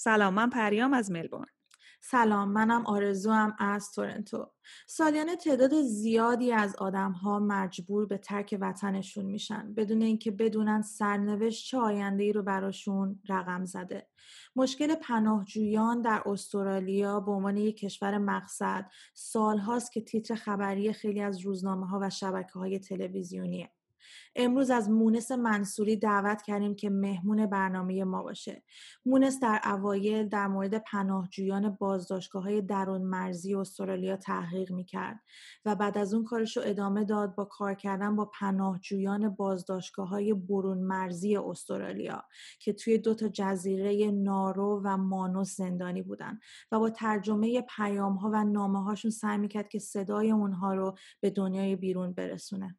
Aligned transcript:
سلام 0.00 0.34
من 0.34 0.50
پریام 0.50 0.94
از 0.94 1.10
ملبورن. 1.10 1.46
سلام 2.00 2.48
منم 2.48 2.86
آرزوام 2.86 3.56
از 3.58 3.92
تورنتو. 3.92 4.50
سالیانه 4.86 5.36
تعداد 5.36 5.82
زیادی 5.82 6.52
از 6.52 6.76
آدم 6.76 7.12
ها 7.12 7.38
مجبور 7.38 8.06
به 8.06 8.18
ترک 8.18 8.58
وطنشون 8.60 9.24
میشن. 9.24 9.74
بدون 9.74 10.02
اینکه 10.02 10.30
بدونن 10.30 10.82
سرنوشت 10.82 11.66
چه 11.66 11.78
آینده 11.78 12.22
ای 12.22 12.32
رو 12.32 12.42
براشون 12.42 13.20
رقم 13.28 13.64
زده. 13.64 14.08
مشکل 14.56 14.94
پناهجویان 14.94 16.02
در 16.02 16.22
استرالیا 16.26 17.20
به 17.20 17.30
عنوان 17.30 17.56
یک 17.56 17.76
کشور 17.76 18.18
مقصد 18.18 18.90
سالهاست 19.14 19.92
که 19.92 20.00
تیتر 20.00 20.34
خبری 20.34 20.92
خیلی 20.92 21.20
از 21.20 21.40
روزنامه 21.40 21.86
ها 21.86 21.98
و 22.02 22.10
شبکه 22.10 22.52
های 22.52 22.78
تلویزیونیه. 22.78 23.70
امروز 24.36 24.70
از 24.70 24.90
مونس 24.90 25.30
منصوری 25.30 25.96
دعوت 25.96 26.42
کردیم 26.42 26.74
که 26.74 26.90
مهمون 26.90 27.46
برنامه 27.46 28.04
ما 28.04 28.22
باشه. 28.22 28.62
مونس 29.06 29.40
در 29.40 29.60
اوایل 29.64 30.28
در 30.28 30.46
مورد 30.46 30.78
پناهجویان 30.78 31.70
بازداشتگاه 31.70 32.42
های 32.42 32.62
درون 32.62 33.02
مرزی 33.02 33.54
استرالیا 33.54 34.16
تحقیق 34.16 34.72
می‌کرد 34.72 35.20
و 35.64 35.74
بعد 35.74 35.98
از 35.98 36.14
اون 36.14 36.24
کارش 36.24 36.56
رو 36.56 36.62
ادامه 36.66 37.04
داد 37.04 37.34
با 37.34 37.44
کار 37.44 37.74
کردن 37.74 38.16
با 38.16 38.24
پناهجویان 38.24 39.28
بازداشتگاه 39.28 40.08
های 40.08 40.34
برون 40.34 40.78
مرزی 40.78 41.36
استرالیا 41.36 42.24
که 42.60 42.72
توی 42.72 42.98
دو 42.98 43.14
تا 43.14 43.28
جزیره 43.28 44.10
نارو 44.10 44.82
و 44.84 44.96
مانوس 44.96 45.56
زندانی 45.56 46.02
بودن 46.02 46.38
و 46.72 46.78
با 46.78 46.90
ترجمه 46.90 47.60
پیام 47.76 48.14
ها 48.14 48.30
و 48.32 48.44
نامه 48.44 48.84
هاشون 48.84 49.10
سعی 49.10 49.38
می‌کرد 49.38 49.68
که 49.68 49.78
صدای 49.78 50.30
اونها 50.30 50.74
رو 50.74 50.96
به 51.20 51.30
دنیای 51.30 51.76
بیرون 51.76 52.12
برسونه. 52.12 52.76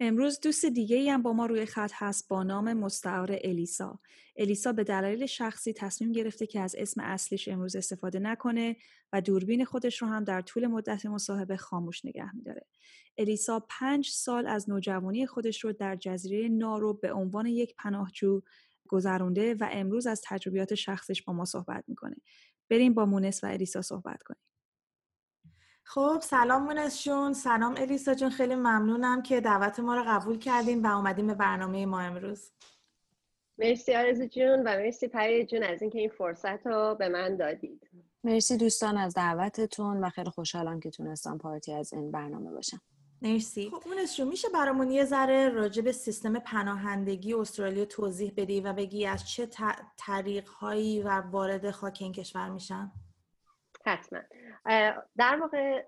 امروز 0.00 0.40
دوست 0.40 0.66
دیگه 0.66 0.96
ای 0.96 1.08
هم 1.08 1.22
با 1.22 1.32
ما 1.32 1.46
روی 1.46 1.66
خط 1.66 1.90
هست 1.94 2.28
با 2.28 2.42
نام 2.42 2.72
مستعار 2.72 3.38
الیسا. 3.44 4.00
الیسا 4.36 4.72
به 4.72 4.84
دلایل 4.84 5.26
شخصی 5.26 5.72
تصمیم 5.72 6.12
گرفته 6.12 6.46
که 6.46 6.60
از 6.60 6.74
اسم 6.78 7.00
اصلیش 7.00 7.48
امروز 7.48 7.76
استفاده 7.76 8.18
نکنه 8.18 8.76
و 9.12 9.20
دوربین 9.20 9.64
خودش 9.64 10.02
رو 10.02 10.08
هم 10.08 10.24
در 10.24 10.40
طول 10.40 10.66
مدت 10.66 11.06
مصاحبه 11.06 11.56
خاموش 11.56 12.04
نگه 12.04 12.36
میداره. 12.36 12.66
الیسا 13.18 13.66
پنج 13.68 14.08
سال 14.08 14.46
از 14.46 14.70
نوجوانی 14.70 15.26
خودش 15.26 15.64
رو 15.64 15.72
در 15.72 15.96
جزیره 15.96 16.48
نارو 16.48 16.94
به 16.94 17.12
عنوان 17.12 17.46
یک 17.46 17.74
پناهجو 17.78 18.42
گذرونده 18.88 19.54
و 19.54 19.68
امروز 19.72 20.06
از 20.06 20.22
تجربیات 20.24 20.74
شخصش 20.74 21.22
با 21.22 21.32
ما 21.32 21.44
صحبت 21.44 21.84
می‌کنه. 21.88 22.16
بریم 22.70 22.94
با 22.94 23.06
مونس 23.06 23.44
و 23.44 23.46
الیسا 23.46 23.82
صحبت 23.82 24.22
کنیم. 24.22 24.47
خب 25.90 26.18
سلام 26.22 26.62
مونسشون 26.62 27.32
سلام 27.32 27.74
الیسا 27.78 28.14
جون. 28.14 28.30
خیلی 28.30 28.54
ممنونم 28.54 29.22
که 29.22 29.40
دعوت 29.40 29.80
ما 29.80 29.94
رو 29.94 30.04
قبول 30.06 30.38
کردیم 30.38 30.82
و 30.82 30.96
اومدیم 30.96 31.26
به 31.26 31.34
برنامه 31.34 31.86
ما 31.86 32.00
امروز. 32.00 32.50
مرسی 33.58 33.94
آرزو 33.94 34.26
جون 34.26 34.60
و 34.60 34.62
مرسی 34.62 35.08
پری 35.08 35.46
جون 35.46 35.62
از 35.62 35.82
اینکه 35.82 35.98
این 35.98 36.08
فرصت 36.08 36.66
رو 36.66 36.96
به 36.98 37.08
من 37.08 37.36
دادید. 37.36 37.90
مرسی 38.24 38.56
دوستان 38.56 38.96
از 38.96 39.14
دعوتتون 39.14 40.04
و 40.04 40.08
خیلی 40.08 40.30
خوشحالم 40.30 40.80
که 40.80 40.90
تونستم 40.90 41.38
پارتی 41.38 41.72
از 41.72 41.92
این 41.92 42.10
برنامه 42.10 42.50
باشم. 42.50 42.80
مرسی. 43.22 43.70
خب 43.70 43.88
مونسشون 43.88 44.28
میشه 44.28 44.48
برامون 44.54 44.90
یه 44.90 45.04
ذره 45.04 45.48
راجع 45.48 45.82
به 45.82 45.92
سیستم 45.92 46.38
پناهندگی 46.38 47.34
استرالیا 47.34 47.84
توضیح 47.84 48.32
بدی 48.36 48.60
و 48.60 48.72
بگی 48.72 49.06
از 49.06 49.28
چه 49.28 49.48
طریق 49.96 50.48
هایی 50.48 51.02
و 51.02 51.08
وارد 51.08 51.70
خاک 51.70 51.98
این 52.00 52.12
کشور 52.12 52.50
میشن؟ 52.50 52.92
حتما. 53.86 54.20
در 55.16 55.38
واقع 55.40 55.82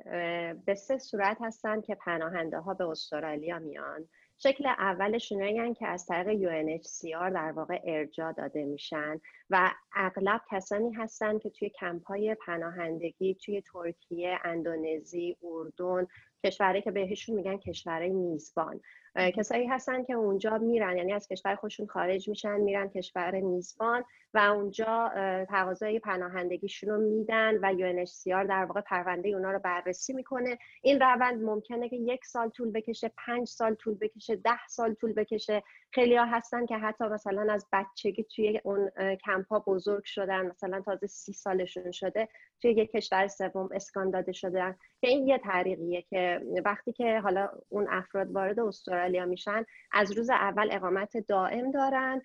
به 0.52 0.74
سه 0.74 0.98
صورت 0.98 1.36
هستن 1.40 1.80
که 1.80 1.94
پناهنده 1.94 2.58
ها 2.58 2.74
به 2.74 2.84
استرالیا 2.84 3.58
میان. 3.58 4.08
شکل 4.38 4.66
اولشون 4.66 5.42
اینن 5.42 5.74
که 5.74 5.86
از 5.86 6.06
طریق 6.06 6.50
UNHCR 6.50 7.32
در 7.34 7.52
واقع 7.52 7.80
ارجا 7.84 8.32
داده 8.32 8.64
میشن 8.64 9.20
و 9.50 9.70
اغلب 9.94 10.40
کسانی 10.50 10.92
هستن 10.92 11.38
که 11.38 11.50
توی 11.50 11.70
کمپای 11.70 12.34
پناهندگی 12.46 13.34
توی 13.34 13.62
ترکیه، 13.72 14.38
اندونزی، 14.44 15.36
اردن 15.42 16.06
کشوری 16.44 16.82
که 16.82 16.90
بهشون 16.90 17.36
میگن 17.36 17.56
کشورهای 17.56 18.10
میزبان. 18.10 18.80
کسایی 19.16 19.66
هستن 19.66 20.04
که 20.04 20.12
اونجا 20.12 20.58
میرن 20.58 20.96
یعنی 20.96 21.12
از 21.12 21.28
کشور 21.28 21.54
خودشون 21.54 21.86
خارج 21.86 22.28
میشن 22.28 22.60
میرن 22.60 22.88
کشور 22.88 23.40
میزبان 23.40 24.04
و 24.34 24.38
اونجا 24.38 25.10
تقاضای 25.48 25.98
پناهندگیشون 25.98 26.90
رو 26.90 27.00
میدن 27.00 27.56
و 27.56 27.72
UNHCR 27.72 28.48
در 28.48 28.64
واقع 28.64 28.80
پرونده 28.80 29.28
اونا 29.28 29.50
رو 29.50 29.58
بررسی 29.58 30.12
می‌کنه. 30.12 30.58
این 30.82 31.00
روند 31.00 31.42
ممکنه 31.42 31.88
که 31.88 31.96
یک 31.96 32.24
سال 32.24 32.48
طول 32.48 32.70
بکشه 32.70 33.12
پنج 33.26 33.48
سال 33.48 33.74
طول 33.74 33.94
بکشه 33.94 34.36
ده 34.36 34.66
سال 34.68 34.94
طول 34.94 35.12
بکشه. 35.12 35.62
خیلی 35.92 36.16
ها 36.16 36.24
هستن 36.24 36.66
که 36.66 36.76
حتی 36.76 37.04
مثلا 37.04 37.52
از 37.52 37.66
بچگی 37.72 38.24
توی 38.24 38.60
اون 38.64 38.90
کمپ 39.24 39.48
ها 39.48 39.58
بزرگ 39.66 40.04
شدن 40.04 40.46
مثلا 40.46 40.80
تازه 40.80 41.06
سی 41.06 41.32
سالشون 41.32 41.90
شده 41.90 42.28
توی 42.62 42.70
یک 42.70 42.90
کشور 42.90 43.28
سوم 43.28 43.68
اسکان 43.72 44.10
داده 44.10 44.32
شدن. 44.32 44.76
که 45.00 45.08
این 45.08 45.28
یه 45.28 45.38
طریقیه 45.38 46.02
که 46.02 46.40
وقتی 46.64 46.92
که 46.92 47.20
حالا 47.20 47.48
اون 47.68 47.86
افراد 47.90 48.30
وارد 48.30 48.60
استرالیا 48.60 48.99
میشن 49.08 49.64
از 49.92 50.12
روز 50.12 50.30
اول 50.30 50.68
اقامت 50.72 51.16
دائم 51.16 51.70
دارن 51.70 52.22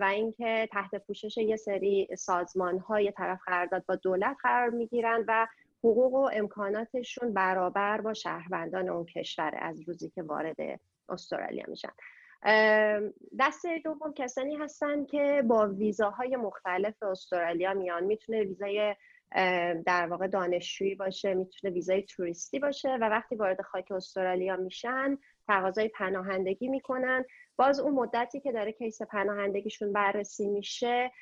و 0.00 0.10
اینکه 0.12 0.68
تحت 0.72 1.06
پوشش 1.06 1.38
یه 1.38 1.56
سری 1.56 2.08
سازمان 2.16 2.78
های 2.78 3.12
طرف 3.12 3.40
قرارداد 3.46 3.84
با 3.86 3.96
دولت 3.96 4.36
قرار 4.42 4.70
می‌گیرن 4.70 5.24
و 5.28 5.46
حقوق 5.78 6.14
و 6.14 6.30
امکاناتشون 6.32 7.32
برابر 7.32 8.00
با 8.00 8.14
شهروندان 8.14 8.88
اون 8.88 9.04
کشور 9.04 9.52
از 9.58 9.80
روزی 9.88 10.10
که 10.10 10.22
وارد 10.22 10.56
استرالیا 11.08 11.64
میشن. 11.68 11.92
دسته 13.38 13.78
دوم 13.84 14.12
کسانی 14.16 14.56
هستن 14.56 15.04
که 15.04 15.42
با 15.46 15.68
ویزاهای 15.68 16.36
مختلف 16.36 17.02
استرالیا 17.02 17.74
میان. 17.74 18.04
می‌تونه 18.04 18.42
ویزای 18.42 18.94
در 19.86 20.06
واقع 20.10 20.26
دانشجویی 20.26 20.94
باشه 20.94 21.34
می‌تونه 21.34 21.72
ویزای 21.74 22.02
توریستی 22.02 22.58
باشه 22.58 22.88
و 22.88 23.04
وقتی 23.04 23.34
وارد 23.34 23.62
خاک 23.62 23.92
استرالیا 23.92 24.56
میشن 24.56 25.18
تقاضای 25.48 25.88
پناهندگی 25.88 26.68
می‌کنن. 26.68 27.24
باز 27.56 27.80
اون 27.80 27.94
مدتی 27.94 28.40
که 28.40 28.52
داره 28.52 28.72
کیس 28.72 29.02
پناهندگیشون 29.02 29.92
بررسی 29.92 30.48
میشه 30.48 31.12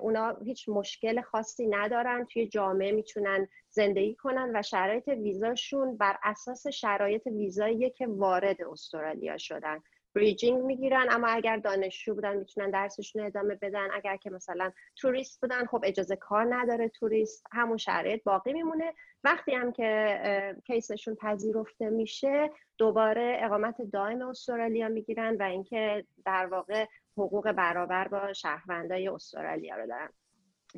اونا 0.00 0.36
هیچ 0.44 0.68
مشکل 0.68 1.20
خاصی 1.20 1.66
ندارن. 1.66 2.24
توی 2.24 2.48
جامعه 2.48 2.92
می‌تونن 2.92 3.48
زندگی 3.70 4.14
کنن 4.14 4.52
و 4.54 4.62
شرایط 4.62 5.08
ویزاشون 5.08 5.96
بر 5.96 6.16
اساس 6.22 6.66
شرایط 6.66 7.26
ویزایی 7.26 7.90
که 7.90 8.06
وارد 8.06 8.62
استرالیا 8.62 9.38
شدن. 9.38 9.82
bridging 10.14 10.62
می‌گیرن 10.62 11.06
اما 11.10 11.28
اگر 11.28 11.56
دانشجو 11.56 12.14
بودن 12.14 12.36
می‌تونن 12.36 12.70
درسشون 12.70 13.26
ادامه 13.26 13.54
بدن. 13.54 13.88
اگر 13.94 14.16
که 14.16 14.30
مثلا 14.30 14.72
توریست 14.96 15.40
بودن 15.40 15.66
خب 15.66 15.80
اجازه 15.84 16.16
کار 16.16 16.54
نداره 16.54 16.88
توریست. 16.88 17.46
همون 17.52 17.76
شرایط 17.76 18.24
باقی 18.24 18.52
میمونه. 18.52 18.94
وقتی 19.24 19.54
هم 19.54 19.72
که 19.72 20.56
case 20.66 20.90
شون 20.90 21.14
پذیرفته 21.14 21.90
میشه 21.90 22.50
دوباره 22.78 23.38
اقامت 23.40 23.82
دائم 23.82 24.22
استرالیا 24.22 24.88
می‌گیرن 24.88 25.36
و 25.36 25.42
اینکه 25.42 26.06
در 26.24 26.46
واقع 26.46 26.86
حقوق 27.16 27.52
برابر 27.52 28.08
با 28.08 28.32
شهروندای 28.32 29.08
استرالیا 29.08 29.76
رو 29.76 29.86
دارن. 29.86 30.08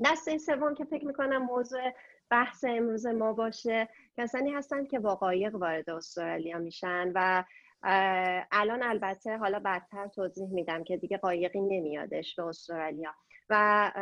دسته 0.04 0.38
سوم 0.38 0.74
که 0.74 0.84
فکر 0.84 1.06
می‌کنم 1.06 1.42
موضوع 1.42 1.92
بحث 2.30 2.64
امروز 2.64 3.06
ما 3.06 3.32
باشه 3.32 3.88
کسانی 4.16 4.50
هستند 4.50 4.88
که 4.88 4.98
با 4.98 5.12
قایق 5.12 5.54
وارد 5.54 5.90
استرالیا 5.90 6.58
میشن 6.58 7.12
و 7.14 7.44
الان 8.52 8.82
البته 8.82 9.36
حالا 9.36 9.58
بدتر 9.58 10.08
توضیح 10.08 10.48
میدم 10.48 10.84
که 10.84 10.96
دیگه 10.96 11.16
قایقی 11.16 11.60
نمیادش 11.60 12.34
به 12.34 12.42
استرالیا. 12.42 13.14
و 13.50 13.92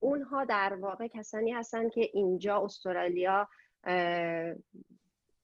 اونها 0.00 0.44
در 0.44 0.74
واقع 0.74 1.08
کسانی 1.08 1.52
هستن 1.52 1.88
که 1.88 2.10
اینجا 2.12 2.60
استرالیا 2.64 3.48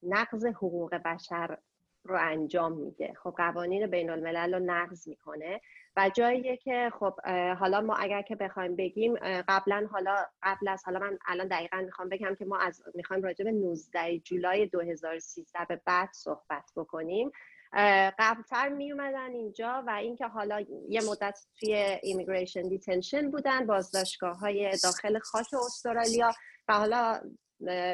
نقض 0.03 0.45
حقوق 0.45 0.95
بشر 0.95 1.57
رو 2.03 2.17
انجام 2.19 2.73
میده. 2.73 3.13
خب 3.23 3.33
قوانین 3.37 3.87
بین 3.87 4.09
الملل 4.09 4.53
رو 4.53 4.59
نقض 4.59 5.07
می‌کنه. 5.07 5.61
و 5.97 6.09
جاییه 6.09 6.57
که 6.57 6.91
خب 6.99 7.21
حالا 7.59 7.81
ما 7.81 7.95
اگر 7.95 8.21
که 8.21 8.35
بخوایم 8.35 8.75
بگیم 8.75 9.15
قبلا 9.47 9.87
حالا 9.91 10.25
قبل 10.43 10.67
از 10.67 10.85
حالا 10.85 10.99
من 10.99 11.17
الان 11.25 11.47
دقیقا 11.47 11.77
می‌خوام 11.77 12.09
بگم 12.09 12.35
که 12.35 12.45
ما 12.45 12.57
از 12.57 12.83
می‌خوایم 12.95 13.23
راجع 13.23 13.45
به 13.45 13.51
19 13.51 14.19
جولای 14.19 14.65
2013 14.65 15.65
به 15.69 15.81
بعد 15.85 16.09
صحبت 16.13 16.71
بکنیم. 16.75 17.31
قبلتر 18.19 18.69
می 18.69 18.91
اومدن 18.91 19.31
اینجا 19.31 19.83
و 19.87 19.89
اینکه 19.89 20.27
حالا 20.27 20.65
یه 20.89 21.01
مدت 21.09 21.39
توی 21.59 21.73
immigration 22.03 22.61
detention 22.61 23.31
بودن 23.31 23.65
بازداشتگاه 23.65 24.39
های 24.39 24.77
داخل 24.83 25.19
خاک 25.19 25.53
استرالیا 25.53 26.31
و 26.67 26.73
حالا 26.73 27.21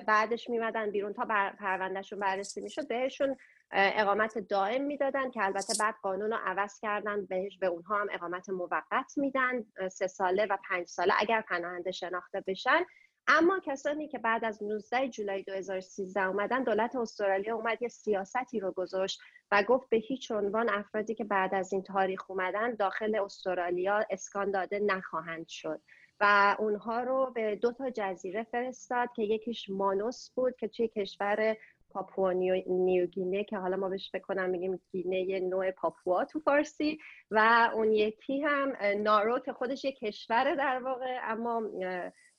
بعدش 0.07 0.49
میمدن 0.49 0.91
بیرون 0.91 1.13
تا 1.13 1.25
پروندهشون 1.59 2.19
بررسی 2.19 2.61
می‌شد 2.61 2.87
بهشون 2.87 3.35
اقامت 3.71 4.37
دائم 4.37 4.83
می‌دادن 4.83 5.31
که 5.31 5.43
البته 5.43 5.73
بعد 5.79 5.95
قانون 6.01 6.31
رو 6.31 6.37
عوض 6.45 6.79
کردن 6.79 7.25
بهش 7.25 7.57
به 7.57 7.67
اونها 7.67 8.01
هم 8.01 8.07
اقامت 8.11 8.49
موقت 8.49 9.17
میدن 9.17 9.65
سه 9.91 10.07
ساله 10.07 10.45
و 10.45 10.57
پنج 10.69 10.87
ساله 10.87 11.13
اگر 11.17 11.41
پناهنده 11.41 11.91
شناخته 11.91 12.43
بشن. 12.47 12.85
اما 13.27 13.59
کسانی 13.59 14.07
که 14.07 14.17
بعد 14.17 14.45
از 14.45 14.63
19 14.63 15.09
جولای 15.09 15.43
2013 15.43 16.27
اومدن 16.27 16.63
دولت 16.63 16.95
استرالیا 16.95 17.55
اومد 17.55 17.81
یه 17.81 17.87
سیاستی 17.87 18.59
رو 18.59 18.71
گذاشت 18.71 19.21
و 19.51 19.63
گفت 19.63 19.89
به 19.89 19.97
هیچ 19.97 20.31
عنوان 20.31 20.69
افرادی 20.69 21.15
که 21.15 21.23
بعد 21.23 21.55
از 21.55 21.73
این 21.73 21.83
تاریخ 21.83 22.31
اومدن 22.31 22.75
داخل 22.75 23.15
استرالیا 23.15 24.05
اسکان 24.09 24.51
داده 24.51 24.79
نخواهند 24.79 25.47
شد. 25.47 25.81
و 26.19 26.55
اونها 26.59 27.01
رو 27.01 27.31
به 27.35 27.55
دو 27.55 27.71
تا 27.71 27.89
جزیره 27.89 28.43
فرستاد 28.43 29.09
که 29.15 29.23
یکیش 29.23 29.69
مانوس 29.69 30.29
بود 30.35 30.55
که 30.55 30.67
توی 30.67 30.87
کشور 30.87 31.57
پاپوا 31.89 32.31
نیوگینه 32.67 33.43
که 33.43 33.57
حالا 33.57 33.77
ما 33.77 33.89
بهش 33.89 34.11
فکر 34.11 34.23
کنم 34.23 34.49
میگیم 34.49 34.81
گینه 34.91 35.39
نوع 35.39 35.71
پاپوا 35.71 36.25
تو 36.25 36.39
فارسی 36.39 36.99
و 37.31 37.69
اون 37.73 37.91
یکی 37.91 38.41
هم 38.41 38.73
نارو 38.97 39.39
که 39.39 39.53
خودش 39.53 39.85
یه 39.85 39.91
کشوره 39.91 40.55
در 40.55 40.81
واقع 40.83 41.19
اما 41.23 41.61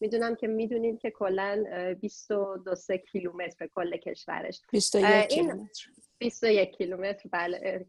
می‌دونم 0.01 0.35
که 0.35 0.47
می‌دونید 0.47 0.99
که 0.99 1.11
کلا 1.11 1.65
22 2.01 2.97
کیلومتر 3.13 3.57
به 3.59 3.71
کل 3.75 3.97
کشورش. 3.97 4.63
21 4.73 5.29
کیلومتر. 5.29 5.87
21 6.19 6.77
کیلومتر. 6.77 7.29
بله 7.33 7.87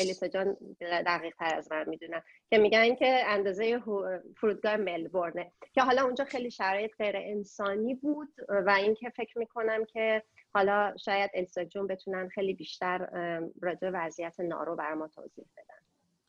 الیسا 0.00 0.28
جان 0.28 0.56
دقیق 0.80 1.34
تر 1.38 1.54
از 1.56 1.72
من 1.72 1.88
می‌دونم. 1.88 2.22
که 2.50 2.58
میگن 2.58 2.94
که 2.94 3.22
اندازه 3.26 3.82
فرودگاه 4.36 4.76
ملبورنه. 4.76 5.52
که 5.74 5.82
حالا 5.82 6.02
اونجا 6.04 6.24
خیلی 6.24 6.50
شرایط 6.50 6.96
غیر 6.98 7.16
انسانی 7.16 7.94
بود 7.94 8.28
و 8.48 8.70
اینکه 8.70 9.10
فکر 9.10 9.38
می‌کنم 9.38 9.84
که 9.84 10.22
حالا 10.54 10.94
شاید 11.04 11.30
الیسا 11.34 11.64
جون 11.64 11.86
بتونن 11.86 12.28
خیلی 12.28 12.54
بیشتر 12.54 13.08
راجع 13.62 13.90
وضعیت 13.92 14.40
نارو 14.40 14.76
بر 14.76 14.94
ما 14.94 15.08
توضیح 15.08 15.44
بدن. 15.56 15.85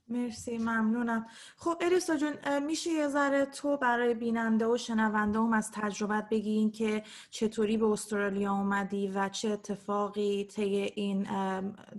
مرسی 0.09 0.57
ممنونم. 0.57 1.25
خب 1.57 1.77
الیسا 1.81 2.15
جون 2.15 2.59
میشه 2.59 2.89
یه 2.89 3.07
ذره 3.07 3.45
تو 3.45 3.77
برای 3.77 4.13
بیننده 4.13 4.65
و 4.65 4.77
شنونده 4.77 5.39
هم 5.39 5.53
از 5.53 5.71
تجربت 5.71 6.29
بگین 6.29 6.71
که 6.71 7.03
چطوری 7.29 7.77
به 7.77 7.85
استرالیا 7.85 8.53
اومدی 8.53 9.07
و 9.07 9.29
چه 9.29 9.49
اتفاقی 9.49 10.43
طی 10.45 10.75
این 10.75 11.23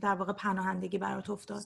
در 0.00 0.14
واقع 0.14 0.32
پناهندگی 0.32 0.98
برات 0.98 1.30
افتاد؟ 1.30 1.64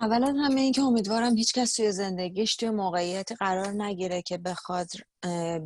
اولا 0.00 0.26
همه 0.26 0.60
این 0.60 0.72
که 0.72 0.82
امیدوارم 0.82 1.36
هیچکس 1.36 1.74
توی 1.74 1.92
زندگیش 1.92 2.56
توی 2.56 2.70
موقعیتی 2.70 3.34
قرار 3.34 3.68
نگیره 3.68 4.22
که 4.22 4.38
بخواد 4.38 4.88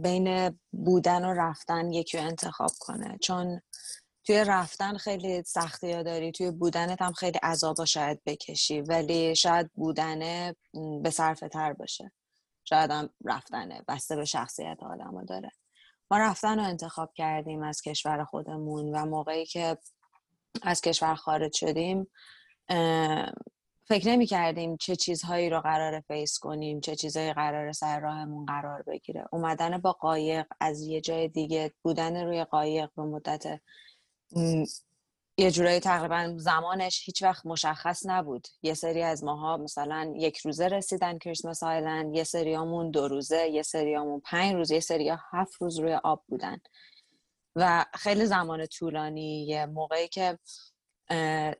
بین 0.02 0.58
بودن 0.72 1.24
و 1.24 1.34
رفتن 1.34 1.92
یکی 1.92 2.18
انتخاب 2.18 2.70
کنه. 2.80 3.18
چون 3.20 3.60
توی 4.24 4.44
رفتن 4.44 4.96
خیلی 4.96 5.42
سختی 5.42 5.92
ها 5.92 6.02
داری 6.02 6.32
توی 6.32 6.50
بودنت 6.50 7.02
هم 7.02 7.12
خیلی 7.12 7.38
عذابا 7.42 7.84
شاید 7.84 8.20
بکشی 8.26 8.80
ولی 8.80 9.34
شاید 9.36 9.70
بودنه 9.74 10.56
به 11.02 11.10
صرفه 11.10 11.48
تر 11.48 11.72
باشه. 11.72 12.12
شاید 12.64 12.90
هم 12.90 13.10
رفتنه 13.24 13.84
بسته 13.88 14.16
به 14.16 14.24
شخصیت 14.24 14.78
آدم 14.82 15.24
داره. 15.24 15.50
ما 16.10 16.18
رفتن 16.18 16.58
رو 16.58 16.64
انتخاب 16.64 17.12
کردیم 17.14 17.62
از 17.62 17.82
کشور 17.82 18.24
خودمون 18.24 18.94
و 18.94 19.06
موقعی 19.06 19.46
که 19.46 19.78
از 20.62 20.80
کشور 20.80 21.14
خارج 21.14 21.52
شدیم 21.56 22.06
فکر 23.88 24.08
نمی 24.08 24.26
کردیم 24.26 24.76
چه 24.76 24.96
چیزهایی 24.96 25.50
رو 25.50 25.60
قرار 25.60 26.00
face 26.00 26.38
کنیم 26.38 26.80
چه 26.80 26.96
چیزهایی 26.96 27.32
قرار 27.32 27.72
سر 27.72 28.00
راهمون 28.00 28.46
قرار 28.46 28.82
بگیره. 28.82 29.24
اومدن 29.32 29.78
با 29.78 29.92
قایق 29.92 30.46
از 30.60 30.80
یه 30.80 31.00
جای 31.00 31.28
دیگه 31.28 31.72
بودن 31.82 32.24
روی 32.24 32.44
قایق 32.44 32.90
به 32.96 33.02
مدت 33.02 33.60
یه 35.38 35.50
جورایی 35.50 35.80
تقریبا 35.80 36.34
زمانش 36.36 37.02
هیچ 37.04 37.22
وقت 37.22 37.46
مشخص 37.46 38.06
نبود. 38.06 38.48
یه 38.62 38.74
سری 38.74 39.02
از 39.02 39.24
ماها 39.24 39.56
مثلا 39.56 40.12
یک 40.16 40.38
روزه 40.38 40.68
رسیدن 40.68 41.18
Christmas 41.18 41.62
Island 41.62 42.14
یه 42.14 42.24
سریامون 42.24 42.90
دو 42.90 43.08
روزه 43.08 43.48
یه 43.48 43.62
سریامون 43.62 44.20
پنج 44.20 44.54
روز 44.54 44.70
یه 44.70 44.80
سری 44.80 45.12
هفت 45.32 45.62
روز 45.62 45.78
روی 45.78 45.94
آب 45.94 46.24
بودن. 46.28 46.58
و 47.56 47.84
خیلی 47.94 48.26
زمان 48.26 48.66
طولانی 48.66 49.46
یه 49.46 49.66
موقعی 49.66 50.08
که 50.08 50.38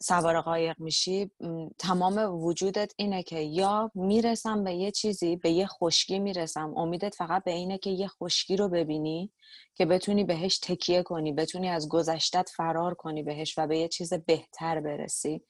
سوار 0.01 0.41
قایق 0.41 0.81
میشی 0.81 1.31
تمام 1.79 2.45
وجودت 2.45 2.93
اینه 2.97 3.23
که 3.23 3.39
یا 3.39 3.91
می‌رسم 3.95 4.65
به 4.65 4.75
یه 4.75 4.91
چیزی 4.91 5.37
به 5.37 5.51
یه 5.51 5.67
خشکی 5.67 6.19
می‌رسم. 6.19 6.75
امیدت 6.77 7.15
فقط 7.15 7.45
به 7.45 7.51
اینه 7.51 7.79
که 7.79 7.91
یه 7.91 8.09
خشکی 8.09 8.57
رو 8.57 8.69
ببینی 8.69 9.33
که 9.75 9.87
بتونی 9.87 10.25
بهش 10.25 10.59
تکیه 10.59 11.03
کنی 11.03 11.33
بتونی 11.33 11.69
از 11.69 11.89
گذشتت 11.89 12.49
فرار 12.49 12.95
کنی 12.95 13.23
بهش 13.23 13.59
و 13.59 13.67
به 13.67 13.79
یه 13.79 13.89
چیز 13.89 14.15
بهتر 14.15 14.81
برسی. 14.81 15.45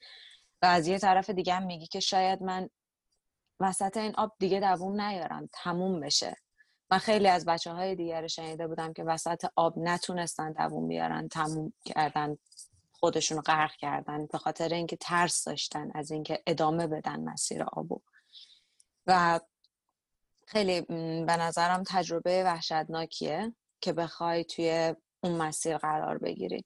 و 0.61 0.65
از 0.65 0.87
یه 0.87 0.99
طرف 0.99 1.29
دیگه 1.29 1.53
هم 1.53 1.65
میگی 1.65 1.87
که 1.87 1.99
شاید 1.99 2.43
من 2.43 2.69
وسط 3.59 3.97
این 3.97 4.15
آب 4.15 4.31
دیگه 4.39 4.59
دووم 4.59 5.01
نیارم 5.01 5.49
تموم 5.53 5.99
بشه. 5.99 6.35
من 6.91 6.97
خیلی 6.97 7.27
از 7.27 7.45
بچه 7.45 7.71
های 7.71 7.95
دیگر 7.95 8.27
شنیده 8.27 8.67
بودم 8.67 8.93
که 8.93 9.03
وسط 9.03 9.45
آب 9.55 9.73
نتونستن 9.77 10.51
دووم 10.51 10.87
بیارن 10.87 11.27
تموم 11.27 11.73
کردن. 11.85 12.37
خودشون 13.03 13.37
رو 13.37 13.43
غرق 13.43 13.75
کردن 13.75 14.25
به 14.25 14.37
خاطر 14.37 14.73
اینکه 14.73 14.95
ترس 14.95 15.43
داشتن 15.43 15.91
از 15.95 16.11
اینکه 16.11 16.43
ادامه 16.47 16.87
بدن 16.87 17.19
مسیر 17.19 17.63
آبو. 17.63 18.01
و 19.07 19.39
خیلی 20.47 20.81
به 21.25 21.37
نظرم 21.37 21.83
تجربه 21.87 22.43
وحشتناکیه 22.43 23.55
که 23.81 23.93
بخوای 23.93 24.43
توی 24.43 24.95
اون 25.23 25.37
مسیر 25.37 25.77
قرار 25.77 26.17
بگیری. 26.17 26.65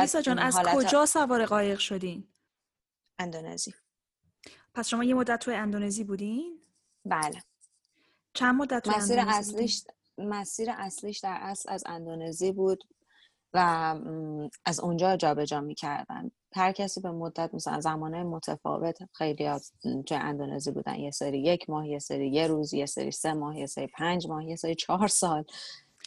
لیسا 0.00 0.22
جان 0.22 0.38
از 0.38 0.58
کجا 0.74 1.06
سوار 1.06 1.46
قایق 1.46 1.78
شدین؟ 1.78 2.28
اندونزی. 3.18 3.74
پس 4.74 4.88
شما 4.88 5.04
یه 5.04 5.14
مدت 5.14 5.38
توی 5.38 5.54
اندونزی 5.54 6.04
بودین؟ 6.04 6.60
بله. 7.04 7.42
چند 8.34 8.54
مدت 8.54 8.82
توی 8.84 8.94
مسیر 8.94 9.20
اصلیش 9.20 9.84
مسیر 10.18 10.70
اصلیش 10.70 11.18
در 11.18 11.38
اصل 11.40 11.72
از 11.72 11.82
اندونزی 11.86 12.52
بود. 12.52 12.84
و 13.54 13.94
از 14.64 14.80
اونجا 14.80 15.16
جابجا 15.16 15.44
جا 15.44 15.60
می‌کردن. 15.60 16.30
هر 16.54 16.72
کسی 16.72 17.00
به 17.00 17.10
مدت 17.10 17.54
مثلا 17.54 17.80
زمانه 17.80 18.22
متفاوت 18.22 18.98
خیلی 19.12 19.46
از 19.46 19.72
توی 19.82 20.16
اندونزی 20.16 20.70
بودن. 20.70 20.94
یه 20.94 21.10
سری 21.10 21.38
یک 21.38 21.70
ماه 21.70 21.88
یه 21.88 21.98
سری 21.98 22.28
یه 22.28 22.46
روز 22.46 22.74
یه 22.74 22.86
سری 22.86 23.10
سه 23.10 23.32
ماه 23.32 23.58
یه 23.58 23.66
سری 23.66 23.86
پنج 23.86 24.28
ماه 24.28 24.44
یه 24.44 24.56
سری 24.56 24.74
چهار 24.74 25.08
سال. 25.08 25.44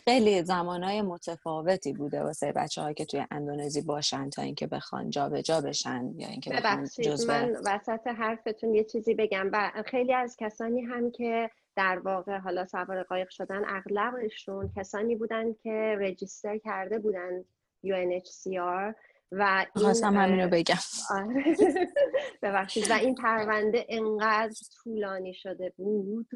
خیلی 0.05 0.43
زمانهای 0.43 1.01
متفاوتی 1.01 1.93
بوده 1.93 2.23
واسه 2.23 2.51
بچه 2.51 2.81
هایی 2.81 2.95
که 2.95 3.05
توی 3.05 3.25
اندونزی 3.31 3.81
باشن 3.81 4.29
تا 4.29 4.41
اینکه 4.41 4.67
بخوان 4.67 5.09
جابجا 5.09 5.41
جا 5.41 5.61
بشن 5.61 6.11
یا 6.15 6.27
اینکه 6.27 6.49
بخوان 6.49 6.85
جزبه 6.85 7.33
من 7.33 7.55
وسط 7.65 8.07
حرفتون 8.07 8.75
یه 8.75 8.83
چیزی 8.83 9.13
بگم. 9.13 9.49
و 9.53 9.71
خیلی 9.85 10.13
از 10.13 10.35
کسانی 10.39 10.81
هم 10.81 11.11
که 11.11 11.49
در 11.75 11.99
واقع 11.99 12.37
حالا 12.37 12.65
سوار 12.65 13.03
قایق 13.03 13.29
شدن 13.29 13.61
اغلبشون 13.67 14.71
کسانی 14.77 15.15
بودن 15.15 15.53
که 15.53 15.97
رجیستر 15.99 16.57
کرده 16.57 16.99
بودن 16.99 17.43
UNHCR 17.85 18.95
و 19.31 19.65
خواستم 19.75 20.17
همین 20.17 20.39
رو 20.39 20.49
بگم. 20.49 20.75
آره. 21.09 21.43
ببخشید. 22.43 22.91
و 22.91 22.93
این 22.93 23.15
پرونده 23.15 23.85
انقدر 23.89 24.55
طولانی 24.83 25.33
شده 25.33 25.73
بود 25.77 26.27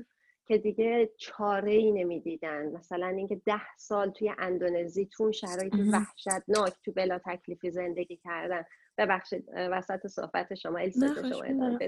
که 0.48 0.58
دیگه 0.58 1.10
چاره 1.18 1.72
ای 1.72 1.92
نمی‌دیدن. 1.92 2.66
مثلا 2.66 3.08
اینکه 3.08 3.42
ده 3.46 3.78
سال 3.78 4.12
توی 4.12 4.32
اندونزی 4.38 5.06
تو 5.06 5.32
شرایط 5.32 5.74
وحشتناک 5.94 6.74
تو 6.86 6.92
بلا 6.92 7.20
تکلیفی 7.26 7.72
زندگی 7.72 8.18
کردن. 8.18 8.64
ببخشید 8.98 9.50
وسط 9.56 10.08
صحبت 10.08 10.56
شما 10.56 10.80
شما 10.90 11.80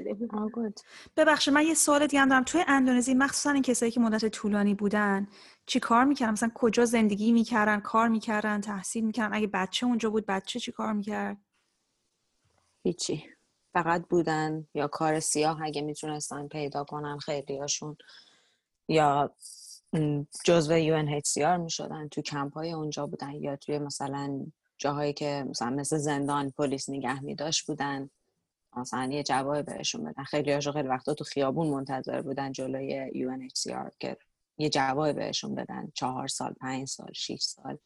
ببخشید 1.17 1.53
من 1.53 1.65
یه 1.65 1.73
سوال 1.73 2.07
دیگه 2.07 2.21
هم 2.21 2.29
دارم. 2.29 2.43
توی 2.43 2.63
اندونزی 2.67 3.13
مخصوصا 3.13 3.51
این 3.51 3.61
کسایی 3.61 3.91
که 3.91 3.99
مدت 3.99 4.25
طولانی 4.25 4.73
بودن 4.73 5.27
چی 5.65 5.79
کار 5.79 6.05
می‌کردن؟ 6.05 6.31
مثلا 6.31 6.51
کجا 6.55 6.85
زندگی 6.85 7.31
می‌کردن؟ 7.31 7.79
کار 7.79 8.07
می‌کردن؟ 8.07 8.61
تحصیل 8.61 9.05
می‌کردن؟ 9.05 9.35
اگه 9.35 9.47
بچه 9.47 9.85
اونجا 9.85 10.09
بود 10.09 10.25
بچه 10.25 10.59
چی 10.59 10.71
کار 10.71 10.93
می‌کرد؟ 10.93 11.37
هیچی. 12.83 13.23
فقط 13.73 14.07
بودن 14.07 14.67
یا 14.73 14.87
کار 14.87 15.19
سیاه 15.19 15.61
اگه 15.63 15.81
می‌تونستن 15.81 16.47
پیدا 16.47 16.83
کنن 16.83 17.17
خیلی 17.17 17.57
هاشون 17.57 17.97
یا 18.89 19.35
جزو 20.45 20.73
UNHCR 20.79 21.59
می‌شدن 21.59 22.07
تو 22.07 22.21
کمپ 22.21 22.53
های 22.53 22.71
اونجا 22.71 23.07
بودن 23.07 23.31
یا 23.31 23.55
توی 23.55 23.79
مثلا 23.79 24.45
جاهایی 24.77 25.13
که 25.13 25.45
مثلا 25.49 25.69
مثل 25.69 25.97
زندان 25.97 26.51
پلیس 26.51 26.89
نگه 26.89 27.23
می 27.23 27.35
داشت 27.35 27.67
بودن. 27.67 28.09
مثلا 28.77 29.09
یه 29.11 29.23
جواب 29.23 29.65
بهشون 29.65 30.03
بدن. 30.03 30.23
خیلی 30.23 30.51
هاشو 30.51 30.71
خیلی 30.71 30.87
وقتا 30.87 31.13
تو 31.13 31.23
خیابون 31.23 31.67
منتظر 31.67 32.21
بودن 32.21 32.51
جلوی 32.51 33.11
UNHCR 33.11 33.91
که 33.99 34.17
یه 34.57 34.69
جواب 34.69 35.15
بهشون 35.15 35.55
بدن. 35.55 35.91
چهار 35.93 36.27
سال 36.27 36.53
پنج 36.53 36.87
سال 36.87 37.11
شیش 37.13 37.41
سال. 37.41 37.77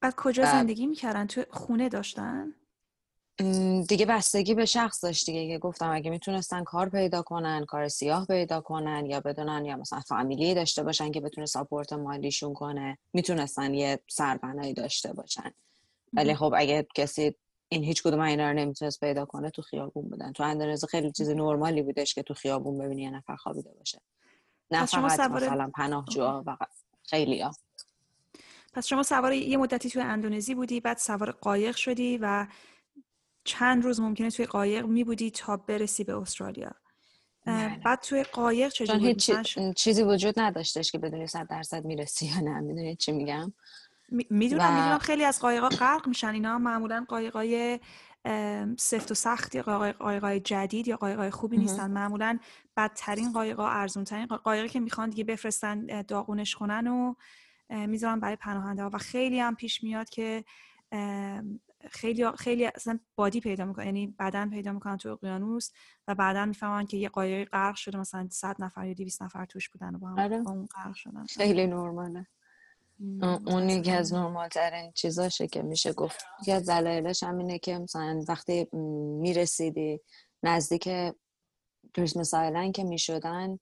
بعد 0.00 0.14
کجا 0.16 0.44
زندگی 0.44 0.86
می‌کردن؟ 0.86 1.26
تو 1.26 1.44
خونه 1.50 1.88
داشتن؟ 1.88 2.54
دیگه 3.88 4.06
بستگی 4.06 4.54
به 4.54 4.64
شخص 4.64 5.04
داشت 5.04 5.26
دیگه 5.26 5.48
که 5.48 5.58
گفتم 5.58 5.90
اگه 5.90 6.10
می‌تونستن 6.10 6.64
کار 6.64 6.88
پیدا 6.88 7.22
کنن 7.22 7.64
کار 7.64 7.88
سیاه 7.88 8.26
پیدا 8.26 8.60
کنن 8.60 9.06
یا 9.06 9.20
بدونن 9.20 9.64
یا 9.64 9.76
مثلا 9.76 10.00
فامیلی 10.00 10.54
داشته 10.54 10.82
باشن 10.82 11.12
که 11.12 11.20
بتونه 11.20 11.46
ساپورت 11.46 11.92
مالیشون 11.92 12.54
کنه 12.54 12.98
می‌تونستن 13.12 13.74
یه 13.74 13.98
سربنایی 14.08 14.74
داشته 14.74 15.12
باشن. 15.12 15.50
ولی 16.12 16.34
خب 16.34 16.54
اگه 16.56 16.86
کسی 16.94 17.34
این 17.68 17.84
هیچ 17.84 18.02
کدوم 18.02 18.20
اینا 18.20 18.48
رو 18.48 18.56
نمی‌تونست 18.56 19.00
پیدا 19.00 19.24
کنه 19.24 19.50
تو 19.50 19.62
خیابون 19.62 20.08
بودن. 20.08 20.32
تو 20.32 20.42
اندونزی 20.42 20.86
خیلی 20.86 21.12
چیز 21.12 21.28
نرمالی 21.28 21.82
بودش 21.82 22.14
که 22.14 22.22
تو 22.22 22.34
خیابون 22.34 22.78
ببینی 22.78 23.02
یه 23.02 23.10
نفر 23.10 23.36
خوابیده 23.36 23.70
باشه. 23.78 24.00
نه 24.70 24.86
فقط 24.86 25.16
سوار... 25.16 25.30
مثلا 25.30 25.70
پناهجوها 25.74 26.44
و 26.46 26.56
خیلی 27.02 27.40
ها. 27.40 27.52
پس 28.72 28.86
شما 28.86 29.02
سوار 29.02 29.32
یه 29.32 29.56
مدتی 29.56 29.90
توی 29.90 30.02
اندونزی 30.02 30.54
بودی 30.54 30.80
بعد 30.80 30.96
سوار 30.96 31.30
قایق 31.30 31.76
شدی 31.76 32.18
و 32.18 32.46
چند 33.44 33.84
روز 33.84 34.00
ممکنه 34.00 34.30
توی 34.30 34.46
قایق 34.46 34.86
می 34.86 35.04
بودی 35.04 35.30
تا 35.30 35.56
برسی 35.56 36.04
به 36.04 36.16
استرالیا. 36.16 36.70
بله. 37.46 37.80
بعد 37.84 38.00
توی 38.00 38.22
قایق 38.22 38.72
چجوری 38.72 39.14
چیزی 39.76 40.02
وجود 40.02 40.40
نداشتش 40.40 40.92
که 40.92 40.98
بدونی 40.98 41.26
صد 41.26 41.46
درصد 41.50 41.84
می‌رسی 41.84 42.26
یا 42.26 42.40
نه. 42.40 42.60
می‌دونی 42.60 42.96
چی 42.96 43.12
میگم؟ 43.12 43.52
می‌دونم 44.10 44.70
و... 44.70 44.74
می‌دونم 44.74 44.98
خیلی 44.98 45.24
از 45.24 45.40
قایقا 45.40 45.68
غرق 45.68 46.08
میشن. 46.08 46.28
اینا 46.28 46.58
معمولا 46.58 47.04
قایقای 47.08 47.80
سفت 48.78 49.10
و 49.10 49.14
سخت 49.14 49.54
یا 49.54 49.62
قایقای 49.92 50.40
جدید 50.40 50.88
یا 50.88 50.96
قایقای 50.96 51.30
خوبی 51.30 51.56
نیستن. 51.56 51.90
معمولا 51.90 52.38
بدترین 52.76 53.32
قایقا 53.32 53.68
ارزون 53.68 54.04
ترین 54.04 54.26
قایقی 54.26 54.68
که 54.68 54.80
می‌خوان 54.80 55.10
دیگه 55.10 55.24
بفرستن 55.24 56.02
داغونش 56.02 56.54
کنن 56.54 56.86
و 56.86 57.14
می‌ذارن 57.70 58.20
برای 58.20 58.36
پناهنده 58.36 58.82
ها. 58.82 58.90
و 58.92 58.98
خیلی 58.98 59.40
هم 59.40 59.54
پیش 59.54 59.82
میاد 59.82 60.08
که 60.08 60.44
خیلی 61.90 62.30
خیلی 62.38 62.66
اصلا 62.66 62.98
بادی 63.16 63.40
پیدا 63.40 63.64
می‌کنن. 63.64 63.86
یعنی 63.86 64.14
بدن 64.18 64.50
پیدا 64.50 64.72
می‌کنن 64.72 64.96
تو 64.96 65.08
اقیانوس 65.08 65.70
و 66.08 66.14
بعدا 66.14 66.46
می‌فهمن 66.46 66.86
که 66.86 66.96
یه 66.96 67.08
قایقی 67.08 67.44
غرق 67.44 67.74
شده 67.74 67.98
مثلا 67.98 68.28
100 68.30 68.56
نفر 68.58 68.86
یا 68.86 68.94
200 68.94 69.22
نفر 69.22 69.44
توش 69.44 69.68
بودن 69.68 69.94
و 69.94 69.98
با 69.98 70.08
هم 70.08 70.18
آره. 70.18 70.42
غرق 70.74 70.94
شدن. 70.94 71.24
خیلی 71.24 71.66
نرماله 71.66 72.26
اون 73.46 73.68
یکی 73.68 73.90
از 73.90 74.12
نرمال 74.14 74.48
ترین 74.48 74.92
چیزاشه 74.92 75.46
که 75.46 75.62
میشه 75.62 75.92
گفت. 75.92 76.24
یکی 76.42 76.52
از 76.52 76.68
دلایلش 76.68 77.22
هم 77.22 77.38
اینه 77.38 77.58
که 77.58 77.78
مثلا 77.78 78.24
وقتی 78.28 78.68
می‌رسیدی 79.20 80.00
نزدیک 80.42 80.88
کریسمس 81.94 82.34
آیلند 82.34 82.72
که 82.72 82.84
می‌شدن 82.84 83.58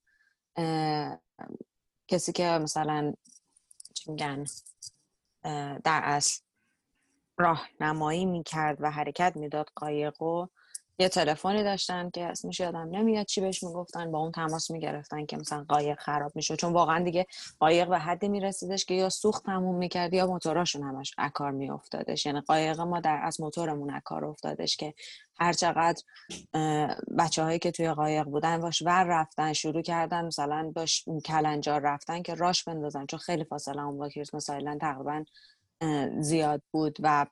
کسی 2.08 2.32
که 2.32 2.44
مثلا 2.44 3.14
چی 3.94 4.10
میگن 4.10 4.44
در 5.84 6.00
اصل 6.04 6.42
راهنمایی 7.38 8.26
می‌کرد 8.26 8.76
و 8.80 8.90
حرکت 8.90 9.32
می‌داد 9.36 9.70
قایق 9.74 10.22
و 10.22 10.46
یه 10.98 11.08
تلفنی 11.08 11.62
داشتن 11.62 12.10
که 12.10 12.24
اسمش 12.24 12.60
یادم 12.60 12.88
نمیاد 12.90 13.26
چی 13.26 13.40
بهش 13.40 13.62
می‌گفتن 13.62 14.10
با 14.10 14.18
اون 14.18 14.32
تماس 14.32 14.70
می‌گرفتن 14.70 15.26
که 15.26 15.36
مثلا 15.36 15.64
قایق 15.68 15.98
خراب 15.98 16.32
میشه 16.36 16.56
چون 16.56 16.72
واقعا 16.72 17.04
دیگه 17.04 17.26
قایق 17.58 17.88
به 17.88 17.98
حدی 17.98 18.28
میرسیدش 18.28 18.84
که 18.84 18.94
یا 18.94 19.08
سوخت 19.08 19.44
تموم 19.44 19.74
می‌کرد 19.74 20.14
یا 20.14 20.26
موتوراشون 20.26 20.82
همش 20.82 21.14
اکار 21.18 21.50
میافتادش. 21.50 22.26
یعنی 22.26 22.40
قایق 22.40 22.80
ما 22.80 23.00
در 23.00 23.20
از 23.22 23.40
موتورمون 23.40 23.90
اکار 23.90 24.24
افتادش 24.24 24.76
که 24.76 24.94
هر 25.40 25.52
چقدر 25.52 26.02
بچه 27.18 27.42
هایی 27.42 27.58
که 27.58 27.70
توی 27.70 27.92
قایق 27.92 28.24
بودن 28.24 28.60
باش 28.60 28.82
ور 28.82 29.04
رفتن 29.04 29.52
شروع 29.52 29.82
کردن 29.82 30.24
مثلا 30.24 30.72
باش 30.74 31.04
کلنجار 31.24 31.80
رفتن 31.80 32.22
که 32.22 32.34
راش 32.34 32.64
بندازن. 32.64 33.06
چون 33.06 33.18
خیلی 33.18 33.44
فاصله 33.44 33.82
اون 33.82 33.98
با 33.98 34.08
کریسمس 34.08 34.46
تقریبا 34.80 35.24
زیاد 36.20 36.62
بود 36.70 36.96
و 37.00 37.26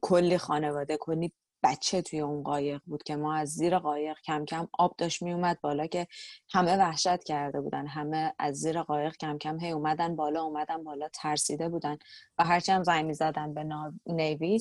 کلی 0.00 0.38
خانواده 0.38 0.96
کلی 0.96 1.32
بچه 1.64 2.02
توی 2.02 2.20
اون 2.20 2.42
قایق 2.42 2.80
بود 2.86 3.02
که 3.02 3.16
ما 3.16 3.36
از 3.36 3.48
زیر 3.50 3.78
قایق 3.78 4.18
کم 4.20 4.44
کم 4.44 4.68
آب 4.78 4.94
داشت 4.98 5.22
می 5.22 5.32
اومد 5.32 5.60
بالا 5.60 5.86
که 5.86 6.06
همه 6.52 6.76
وحشت 6.76 7.24
کرده 7.24 7.60
بودن. 7.60 7.86
همه 7.86 8.34
از 8.38 8.56
زیر 8.56 8.82
قایق 8.82 9.16
کم 9.16 9.38
کم 9.38 9.60
هی 9.60 9.70
اومدن 9.70 10.16
بالا 10.16 10.42
اومدن 10.42 10.84
بالا 10.84 11.08
ترسیده 11.08 11.68
بودن 11.68 11.98
و 12.38 12.44
هرچی 12.44 12.72
هم 12.72 12.84
زنگ 12.84 13.12
زدن 13.12 13.54
به 13.54 13.66
نیوی 14.06 14.60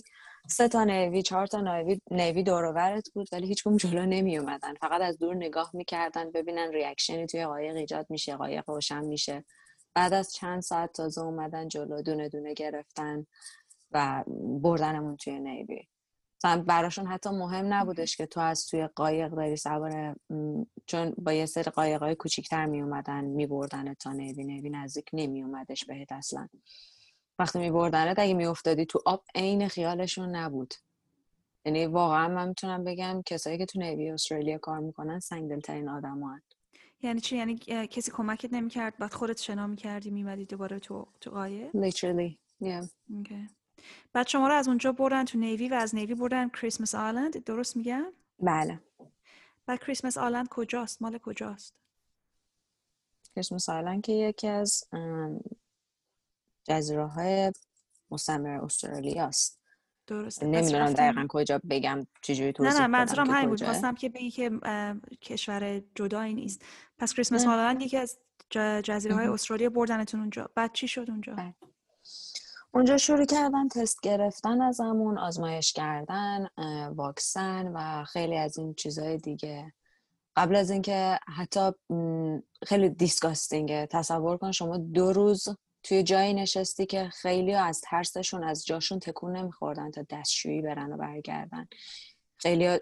سه 0.50 0.68
تا 0.68 0.84
نیوی 0.84 1.22
چهار 1.22 1.48
تا 1.48 1.62
نیوی 1.62 2.02
نیوی 2.12 2.44
دورورت 2.44 3.10
بود 3.14 3.30
ولی 3.34 3.48
هیچ 3.48 3.64
جلو 3.78 4.06
نمی 4.06 4.38
اومدن 4.38 4.74
فقط 4.74 5.02
از 5.02 5.18
دور 5.20 5.36
نگاه 5.36 5.72
می‌کردن 5.74 6.32
ببینن 6.32 6.72
ریاکشنی 6.74 7.28
توی 7.28 7.46
قایق 7.46 7.76
ایجاد 7.76 8.08
میشه 8.10 8.36
قایق 8.36 8.70
روشن 8.70 9.06
میشه. 9.06 9.46
بعد 9.96 10.14
از 10.14 10.34
چند 10.34 10.62
ساعت 10.62 10.94
تازه 10.94 11.22
اومدن 11.22 11.68
جلو 11.68 12.02
دونه 12.02 12.30
دونه 12.30 12.54
گرفتن 12.54 13.26
و 13.92 14.24
بردنمون 14.62 15.18
توی 15.18 15.40
نیوی 15.40 15.82
براشون 16.44 17.08
حتی 17.08 17.30
مهم 17.30 17.74
نبودش 17.74 18.18
که 18.18 18.26
تو 18.26 18.40
از 18.40 18.68
توی 18.68 18.88
قایق 18.88 19.32
داری 19.32 19.56
سوار 19.56 20.16
چون 20.86 21.14
با 21.18 21.34
یه 21.34 21.46
سری 21.46 21.64
قایق 21.64 22.04
های 22.04 22.16
کوچیکتر 22.16 22.66
می 22.66 22.82
اومدن 22.82 23.24
می 23.24 23.48
بردن 23.48 23.94
تا 23.94 24.14
نیوی 24.14 24.44
نیوی 24.44 24.70
نزدیک 24.70 25.10
نمی 25.14 25.44
اومدش 25.44 25.86
بهت 25.86 26.12
اصلا. 26.12 26.50
وقتی 27.40 27.60
می 27.60 27.72
بردنت 27.72 28.20
اگه 28.20 28.34
می 28.34 28.46
افتادی 28.46 28.86
تو 28.86 29.00
آب 29.06 29.24
عین 29.36 29.68
خیالشون 29.68 30.36
نبود. 30.36 30.74
یعنی 31.66 31.86
واقعا 31.86 32.28
من 32.28 32.48
می‌تونم 32.48 32.84
بگم 32.84 33.22
کسایی 33.26 33.58
که 33.58 33.66
تو 33.66 33.80
نیوی 33.80 34.10
استرالیا 34.10 34.58
کار 34.58 34.80
می‌کنن 34.80 35.20
سنگ 35.20 35.62
ترین 35.62 35.90
آدم 35.90 36.42
یعنی 37.02 37.22
چی؟ 37.22 37.38
یعنی 37.38 37.58
کسی 37.88 38.12
کمکت 38.12 38.54
نمی‌کرد 38.54 38.98
بعد 38.98 39.14
خودت 39.14 39.42
شنا 39.42 39.68
می‌کردی 39.68 40.12
میمدی 40.12 40.46
دوباره 40.46 40.80
تو 40.80 41.08
تو 41.22 41.32
قایق؟ 41.32 41.72
Literally 41.72 42.38
yeah. 42.64 42.86
Okay. 43.22 43.63
بعد 44.14 44.28
شما 44.28 44.48
رو 44.48 44.54
از 44.54 44.68
اونجا 44.68 44.92
بردن 44.92 45.26
تو 45.26 45.38
نیوی 45.38 45.70
و 45.70 45.74
از 45.74 45.96
نیوی 45.96 46.16
بردن 46.16 46.50
کریسمس 46.50 46.96
آلند 46.96 47.44
درست 47.44 47.78
میگم؟ 47.78 48.14
بله. 48.40 48.80
بعد 49.66 49.80
کریسمس 49.80 50.18
آلند 50.18 50.48
کجاست؟ 50.50 51.02
مال 51.02 51.18
کجاست؟ 51.18 51.74
کریسمس 53.36 53.70
آلند 53.70 54.02
که 54.04 54.12
یکی 54.14 54.48
از 54.48 54.84
جزیره 56.64 57.06
های 57.06 57.52
مستمر 58.12 58.64
استرالیا 58.64 59.26
است 59.26 59.60
درست 60.08 60.44
نمی‌دونم 60.44 60.94
دقیقا 60.94 61.26
کجا 61.30 61.62
بگم 61.70 62.08
چجوری 62.22 62.54
توضیح 62.54 62.74
نه 62.74 62.80
نه 62.80 62.88
منظورم 62.88 63.30
همین 63.30 63.50
بود. 63.50 63.64
خواستم 63.64 63.96
که 63.96 64.10
بگی 64.10 64.32
که 64.32 64.52
کشور 65.22 65.82
جدایی 65.96 66.34
نیست. 66.34 66.66
پس 66.98 67.14
کریسمس 67.14 67.46
آلند 67.46 67.82
یکی 67.82 67.98
از 67.98 68.18
جزیره 68.84 69.16
های 69.16 69.28
استرالیا 69.28 69.70
بردنتون 69.70 70.20
اونجا. 70.20 70.50
بعد 70.56 70.72
چی 70.74 70.88
شد 70.88 71.06
اونجا؟ 71.10 71.34
بله. 71.34 71.54
اونجا 72.76 72.98
شروع 72.98 73.26
کردن 73.26 73.68
تست 73.68 74.02
گرفتن 74.02 74.62
از 74.62 74.80
همون 74.80 75.18
آزمایش 75.18 75.74
کردن 75.74 76.48
واکسن 76.96 77.68
و 77.68 78.04
خیلی 78.04 78.38
از 78.38 78.58
این 78.58 78.74
چیزهای 78.74 79.18
دیگه. 79.18 79.74
قبل 80.36 80.56
از 80.56 80.70
اینکه 80.70 81.20
حتی 81.36 81.72
خیلی 82.66 82.90
دیسکاستینگه 82.90 83.88
تصور 83.92 84.38
کن 84.38 84.52
شما 84.52 84.78
دو 84.78 85.14
روز 85.14 85.48
توی 85.84 86.04
جایی 86.04 86.34
نشستی 86.34 86.86
که 86.86 87.10
خیلی 87.10 87.54
از 87.54 87.82
ترسشون 87.82 88.44
از 88.44 88.66
جاشون 88.66 89.00
تکون 89.00 89.38
نمیخوردن 89.38 89.92
تا 89.92 90.06
دستشویی 90.10 90.62
برن 90.62 90.94
و 90.94 90.98
برگردن. 90.98 91.68
خیلی 92.38 92.80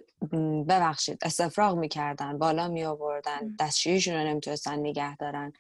ببخشید 0.68 1.18
استفراغ 1.22 1.78
می‌کردن 1.78 2.38
بالا 2.38 2.68
می 2.68 2.84
آوردن 2.84 3.56
دستشوییشون 3.60 4.14
رو 4.14 4.24
نمی‌تونستن 4.24 4.80
نگه 4.80 5.16
دارن. 5.16 5.54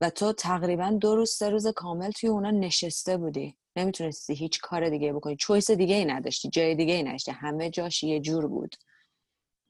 و 0.00 0.10
تو 0.10 0.32
تقریبا 0.32 0.90
دو 1.00 1.16
روز 1.16 1.30
سه 1.30 1.50
روز 1.50 1.66
کامل 1.66 2.10
توی 2.10 2.28
اونا 2.28 2.50
نشسته 2.50 3.16
بودی. 3.16 3.56
نمی‌تونستی 3.76 4.34
هیچ 4.34 4.60
کار 4.60 4.90
دیگه 4.90 5.12
بکنی. 5.12 5.36
چویس 5.36 5.70
دیگه 5.70 5.94
ای 5.94 6.04
نداشتی 6.04 6.48
جای 6.48 6.74
دیگه 6.74 6.94
ای 6.94 7.02
نداشتی. 7.02 7.30
همه 7.30 7.70
جاش 7.70 8.02
یه 8.02 8.20
جور 8.20 8.46
بود. 8.46 8.74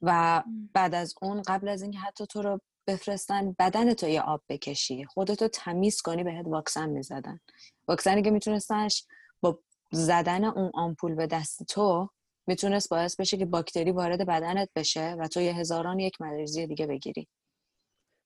و 0.03 0.43
بعد 0.73 0.95
از 0.95 1.15
اون 1.23 1.43
قبل 1.43 1.69
از 1.69 1.83
اینکه 1.83 1.99
حتی 1.99 2.27
تو 2.27 2.43
رو 2.43 2.61
بفرستن 2.87 3.57
بدن 3.59 3.95
تو 3.95 4.09
یه 4.09 4.21
آب 4.21 4.43
بکشی. 4.49 5.05
خودتو 5.05 5.49
تمیز 5.49 6.01
کنی 6.01 6.25
بهت 6.25 6.47
واکسن 6.47 6.89
می‌زدن. 6.89 7.41
واکسنی 7.89 8.23
که 8.23 8.31
میتونستنش 8.31 9.05
با 9.41 9.59
زدن 9.93 10.45
اون 10.45 10.71
آمپول 10.75 11.15
به 11.15 11.27
دست 11.27 11.63
تو 11.63 12.09
می‌تونست 12.47 12.89
باعث 12.89 13.21
بشه 13.21 13.37
که 13.37 13.47
باکتری 13.47 13.91
وارد 13.91 14.27
بدنت 14.27 14.69
بشه 14.77 15.17
و 15.19 15.29
تو 15.29 15.41
یه 15.41 15.53
هزاران 15.53 15.99
یک 15.99 16.21
مریضی 16.21 16.67
دیگه 16.67 16.87
بگیری. 16.87 17.29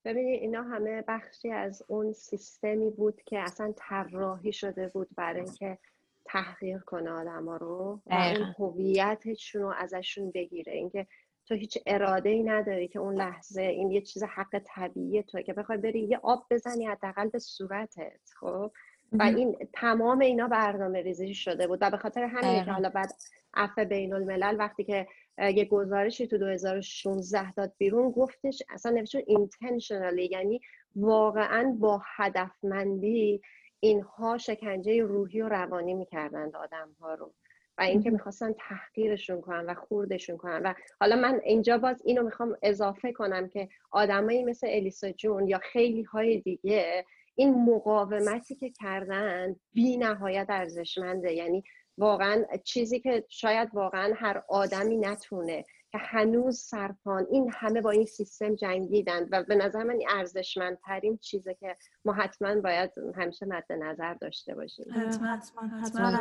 ببینید 0.05 0.41
اینا 0.41 0.63
همه 0.63 1.05
بخشی 1.09 1.51
از 1.51 1.83
اون 1.89 2.13
سیستمی 2.13 2.91
بود 2.91 3.23
که 3.23 3.39
اصلا 3.39 3.73
طراحی 3.77 4.53
شده 4.53 4.89
بود 4.89 5.09
برای 5.17 5.41
اینکه 5.41 5.79
تحقیر 6.25 6.79
کنه 6.79 7.11
آدم 7.11 7.49
ها 7.49 7.57
رو 7.57 8.01
و 8.07 8.15
اون 8.15 8.55
هویتشون 8.59 9.63
رو 9.63 9.75
ازشون 9.79 10.31
بگیره. 10.31 10.73
اینکه 10.73 11.07
تو 11.47 11.55
هیچ 11.55 11.79
اراده 11.87 12.29
ای 12.29 12.43
نداری 12.43 12.89
که 12.89 12.99
اون 12.99 13.15
لحظه 13.15 13.63
این 13.63 13.91
یه 13.91 14.01
چیز 14.01 14.23
حق 14.23 14.63
طبیعی 14.65 15.23
تو 15.23 15.43
که 15.43 15.53
بخوای 15.53 15.79
بری 15.79 16.01
یه 16.01 16.21
آب 16.23 16.47
بزنی 16.51 16.87
حداقل 16.87 17.29
به 17.29 17.39
صورتت 17.39 18.21
خب؟ 18.41 18.73
و 19.13 19.23
این 19.23 19.57
تمام 19.73 20.21
اینا 20.21 20.49
برنامه 20.49 21.03
ریزی 21.03 21.35
شده 21.35 21.67
بود 21.67 21.79
و 21.83 21.91
به 21.91 21.97
خاطر 21.97 22.23
همین 22.23 22.65
که 22.65 22.73
حالا 22.73 22.89
بعد 22.89 23.13
عفو 23.55 23.85
بین 23.85 24.13
الملل 24.13 24.57
وقتی 24.59 24.85
که 24.85 25.07
یه 25.39 25.65
گزارشی 25.65 26.27
تو 26.27 26.39
2016 26.39 27.53
داد 27.53 27.73
بیرون 27.79 28.11
گفتش 28.11 28.63
اصلا 28.71 28.93
نوشتون 28.93 29.23
اینتنشنالی 29.27 30.29
یعنی 30.33 30.61
واقعا 30.97 31.77
با 31.79 32.03
هدفمندی 32.17 33.41
اینها 33.81 34.39
شکنجه 34.39 35.03
روحی 35.03 35.43
و 35.43 35.49
روانی 35.49 35.95
می‌کردند 35.95 36.57
آدم 36.57 36.97
ها 37.01 37.15
رو. 37.15 37.33
و 37.79 37.83
اینکه 37.83 38.11
می‌خواستن 38.11 38.53
تحقیرشون 38.53 39.41
کنن 39.41 39.67
و 39.67 39.75
خوردشون 39.75 40.37
کنن. 40.37 40.63
و 40.63 40.75
حالا 41.01 41.17
من 41.17 41.41
اینجا 41.45 41.79
باز 41.79 42.03
اینو 42.05 42.23
می‌خوام 42.23 42.57
اضافه 42.63 43.13
کنم 43.13 43.49
که 43.49 43.69
آدمایی 43.91 44.45
مثل 44.45 44.67
الیسا 44.71 45.13
جون 45.13 45.49
یا 45.49 45.59
خیلی 45.59 46.03
های 46.03 46.41
دیگه 46.41 47.05
این 47.35 47.65
مقاومتی 47.65 48.55
که 48.55 48.71
کردن 48.71 49.57
بی 49.73 49.97
نهایت 49.97 50.47
ارزشمنده. 50.49 51.33
یعنی 51.33 51.65
واقعا 51.99 52.45
چیزی 52.65 53.01
که 53.01 53.25
شاید 53.29 53.69
واقعا 53.73 54.13
هر 54.17 54.43
آدمی 54.49 54.97
نتونه 54.97 55.65
که 55.93 55.99
هنوز 55.99 56.59
سرپان 56.59 57.27
این 57.31 57.53
همه 57.55 57.81
با 57.81 57.91
این 57.91 58.05
سیستم 58.05 58.55
جنگیدن 58.55 59.29
و 59.33 59.43
به 59.43 59.55
نظر 59.55 59.83
من 59.83 59.99
ارزشمندترین 60.09 61.19
چیزه 61.19 61.55
که 61.55 61.77
ما 62.05 62.13
حتما 62.13 62.61
باید 62.61 62.91
همیشه 63.17 63.47
مد 63.47 63.73
نظر 63.73 64.15
داشته 64.15 64.55
باشیم. 64.55 64.87
حتما 65.25 65.69
حتما 65.83 66.19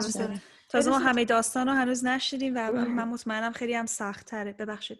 تازه 0.70 0.90
ما 0.90 0.98
همه 1.00 1.25
داستان 1.25 1.68
رو 1.68 1.74
هنوز 1.74 2.06
نشدیم 2.06 2.54
و 2.56 2.72
من 2.72 3.08
مطمئنم 3.08 3.51
خیلی 3.51 3.74
هم 3.74 3.86
سخت 3.86 4.25
تره 4.25 4.54
ببخشید 4.54 5.00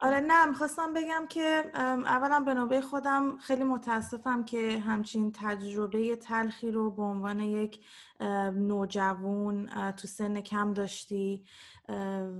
آره. 0.00 0.20
نه 0.20 0.46
می‌خواستم 0.46 0.94
بگم 0.94 1.26
که 1.28 1.64
اولا 1.74 2.40
به 2.40 2.54
نوبه 2.54 2.80
خودم 2.80 3.38
خیلی 3.38 3.64
متاسفم 3.64 4.44
که 4.44 4.78
همچین 4.78 5.32
تجربه 5.32 6.16
تلخی 6.16 6.70
رو 6.70 6.90
به 6.90 7.02
عنوان 7.02 7.40
یک 7.40 7.80
نوجوان 8.54 9.70
تو 9.92 10.08
سن 10.08 10.40
کم 10.40 10.72
داشتی 10.72 11.44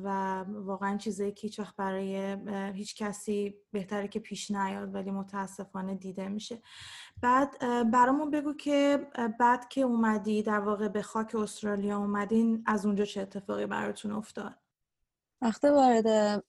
و 0.04 0.44
واقعا 0.48 0.96
چیزایی 0.96 1.32
که 1.32 1.46
هیچ 1.46 1.60
برای 1.76 2.36
هیچ 2.74 2.96
کسی 2.96 3.54
بهتره 3.72 4.08
که 4.08 4.20
پیش 4.20 4.50
نیاد 4.50 4.94
ولی 4.94 5.10
متاسفانه 5.10 5.94
دیده 5.94 6.28
میشه. 6.28 6.62
بعد 7.22 7.58
برامون 7.90 8.30
بگو 8.30 8.54
که 8.54 9.06
بعد 9.38 9.68
که 9.68 9.80
اومدی 9.80 10.42
در 10.42 10.60
واقع 10.60 10.88
به 10.88 11.02
خاک 11.02 11.34
استرالیا 11.34 11.98
اومدین 11.98 12.64
از 12.66 12.86
اونجا 12.86 13.04
چه 13.04 13.20
اتفاقی 13.20 13.66
براتون 13.66 14.12
افتاد؟ 14.12 14.54
وقتی 15.42 15.68
وارد 15.68 16.42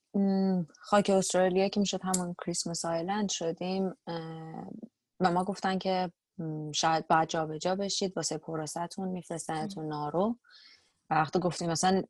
خاک 0.80 1.10
استرالیا 1.10 1.68
که 1.68 1.80
می‌شد 1.80 2.00
همون 2.04 2.36
کریسمس 2.46 2.86
آیلند 2.86 3.30
شدیم 3.30 3.94
و 5.20 5.32
ما 5.32 5.44
گفتن 5.44 5.78
که 5.78 6.12
شاید 6.72 7.08
باید 7.08 7.30
جابجا 7.30 7.76
بشید 7.76 8.18
واسه 8.18 8.38
پروستتون 8.38 9.08
میفرستنتون 9.08 9.88
نارو. 9.88 10.36
و 11.10 11.16
وقتی 11.16 11.40
گفتیم 11.40 11.70
مثلا 11.70 12.04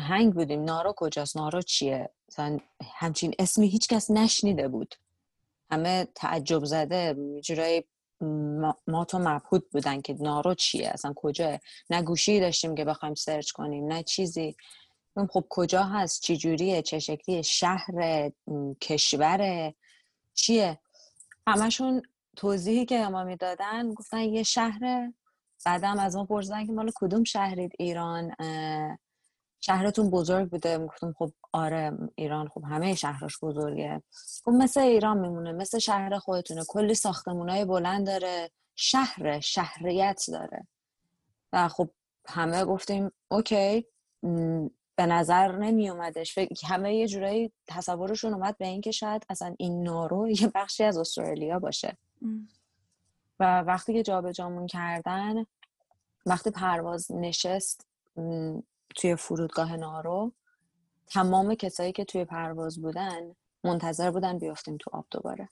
هنگ 0.00 0.34
بودیم 0.34 0.64
نارو 0.64 0.94
کجاست؟ 0.96 1.36
نارو 1.36 1.62
چیه؟ 1.62 2.10
مثلا 2.28 2.58
همچین 2.94 3.34
اسمی 3.38 3.68
هیچ 3.68 3.88
کس 3.88 4.10
نشنیده 4.10 4.68
بود. 4.68 4.94
همه 5.70 6.08
تعجب 6.14 6.64
زده 6.64 7.16
جورایی 7.44 7.84
ما 8.86 9.04
تو 9.08 9.18
مبهود 9.18 9.70
بودن 9.70 10.00
که 10.00 10.16
نارو 10.20 10.54
چیه؟ 10.54 10.88
اصلا 10.88 11.12
کجاه 11.16 11.58
نه 11.90 12.02
گوشی 12.02 12.40
داشتیم 12.40 12.74
که 12.74 12.84
بخوایم 12.84 13.14
سرچ 13.14 13.50
کنیم 13.50 13.86
نه 13.86 14.02
چیزی. 14.02 14.56
خب 15.28 15.44
کجا 15.48 15.82
هست؟ 15.82 16.22
چی 16.22 16.36
جوریه؟ 16.36 16.82
چه 16.82 16.98
شکلیه؟ 16.98 17.42
شهر 17.42 18.30
کشور 18.80 19.72
چیه؟ 20.34 20.78
همشون 21.46 22.02
توضیحی 22.36 22.84
که 22.84 23.08
ما 23.08 23.24
می‌دادن 23.24 23.94
گفتن 23.94 24.20
یه 24.20 24.42
شهر 24.42 25.12
بعدم 25.66 25.98
از 25.98 26.16
ما 26.16 26.24
پرسیدن 26.24 26.66
که 26.66 26.72
مال 26.72 26.90
کدوم 26.94 27.24
شهرید 27.24 27.72
ایران 27.78 28.34
شهرتون 29.60 30.10
بزرگ 30.10 30.50
بوده. 30.50 30.78
گفتم 30.78 31.14
خب 31.18 31.32
آره 31.52 31.92
ایران 32.14 32.48
خب 32.48 32.64
همه 32.64 32.94
شهرش 32.94 33.38
بزرگه. 33.42 34.02
خب 34.44 34.50
مثل 34.50 34.80
ایران 34.80 35.18
میمونه 35.18 35.52
مثل 35.52 35.78
شهر 35.78 36.18
خودتونه. 36.18 36.64
کلی 36.68 36.94
ساختمونای 36.94 37.64
بلند 37.64 38.06
داره. 38.06 38.50
شهر 38.76 39.40
شهریت 39.40 40.24
داره. 40.28 40.66
و 41.52 41.68
خب 41.68 41.90
همه 42.28 42.64
گفتیم 42.64 43.10
اوکی 43.30 43.86
به 44.96 45.06
نظر 45.06 45.56
نمی 45.56 45.90
اومدش 45.90 46.38
همه 46.66 46.94
یه 46.94 47.08
جورایی 47.08 47.52
تصورشون 47.68 48.34
اومد 48.34 48.58
به 48.58 48.66
اینکه 48.66 48.90
شاید 48.90 49.26
اصلا 49.28 49.54
این 49.58 49.82
نارو 49.82 50.28
یه 50.28 50.52
بخشی 50.54 50.84
از 50.84 50.98
استرالیا 50.98 51.58
باشه. 51.58 51.98
و 53.40 53.60
وقتی 53.60 53.92
که 53.92 54.02
جابجامون 54.02 54.66
کردن 54.66 55.46
وقتی 56.26 56.50
پرواز 56.50 57.12
نشست 57.12 57.86
توی 58.96 59.16
فرودگاه 59.16 59.76
نارو 59.76 60.32
تمام 61.06 61.54
کسایی 61.54 61.92
که 61.92 62.04
توی 62.04 62.24
پرواز 62.24 62.80
بودن 62.80 63.34
منتظر 63.64 64.10
بودن 64.10 64.38
بیافتیم 64.38 64.76
تو 64.76 64.90
آب 64.92 65.06
دوباره. 65.10 65.48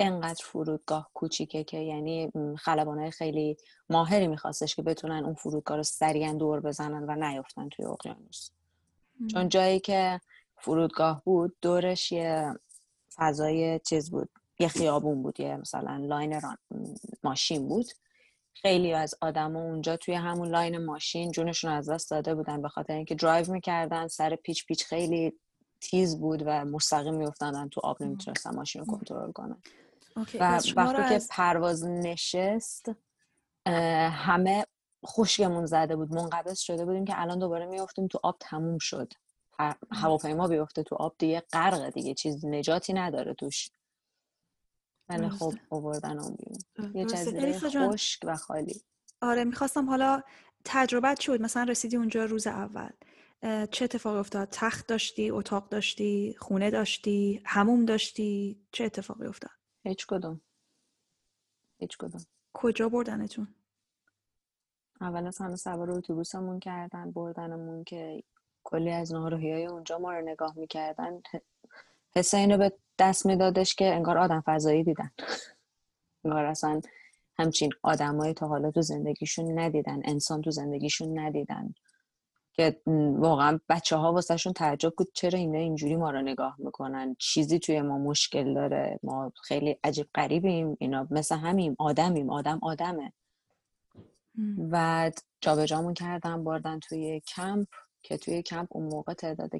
انقدر 0.00 0.44
فرودگاه 0.44 1.10
کوچیکه 1.14 1.64
که 1.64 1.78
یعنی 1.78 2.32
خلبانای 2.58 3.10
خیلی 3.10 3.56
ماهری 3.90 4.26
میخواستش 4.26 4.74
که 4.76 4.82
بتونن 4.82 5.24
اون 5.24 5.34
فرودگاه 5.34 5.76
رو 5.76 5.82
سریعا 5.82 6.32
دور 6.32 6.60
بزنن 6.60 7.04
و 7.08 7.14
نیافتن 7.14 7.68
توی 7.68 7.84
اقیانوس. 7.84 8.50
چون 9.32 9.48
جایی 9.48 9.80
که 9.80 10.20
فرودگاه 10.58 11.22
بود 11.24 11.56
دورش 11.62 12.12
یه 12.12 12.54
فضای 13.14 13.78
چیز 13.78 14.10
بود. 14.10 14.28
یه 14.58 14.68
خیابون 14.68 15.22
بود 15.22 15.40
یه 15.40 15.56
مثلا 15.56 15.96
لاین 15.96 16.40
ماشین 17.22 17.68
بود. 17.68 17.86
خیلی 18.54 18.92
از 18.92 19.14
آدما 19.20 19.60
اونجا 19.60 19.96
توی 19.96 20.14
همون 20.14 20.48
line 20.48 20.84
ماشین 20.84 21.30
جونشون 21.30 21.70
از 21.72 21.88
دست 21.88 22.10
داده 22.10 22.34
بودن 22.34 22.62
به 22.62 22.68
خاطر 22.68 22.92
اینکه 22.92 23.14
درایو 23.14 23.52
می‌کردن 23.52 24.08
سر 24.08 24.36
پیچ 24.36 24.66
پیچ 24.66 24.84
خیلی 24.84 25.32
تیز 25.80 26.20
بود 26.20 26.42
و 26.46 26.64
مستقیم 26.64 27.14
میافتادن 27.14 27.68
تو 27.68 27.80
آب 27.84 28.02
نمی‌تونستن 28.02 28.54
ماشین 28.54 28.84
رو 28.84 28.96
کنترل 28.96 29.32
کنن. 29.32 29.62
و 30.16 30.60
وقتی 30.76 31.18
که 31.18 31.26
پرواز 31.30 31.84
نشست 31.84 32.90
همه 34.10 34.66
خشکمون 35.04 35.66
زده 35.66 35.96
بود. 35.96 36.14
منقبض 36.14 36.58
شده 36.58 36.84
بودیم 36.84 37.04
که 37.04 37.20
الان 37.20 37.38
دوباره 37.38 37.66
میافتیم 37.66 38.06
تو 38.06 38.20
آب 38.22 38.36
تموم 38.40 38.78
شد. 38.78 39.12
هواپیما 39.90 40.48
بیفته 40.48 40.82
تو 40.82 40.96
آب 40.96 41.14
دیگه 41.18 41.42
غرق 41.52 41.90
دیگه 41.90 42.14
چیز 42.14 42.44
نجاتی 42.44 42.92
نداره 42.92 43.34
توش. 43.34 43.70
من 45.08 45.28
خب 45.28 45.54
آوردن 45.70 46.18
اون 46.18 46.36
بیرون 46.36 46.96
یه 46.96 47.04
جزیره 47.04 47.58
خشک 47.58 48.20
و 48.24 48.36
خالی. 48.36 48.82
آره 49.20 49.44
می‌خواستم 49.44 49.88
حالا 49.88 50.22
تجربت 50.64 51.20
شد 51.20 51.40
مثلا 51.42 51.62
رسیدی 51.62 51.96
اونجا 51.96 52.24
روز 52.24 52.46
اول. 52.46 52.88
چه 53.70 53.84
اتفاقی 53.84 54.18
افتاد؟ 54.18 54.48
تخت 54.50 54.86
داشتی؟ 54.86 55.30
اتاق 55.30 55.68
داشتی؟ 55.68 56.36
خونه 56.38 56.70
داشتی؟ 56.70 57.42
هموم 57.44 57.84
داشتی؟ 57.84 58.60
چه 58.72 58.84
اتفاقی 58.84 59.26
افتاد؟ 59.26 59.50
هیچ 59.82 60.06
کدوم. 60.06 60.40
هیچ 61.78 61.98
کدوم. 61.98 62.20
کجا 62.52 62.88
بردنتون؟ 62.88 63.48
اول 65.00 65.26
از 65.26 65.38
همه 65.38 65.56
سوار 65.56 65.90
اتوبوسمون 65.90 66.60
کردن 66.60 67.10
بردنمون 67.10 67.84
که 67.84 68.22
کلی 68.64 68.90
از 68.90 69.12
ناروهی 69.12 69.52
های 69.52 69.66
اونجا 69.66 69.98
ما 69.98 70.12
رو 70.12 70.20
نگاه 70.20 70.58
می‌کردن. 70.58 71.22
حس 72.16 72.34
اینو 72.34 72.58
به 72.58 72.72
دست 72.98 73.26
میدادش 73.26 73.74
که 73.74 73.94
انگار 73.94 74.18
آدم 74.18 74.42
فضایی 74.46 74.84
دیدن. 74.84 75.10
انگار 76.24 76.44
اصلا 76.44 76.80
همچین 77.38 77.70
آدمایی 77.82 78.34
تا 78.34 78.48
حالا 78.48 78.70
تو 78.70 78.82
زندگیشون 78.82 79.58
ندیدن 79.58 80.00
انسان 80.04 80.42
تو 80.42 80.50
زندگیشون 80.50 81.18
ندیدن. 81.18 81.74
که 82.52 82.80
واقعا 83.16 83.60
بچه 83.68 83.96
ها 83.96 84.12
واسهشون 84.12 84.52
تعجب 84.52 84.94
بود 84.96 85.08
چرا 85.14 85.38
اینا 85.38 85.58
اینجوری 85.58 85.96
ما 85.96 86.10
رو 86.10 86.22
نگاه 86.22 86.56
می‌کنن. 86.58 87.16
چیزی 87.18 87.58
توی 87.58 87.82
ما 87.82 87.98
مشکل 87.98 88.54
داره. 88.54 88.98
ما 89.02 89.32
خیلی 89.42 89.78
عجیب 89.84 90.08
قریبیم 90.14 90.76
اینا 90.80 91.08
مثل 91.10 91.36
همیم 91.36 91.76
آدمیم. 91.78 92.30
آدم 92.30 92.58
آدمه. 92.62 93.12
و 94.70 95.10
جابجامون 95.40 95.94
کردن 95.94 96.44
بردن 96.44 96.78
توی 96.78 97.20
کمپ. 97.20 97.68
که 98.04 98.16
توی 98.16 98.42
کمپ 98.42 98.68
اون 98.70 98.84
موقع 98.84 99.14
تعداد 99.14 99.50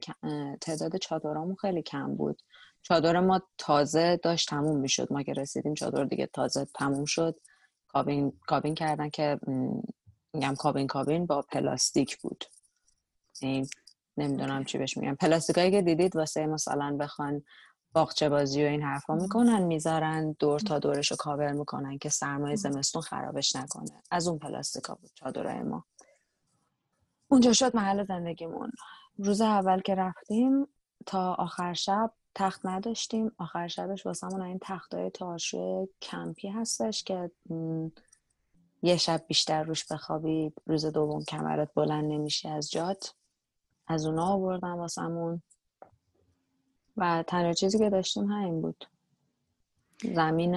تعداد 0.61 0.97
چادرامون 0.97 1.55
خیلی 1.55 1.83
کم 1.83 2.15
بود. 2.15 2.43
چادر 2.83 3.21
ما 3.21 3.43
تازه 3.59 4.21
داشت 4.23 4.49
تموم 4.49 4.81
می‌شد. 4.81 5.13
ما 5.13 5.23
که 5.23 5.33
رسیدیم 5.33 5.75
چادر 5.75 6.05
دیگه 6.05 6.27
تازه 6.27 6.67
تموم 6.75 7.05
شد. 7.05 7.41
کابین 7.89 8.33
کابین 8.47 8.75
کردن 8.75 9.09
که 9.09 9.41
میگم 10.33 10.55
کابین 10.55 10.87
کابین 10.87 11.27
با 11.27 11.43
پلاستیک 11.43 12.19
بود. 12.19 12.45
این 13.41 13.69
نمی‌دونم 14.17 14.65
چی 14.65 14.79
بهش 14.79 14.97
میگم. 14.97 15.15
پلاستیکایی 15.15 15.71
که 15.71 15.83
دیدید 15.83 16.17
واسه 16.17 16.47
مثلا 16.47 16.97
بخوان 17.01 17.43
باغچه 17.93 18.29
بازی 18.29 18.65
و 18.65 18.67
این 18.67 18.83
حرفا 18.83 19.15
می‌کنن 19.15 19.63
می‌ذارن 19.63 20.37
دور 20.39 20.61
تا 20.61 20.79
دورش 20.79 21.11
رو 21.11 21.17
کاور 21.17 21.53
می‌کنن 21.53 21.99
که 21.99 22.09
سرمایه 22.09 22.57
زمستون 22.57 23.03
خرابش 23.03 23.57
نکنه. 23.57 24.03
از 24.11 24.29
اون 24.29 24.39
پلاستیکا 24.39 24.95
بود 24.95 25.11
چادرای 25.15 25.63
ما. 25.63 25.85
اونجا 27.29 27.53
شد 27.53 27.77
محل 27.77 28.05
زندگیمون. 28.05 28.73
روز 29.19 29.41
اول 29.41 29.81
که 29.81 29.95
رفتیم 29.95 30.67
تا 31.07 31.35
آخر 31.35 31.73
شب 31.73 32.13
تخت 32.35 32.67
نداشتیم. 32.67 33.33
آخر 33.39 33.69
شبش 33.69 34.07
واسمون 34.07 34.43
این 34.43 34.59
تختای 34.63 35.11
تاشو 35.11 35.89
کمپی 36.03 36.49
هستش 36.49 37.05
که 37.05 37.31
یه 38.83 38.97
شب 38.97 39.25
بیشتر 39.29 39.63
روش 39.63 39.93
بخوابید. 39.93 40.63
روز 40.67 40.87
دوم 40.87 41.25
کمرت 41.25 41.75
بلند 41.75 42.13
نمیشه 42.13 42.49
از 42.49 42.71
جات. 42.71 43.15
از 43.87 44.07
اونا 44.07 44.27
آوردم 44.27 44.77
واسمون. 44.77 45.43
و 46.97 47.25
تنها 47.27 47.53
چیزی 47.53 47.79
که 47.79 47.91
داشتیم 47.91 48.25
همین 48.25 48.61
بود. 48.61 48.85
زمین 50.15 50.57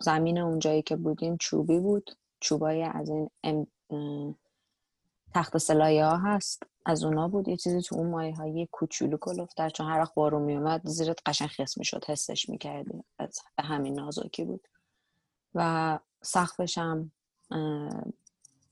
زمین 0.00 0.38
اونجایی 0.38 0.82
که 0.82 0.96
بودیم 0.96 1.36
چوبی 1.36 1.80
بود. 1.80 2.10
چوبای 2.40 2.82
از 2.82 3.10
این 3.10 3.66
تخت 5.36 5.58
سلایه 5.58 6.04
ها 6.04 6.16
هست. 6.16 6.62
از 6.86 7.04
اونا 7.04 7.28
بود 7.28 7.48
یه 7.48 7.56
چیزی 7.56 7.82
تو 7.82 7.96
اون 7.96 8.10
مایه 8.10 8.34
های 8.34 8.68
کوچولو 8.72 9.16
کلفتر 9.16 9.68
چون 9.68 9.86
هر 9.86 10.00
وقت 10.00 10.14
بارون 10.14 10.42
میومد 10.42 10.80
زیرت 10.84 11.18
قشنگ 11.26 11.48
خس 11.48 11.78
می‌شد. 11.78 12.04
حسش 12.04 12.48
می‌کردی. 12.48 13.02
از 13.18 13.38
همین 13.58 13.94
نازکی 13.94 14.44
بود. 14.44 14.68
و 15.54 15.98
سقفش 16.22 16.78
هم 16.78 17.12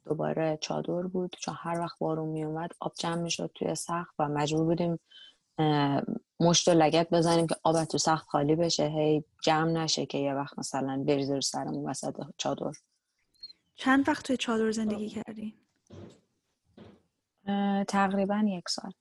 دوباره 0.05 0.59
چادر 0.61 1.03
بود. 1.03 1.37
چون 1.41 1.55
هر 1.59 1.81
وقت 1.81 1.99
بارون 1.99 2.29
میومد 2.29 2.71
آب 2.81 2.93
جمع 2.99 3.23
می‌شد 3.23 3.51
توی 3.55 3.75
سقف 3.75 4.15
و 4.19 4.29
مجبور 4.29 4.65
بودیم 4.65 4.99
مشت 6.41 6.69
و 6.69 6.71
لگت 6.71 7.11
بزنیم 7.11 7.47
که 7.47 7.57
آب 7.63 7.85
تو 7.85 7.99
سخت 7.99 8.27
خالی 8.27 8.57
بشه. 8.57 8.87
هی 8.87 9.25
جمع 9.43 9.71
نشه 9.71 10.07
که 10.07 10.19
یه 10.19 10.35
وقت 10.35 10.59
مثلا 10.59 11.05
بریزه 11.07 11.35
رو 11.35 11.41
سرمون 11.41 11.91
وسط 11.91 12.15
چادر. 12.37 12.73
چند 13.75 14.09
وقت 14.09 14.27
توی 14.27 14.37
چادر 14.37 14.71
زندگی 14.71 15.09
کردی؟ 15.09 15.55
تقریبا 17.89 18.45
یک 18.47 18.69
سال. 18.69 18.93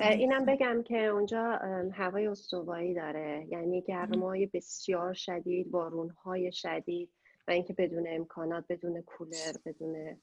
اینم 0.00 0.44
بگم 0.44 0.82
که 0.82 1.04
اونجا 1.04 1.58
هوای 1.92 2.26
استوایی 2.26 2.94
داره. 2.94 3.46
یعنی 3.48 3.82
گرمای 3.82 4.46
بسیار 4.46 5.14
شدید 5.14 5.70
بارونهای 5.70 6.52
شدید 6.52 7.10
و 7.48 7.50
اینکه 7.50 7.72
بدون 7.72 8.04
امکانات 8.08 8.64
بدون 8.68 9.02
کولر 9.02 9.52
بدون 9.64 10.16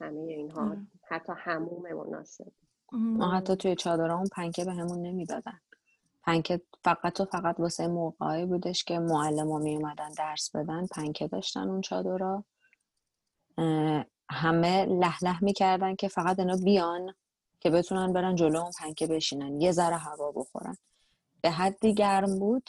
همه 0.00 0.20
اینها 0.20 0.76
حتی 1.08 1.32
هموم 1.36 1.82
مناسب. 1.92 2.52
ما 2.92 3.30
حتی 3.30 3.56
توی 3.56 3.74
چادرامون 3.74 4.26
پنکه 4.32 4.64
به 4.64 4.72
همون 4.72 5.02
نمی‌دادن. 5.02 5.60
پنکه 6.22 6.60
فقط 6.84 7.20
و 7.20 7.24
فقط 7.24 7.60
واسه 7.60 7.86
موقعی 7.86 8.46
بودش 8.46 8.84
که 8.84 8.98
معلم 8.98 9.52
ها 9.52 9.58
می 9.58 9.76
اومدن 9.76 10.08
درس 10.18 10.56
بدن 10.56 10.86
پنکه 10.86 11.28
داشتن 11.28 11.68
اون 11.68 11.80
چادرها. 11.80 12.44
همه 14.30 14.84
لح 14.84 15.24
لح 15.24 15.44
می‌کردن 15.44 15.96
که 15.96 16.08
فقط 16.08 16.38
اینا 16.38 16.56
بیان 16.56 17.14
که 17.60 17.70
بتونن 17.70 18.12
برن 18.12 18.34
جلو 18.34 18.60
اون 18.60 18.72
پنکه 18.78 19.06
بشینن 19.06 19.60
یه 19.60 19.72
ذره 19.72 19.96
هوا 19.96 20.32
بخورن. 20.32 20.76
به 21.40 21.50
حدی 21.50 21.94
گرم 21.94 22.38
بود 22.38 22.68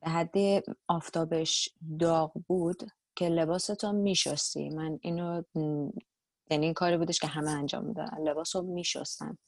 به 0.00 0.10
حدی 0.10 0.62
آفتابش 0.88 1.68
داغ 1.98 2.32
بود 2.48 2.92
که 3.16 3.28
لباستو 3.28 3.92
میشستی. 3.92 4.68
من 4.68 4.98
اینو 5.02 5.42
یعنی 6.50 6.66
این 6.66 6.74
کاری 6.74 6.96
بودش 6.96 7.20
که 7.20 7.26
همه 7.26 7.50
انجام 7.50 7.84
می‌دادن. 7.84 8.22
لباس 8.22 8.56
رو 8.56 8.62
میشستن. 8.62 9.38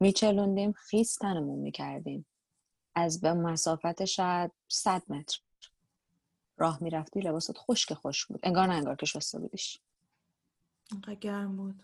میچلوندیم 0.00 0.72
خیس 0.72 1.14
تنمون 1.14 1.58
می‌کردیم. 1.58 2.26
از 2.94 3.20
به 3.20 3.32
مسافت 3.32 4.04
شاید 4.04 4.52
صد 4.68 5.02
متر. 5.08 5.40
راه 6.58 6.82
می‌رفتی 6.82 7.20
لباست 7.20 7.58
خشک 7.58 7.94
خوش 7.94 8.26
بود. 8.26 8.40
انگار 8.42 8.66
نه 8.66 8.74
انگار 8.74 8.96
که 8.96 9.06
شسته 9.06 9.38
بودیش. 9.38 9.80
گرم 11.20 11.56
بود. 11.56 11.82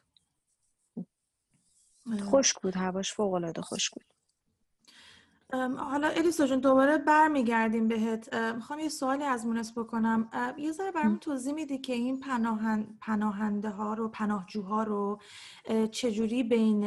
خشک 2.20 2.62
بود 2.62 2.76
هواش 2.76 3.12
فوق 3.12 3.34
العاده 3.34 3.62
خشک 3.62 3.92
بود. 3.92 4.04
حالا 5.78 6.08
الیسا 6.08 6.46
جون 6.46 6.60
دوباره 6.60 6.98
برمیگردیم 6.98 7.88
بهت. 7.88 8.34
می‌خوام 8.34 8.78
یه 8.78 8.88
سوالی 8.88 9.24
از 9.24 9.46
مونس 9.46 9.78
بکنم. 9.78 10.30
یه 10.58 10.72
ذره 10.72 10.90
برام 10.90 11.16
توضیح 11.16 11.54
میدی 11.54 11.78
که 11.78 11.92
این 11.92 12.20
پناهن... 12.20 12.98
پناهنده 13.00 13.70
ها 13.70 13.94
رو 13.94 14.08
پناهجوها 14.08 14.82
رو 14.82 15.20
چجوری 15.90 16.42
بین 16.42 16.84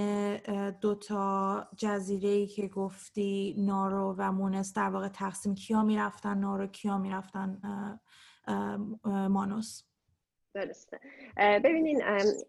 دوتا 0.69 1.67
جزیره 1.77 2.29
ای 2.29 2.47
که 2.47 2.67
گفتی 2.67 3.55
نارو 3.57 4.15
و 4.17 4.31
مونس 4.31 4.73
در 4.73 4.89
واقع 4.89 5.07
تقسیم 5.07 5.55
کیا 5.55 5.83
می‌رفتن؟ 5.83 6.37
نارو 6.37 6.67
کیا 6.67 6.97
می‌رفتن؟ 6.97 7.61
مانوس؟ 9.05 9.83
درسته. 10.55 10.99
ببینین 11.37 12.03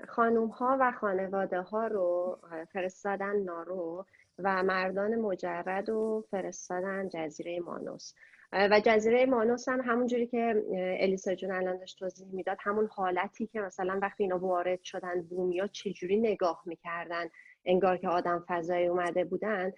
خانوم 0.09 0.49
ها 0.49 0.77
و 0.81 0.93
خانواده 0.93 1.61
ها 1.61 1.87
رو 1.87 2.39
فرستادن 2.73 3.37
نارو 3.37 4.07
و 4.39 4.63
مردان 4.63 5.15
مجرد 5.15 5.89
و 5.89 6.25
فرستادن 6.31 7.09
جزیره 7.09 7.61
مانوس. 7.61 8.15
و 8.53 8.81
جزیره 8.85 9.27
مانوس 9.27 9.69
هم 9.69 9.81
همون 9.81 10.07
جوری 10.07 10.27
که 10.27 10.65
الیسا 11.01 11.35
جون 11.35 11.51
الان 11.51 11.79
داشت 11.79 11.99
توضیح 11.99 12.29
می‌داد 12.33 12.57
همون 12.61 12.89
حالتی 12.93 13.47
که 13.47 13.61
مثلا 13.61 13.99
وقتی 14.03 14.23
اینا 14.23 14.39
وارد 14.39 14.83
شدن 14.83 15.23
بومیا 15.23 15.67
چجوری 15.67 16.17
نگاه 16.21 16.63
می‌کردن؟ 16.67 17.31
انگار 17.67 17.97
که 17.97 18.09
آدم 18.09 18.45
فضایی 18.49 18.87
اومده 18.87 19.25
بودن 19.25 19.73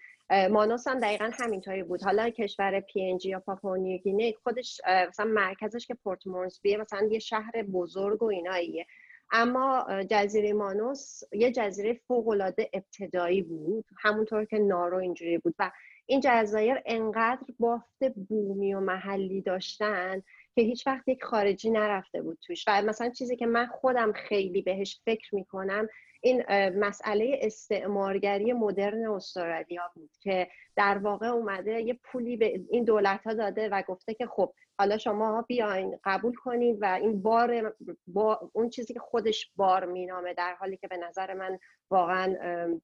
مانوس 0.50 0.88
هم 0.88 1.00
دقیقا 1.00 1.30
همینطوری 1.40 1.82
بود. 1.82 2.02
حالا 2.02 2.30
کشور 2.30 2.80
پی 2.80 3.18
یا 3.24 3.40
پاپونیوگینه 3.40 4.32
خودش 4.42 4.80
مثلا 5.08 5.26
مرکزش 5.26 5.86
که 5.86 5.94
پورت 5.94 6.26
مورسبیه 6.26 6.76
مثلا 6.76 7.08
یه 7.10 7.18
شهر 7.18 7.62
بزرگ 7.62 8.22
و 8.22 8.26
ایناییه. 8.26 8.86
اما 9.32 9.86
جزیره 10.10 10.52
مانوس 10.52 11.20
یه 11.32 11.52
جزیره 11.52 12.00
فوقالعاده 12.08 12.70
ابتدایی 12.72 13.42
بود. 13.42 13.84
همونطور 13.98 14.44
که 14.44 14.58
نارو 14.58 14.96
اینجوری 14.96 15.38
بود 15.38 15.54
و 15.58 15.70
این 16.06 16.20
جزایر 16.20 16.82
انقدر 16.86 17.46
بافت 17.58 18.04
بومی 18.28 18.74
و 18.74 18.80
محلی 18.80 19.40
داشتن 19.40 20.22
که 20.54 20.62
هیچ 20.62 20.86
وقت 20.86 21.08
یک 21.08 21.24
خارجی 21.24 21.70
نرفته 21.70 22.22
بود 22.22 22.38
توش. 22.42 22.64
و 22.68 22.82
مثلا 22.82 23.08
چیزی 23.08 23.36
که 23.36 23.46
من 23.46 23.66
خودم 23.66 24.12
خیلی 24.12 24.62
بهش 24.62 25.00
فکر 25.04 25.34
می‌کنم 25.34 25.88
این 26.20 26.44
مسئله 26.70 27.38
استعمارگری 27.42 28.52
مدرن 28.52 29.06
استرالیا 29.08 29.82
بود 29.94 30.10
که 30.20 30.48
در 30.76 30.98
واقع 30.98 31.26
اومده 31.26 31.80
یه 31.80 31.98
پولی 32.04 32.36
به 32.36 32.60
این 32.70 32.84
دولت 32.84 33.26
ها 33.26 33.34
داده 33.34 33.68
و 33.68 33.82
گفته 33.88 34.14
که 34.14 34.26
خب 34.26 34.52
حالا 34.78 34.98
شما 34.98 35.42
بیاین 35.42 35.98
قبول 36.04 36.34
کنید 36.34 36.78
و 36.80 36.84
این 36.84 37.22
بار 37.22 37.76
با 38.06 38.50
اون 38.52 38.70
چیزی 38.70 38.94
که 38.94 39.00
خودش 39.00 39.50
بار 39.56 39.86
مینامه 39.86 40.34
در 40.34 40.54
حالی 40.54 40.76
که 40.76 40.88
به 40.88 40.96
نظر 40.96 41.34
من 41.34 41.58
واقعا 41.90 42.36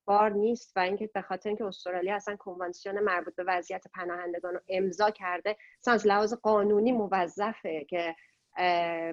بار 0.04 0.30
نیست 0.30 0.76
و 0.76 0.80
اینکه 0.80 1.10
به 1.14 1.22
خاطر 1.22 1.48
اینکه 1.48 1.64
استرالیا 1.64 2.14
اصلا 2.14 2.36
کنوانسیون 2.36 3.00
مربوط 3.00 3.34
به 3.34 3.44
وضعیت 3.46 3.84
پناهندگان 3.94 4.54
رو 4.54 4.60
امضا 4.68 5.10
کرده 5.10 5.56
از 5.86 6.06
لحاظ 6.06 6.34
قانونی 6.34 6.92
موظفه 6.92 7.84
که 7.84 8.14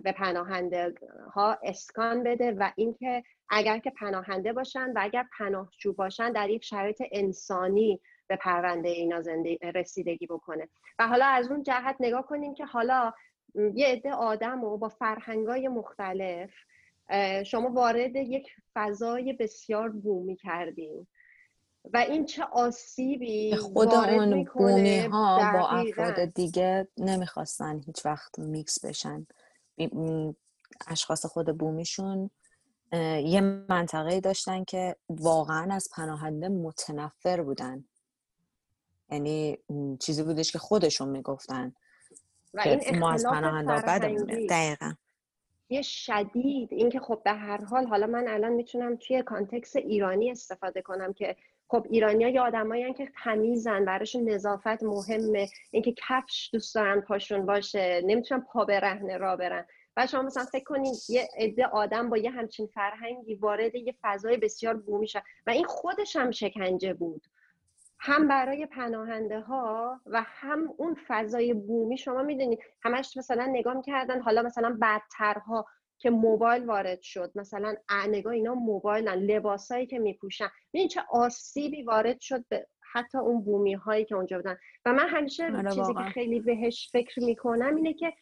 به 0.04 0.14
پناهنده 0.16 0.94
ها 1.34 1.58
اسکان 1.64 2.24
بده 2.24 2.52
و 2.52 2.72
اینکه 2.76 3.24
اگر 3.50 3.80
که 3.80 3.90
پناهنده 3.90 4.54
باشن 4.54 4.94
و 4.94 5.00
اگر 5.02 5.26
پناهجو 5.38 5.94
باشن 5.94 6.32
در 6.32 6.50
یک 6.50 6.64
شرایط 6.64 7.04
انسانی 7.12 8.00
به 8.28 8.36
پرونده 8.36 8.90
اینا 8.90 9.22
رسیدگی 9.76 10.28
بکنه. 10.28 10.70
و 11.00 11.08
حالا 11.08 11.26
از 11.26 11.52
اون 11.52 11.64
جهت 11.64 11.96
نگاه 12.00 12.26
کنیم 12.26 12.54
که 12.54 12.66
حالا 12.66 13.14
یه 13.74 13.88
عده 13.88 14.14
آدم 14.14 14.64
و 14.64 14.78
با 14.78 14.90
فرهنگای 14.90 15.68
مختلف 15.68 16.52
شما 17.46 17.70
وارد 17.70 18.16
یک 18.16 18.48
فضای 18.74 19.34
بسیار 19.34 19.90
بومی 19.90 20.36
کردیم 20.36 21.08
و 21.94 21.98
این 21.98 22.26
چه 22.26 22.44
آسیبی 22.44 23.56
خود 23.56 23.94
اون 23.94 24.44
بومی 24.44 25.00
ها 25.00 25.52
با 25.54 25.68
افراد 25.70 26.26
دیگه 26.26 26.88
نمی‌خواستن 26.98 27.80
هیچ 27.86 28.06
وقت 28.06 28.40
میکس 28.40 28.86
بشن. 28.86 29.28
اشخاص 30.88 31.26
خود 31.26 31.58
بومیشون 31.58 32.30
یه 33.24 33.42
منطقه 33.70 34.20
داشتن 34.20 34.64
که 34.64 34.96
واقعا 35.10 35.74
از 35.74 35.90
پناهنده 35.96 36.50
متنفر 36.50 37.42
بودن. 37.42 37.86
یعنی 39.10 39.58
چیزی 40.00 40.24
بودش 40.24 40.52
که 40.52 40.60
خودشون 40.60 41.10
می‌گفتن 41.10 41.74
و 42.54 42.62
این 42.62 43.00
ما 43.00 43.12
از 43.12 43.26
پناهنده 43.26 43.88
بدمونه 43.88 44.48
دقیقا. 44.48 44.94
یه 45.70 45.82
شدید. 45.82 46.74
اینکه 46.74 47.00
خب 47.00 47.22
به 47.26 47.32
هر 47.32 47.66
حال 47.66 47.86
حالا 47.86 48.08
من 48.08 48.28
الان 48.28 48.52
می‌تونم 48.52 48.96
توی 48.96 49.24
کانتکس 49.24 49.76
ایرانی 49.76 50.32
استفاده 50.32 50.82
کنم 50.82 51.14
که 51.14 51.36
خب 51.72 51.86
ایرانیا 51.90 52.30
یه 52.30 52.42
آدمایی 52.42 52.94
که 52.94 53.12
تمیزن 53.24 53.86
براشون 53.86 54.30
نظافت 54.30 54.84
مهمه. 54.84 55.48
اینکه 55.72 55.94
کفش 56.08 56.50
دوست 56.54 56.76
دارن 56.76 57.02
پاشون 57.02 57.46
باشه 57.46 58.02
نمی‌تونن 58.06 58.42
پا 58.42 58.66
برهنه 58.66 59.18
را 59.18 59.36
برن. 59.36 59.66
و 59.98 60.08
شما 60.08 60.22
مثلا 60.22 60.46
فکر 60.46 60.64
کنید 60.64 60.96
یه 61.10 61.30
عده 61.38 61.66
آدم 61.66 62.10
با 62.10 62.18
یه 62.18 62.32
همچین 62.32 62.68
فرهنگی 62.68 63.36
وارد 63.36 63.76
یه 63.76 63.96
فضای 64.02 64.38
بسیار 64.38 64.74
بومی 64.74 65.08
شد 65.08 65.22
و 65.48 65.50
این 65.50 65.66
خودش 65.66 66.16
هم 66.16 66.32
شکنجه 66.32 66.94
بود. 66.94 67.22
هم 68.00 68.28
برای 68.28 68.66
پناهنده 68.66 69.40
ها 69.40 70.02
و 70.06 70.22
هم 70.26 70.74
اون 70.78 70.98
فضای 71.08 71.54
بومی. 71.54 71.98
شما 71.98 72.22
می‌دونید 72.24 72.60
همش 72.84 73.18
مثلا 73.18 73.46
نگاه 73.46 73.74
می‌کردن 73.74 74.22
حالا 74.22 74.42
مثلا 74.42 74.78
بدترها 74.82 75.66
که 76.02 76.10
موبایل 76.10 76.66
وارد 76.66 77.02
شد. 77.02 77.32
مثلا 77.36 77.76
نگاه 78.10 78.34
اینا 78.34 78.54
موبایلن 78.54 79.14
لباسایی 79.16 79.86
که 79.86 80.00
میپوشن. 80.00 80.48
ببین 80.74 80.88
چه 80.88 81.02
آسیبی 81.12 81.84
وارد 81.84 82.20
شد 82.20 82.46
به 82.50 82.68
حتی 82.94 83.18
اون 83.18 83.42
بومی 83.42 83.74
هایی 83.74 84.06
که 84.06 84.16
اونجا 84.16 84.38
بودن. 84.38 84.58
و 84.86 84.94
من 84.94 85.08
همیشه 85.10 85.46
آره 85.46 85.72
چیزی 85.72 85.94
که 85.94 86.04
خیلی 86.14 86.40
بهش 86.40 86.90
فکر 86.92 87.20
می‌کنم 87.24 87.76
اینه 87.76 87.94
که 87.94 88.14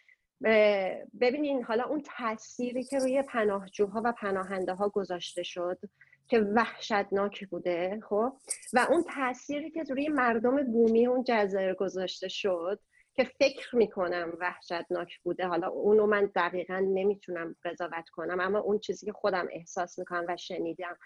ببینین 1.22 1.64
حالا 1.64 1.84
اون 1.84 2.04
تأثیری 2.18 2.84
که 2.84 3.00
روی 3.00 3.22
پناهجوها 3.22 4.02
و 4.06 4.14
پناهنده 4.22 4.74
ها 4.74 4.90
گذاشته 4.90 5.44
شد 5.44 5.80
که 6.28 6.40
وحشتناک 6.40 7.48
بوده 7.48 8.00
خب؟ 8.10 8.34
و 8.74 8.88
اون 8.90 9.04
تأثیری 9.04 9.72
که 9.72 9.84
روی 9.84 10.08
مردم 10.08 10.64
بومی 10.64 11.08
اون 11.08 11.24
جزایر 11.28 11.74
گذاشته 11.74 12.28
شد 12.28 12.80
که 13.20 13.26
فکر 13.40 13.76
می‌کنم 13.76 14.34
وحشتناک 14.40 15.20
بوده. 15.24 15.48
حالا 15.48 15.68
اونو 15.68 16.06
من 16.06 16.32
دقیقا 16.36 16.80
نمی‌تونم 16.80 17.56
قضاوت 17.64 18.10
کنم 18.10 18.40
اما 18.40 18.60
اون 18.60 18.80
چیزی 18.80 19.06
که 19.06 19.12
خودم 19.12 19.48
احساس 19.52 20.00
می‌کنم 20.00 20.26
و 20.28 20.38
شنیدم 20.38 20.98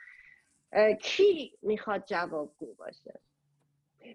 کی 1.01 1.57
می‌خواد 1.61 2.05
جوابگو 2.05 2.73
باشه؟ 2.73 3.19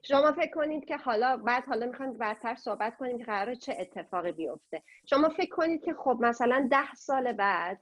شما 0.03 0.33
فکر 0.33 0.51
کنید 0.55 0.85
که 0.85 0.97
حالا 0.97 1.37
بعد 1.37 1.65
حالا 1.65 1.87
می‌خوایم 1.87 2.13
بعدتر 2.13 2.55
صحبت 2.55 2.97
کنیم 2.97 3.19
که 3.19 3.25
قرار 3.25 3.55
چه 3.55 3.77
اتفاقی 3.79 4.33
بیفته. 4.33 4.83
شما 5.07 5.29
فکر 5.29 5.55
کنید 5.55 5.85
که 5.85 5.95
خب 5.95 6.19
مثلا 6.21 6.69
ده 6.71 6.95
سال 6.95 7.33
بعد 7.33 7.81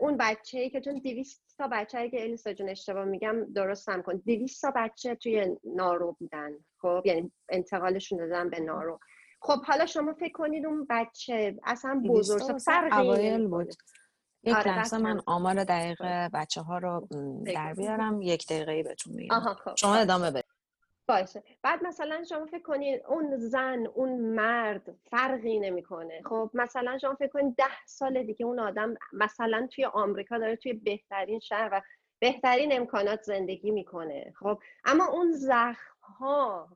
اون 0.00 0.16
بچه 0.20 0.58
ای 0.58 0.70
که 0.70 0.80
چون 0.80 0.94
200 0.98 1.54
تا 1.58 1.68
بچه 1.72 2.10
که 2.10 2.22
الیسا 2.22 2.52
جون 2.52 2.68
اشتباه 2.68 3.04
میگم 3.04 3.52
درستم 3.52 4.02
کن. 4.02 4.16
200 4.16 4.62
تا 4.62 4.72
بچه 4.76 5.14
توی 5.14 5.56
نارو 5.64 6.16
بودن 6.18 6.52
خب؟ 6.78 7.02
یعنی 7.04 7.32
انتقالشون 7.48 8.18
دادن 8.18 8.50
به 8.50 8.60
نارو. 8.60 9.00
خب 9.46 9.64
حالا 9.64 9.86
شما 9.86 10.12
فکر 10.12 10.32
کنید 10.32 10.66
اون 10.66 10.86
بچه 10.90 11.56
اصلا 11.64 12.02
بزرگ 12.08 12.58
فرقی 12.58 13.46
بود. 13.46 13.74
یک 14.42 14.56
آره 14.56 14.76
لحظه 14.76 14.98
من 14.98 15.20
آمار 15.26 15.64
دقیق 15.64 16.02
بچه 16.34 16.60
ها 16.60 16.78
رو 16.78 17.08
در 17.44 17.74
بیارم. 17.74 18.22
یک 18.22 18.46
دقیقه 18.46 18.82
بهتون 18.82 19.12
میگم. 19.14 19.40
خب. 19.40 19.76
شما 19.76 19.94
ادامه 19.94 20.30
بدید. 20.30 20.44
باشه. 21.08 21.42
بعد 21.62 21.84
مثلا 21.84 22.24
شما 22.24 22.46
فکر 22.46 22.62
کنید 22.62 23.02
اون 23.08 23.36
زن 23.36 23.86
اون 23.94 24.20
مرد 24.20 24.94
فرقی 25.10 25.58
نمی‌کنه. 25.58 26.22
خب 26.24 26.50
مثلا 26.54 26.98
شما 26.98 27.14
فکر 27.14 27.28
کنید 27.28 27.56
ده 27.56 27.86
سال 27.86 28.22
دیگه 28.22 28.46
اون 28.46 28.58
آدم 28.58 28.94
مثلا 29.12 29.68
توی 29.70 29.84
آمریکا 29.84 30.38
داره 30.38 30.56
توی 30.56 30.72
بهترین 30.72 31.40
شهر 31.40 31.68
و 31.72 31.82
بهترین 32.18 32.72
امکانات 32.72 33.22
زندگی 33.22 33.70
می‌کنه. 33.70 34.32
خب 34.40 34.58
اما 34.84 35.06
اون 35.06 35.32
زخم 35.32 35.96
ها 36.02 36.68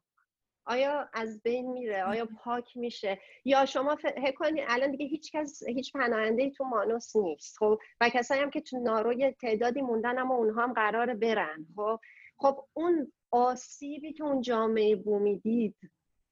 آیا 0.70 1.08
از 1.12 1.42
بین 1.42 1.72
میره؟ 1.72 2.04
آیا 2.04 2.28
پاک 2.44 2.76
میشه؟ 2.76 3.18
یا 3.44 3.66
شما 3.66 3.96
فکر 3.96 4.32
کنید 4.32 4.64
الان 4.68 4.90
دیگه 4.90 5.06
هیچ 5.06 5.32
کس 5.32 5.62
هیچ 5.66 5.92
پناهنده 5.92 6.50
تو 6.50 6.64
مانوس 6.64 7.16
نیست 7.16 7.58
خب؟ 7.58 7.78
و 8.00 8.08
کسایی 8.08 8.42
هم 8.42 8.50
که 8.50 8.60
تو 8.60 8.78
نارو 8.78 9.30
تعدادی 9.30 9.82
موندن 9.82 10.18
اما 10.18 10.34
اونها 10.34 10.62
هم 10.62 10.72
قرار 10.72 11.14
برن 11.14 11.66
خب؟ 11.76 12.00
خب 12.36 12.64
اون 12.72 13.12
آسیبی 13.30 14.12
که 14.12 14.24
اون 14.24 14.40
جامعه 14.40 14.96
بومی 14.96 15.38
دید 15.38 15.76